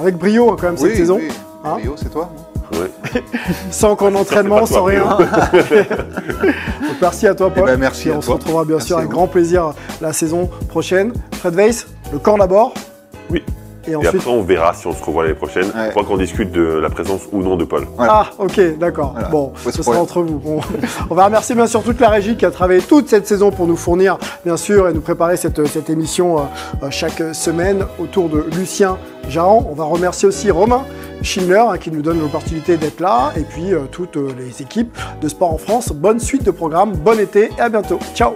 avec 0.00 0.16
brio 0.16 0.56
quand 0.56 0.62
même 0.68 0.76
cette 0.76 0.90
Oui, 0.90 0.96
saison. 0.96 1.18
Hein 1.64 1.76
c'est 1.96 2.10
toi 2.10 2.30
Ouais. 2.72 3.22
sans 3.70 3.96
qu'en 3.96 4.14
entraînement, 4.14 4.60
pas 4.60 4.66
sans 4.66 4.84
rien. 4.84 5.04
Donc 5.04 5.20
merci 7.00 7.26
à 7.26 7.34
toi, 7.34 7.50
Paul. 7.50 7.64
Eh 7.68 7.72
ben, 7.72 7.78
merci 7.80 8.08
Et 8.08 8.12
à 8.12 8.16
on 8.16 8.20
se 8.20 8.26
toi. 8.26 8.36
retrouvera 8.36 8.64
bien 8.64 8.76
Merci 8.76 8.88
sûr 8.88 8.98
avec 8.98 9.10
grand 9.10 9.26
plaisir 9.26 9.72
la 10.00 10.12
saison 10.12 10.48
prochaine. 10.68 11.12
Fred 11.40 11.54
Weiss, 11.54 11.86
le 12.12 12.18
corps 12.18 12.38
d'abord. 12.38 12.74
Oui. 13.30 13.42
Et 13.88 13.92
Et 13.92 13.96
ensuite. 13.96 14.14
après, 14.16 14.30
on 14.30 14.42
verra 14.42 14.74
si 14.74 14.86
on 14.86 14.92
se 14.92 15.02
revoit 15.02 15.22
l'année 15.24 15.34
prochaine. 15.34 15.64
Ouais. 15.66 15.86
Je 15.86 15.90
crois 15.90 16.04
qu'on 16.04 16.16
discute 16.16 16.52
de 16.52 16.62
la 16.62 16.90
présence 16.90 17.22
ou 17.32 17.42
non 17.42 17.56
de 17.56 17.64
Paul. 17.64 17.86
Voilà. 17.96 18.12
Ah, 18.14 18.30
ok, 18.38 18.78
d'accord. 18.78 19.12
Voilà. 19.14 19.28
Bon, 19.28 19.52
ce 19.64 19.70
sera 19.70 19.82
problème. 19.82 20.02
entre 20.02 20.22
vous. 20.22 20.38
Bon. 20.38 20.60
on 21.10 21.14
va 21.14 21.24
remercier 21.24 21.54
bien 21.54 21.66
sûr 21.66 21.82
toute 21.82 22.00
la 22.00 22.08
régie 22.10 22.36
qui 22.36 22.44
a 22.44 22.50
travaillé 22.50 22.80
toute 22.80 23.08
cette 23.08 23.26
saison 23.26 23.50
pour 23.50 23.66
nous 23.66 23.76
fournir, 23.76 24.18
bien 24.44 24.56
sûr, 24.56 24.88
et 24.88 24.92
nous 24.92 25.00
préparer 25.00 25.36
cette, 25.36 25.66
cette 25.66 25.90
émission 25.90 26.38
euh, 26.38 26.42
euh, 26.82 26.90
chaque 26.90 27.22
semaine 27.34 27.84
autour 27.98 28.28
de 28.28 28.44
Lucien 28.56 28.98
Jaran. 29.28 29.66
On 29.70 29.74
va 29.74 29.84
remercier 29.84 30.28
aussi 30.28 30.50
Romain 30.50 30.84
Schindler 31.22 31.64
hein, 31.68 31.78
qui 31.78 31.90
nous 31.90 32.02
donne 32.02 32.20
l'opportunité 32.20 32.76
d'être 32.76 33.00
là, 33.00 33.32
et 33.36 33.42
puis 33.42 33.72
euh, 33.74 33.80
toutes 33.90 34.16
euh, 34.16 34.30
les 34.38 34.62
équipes 34.62 34.96
de 35.20 35.28
Sport 35.28 35.54
en 35.54 35.58
France. 35.58 35.88
Bonne 35.92 36.20
suite 36.20 36.44
de 36.44 36.50
programme, 36.50 36.92
bon 36.92 37.18
été 37.18 37.50
et 37.58 37.60
à 37.60 37.68
bientôt. 37.68 37.98
Ciao 38.14 38.34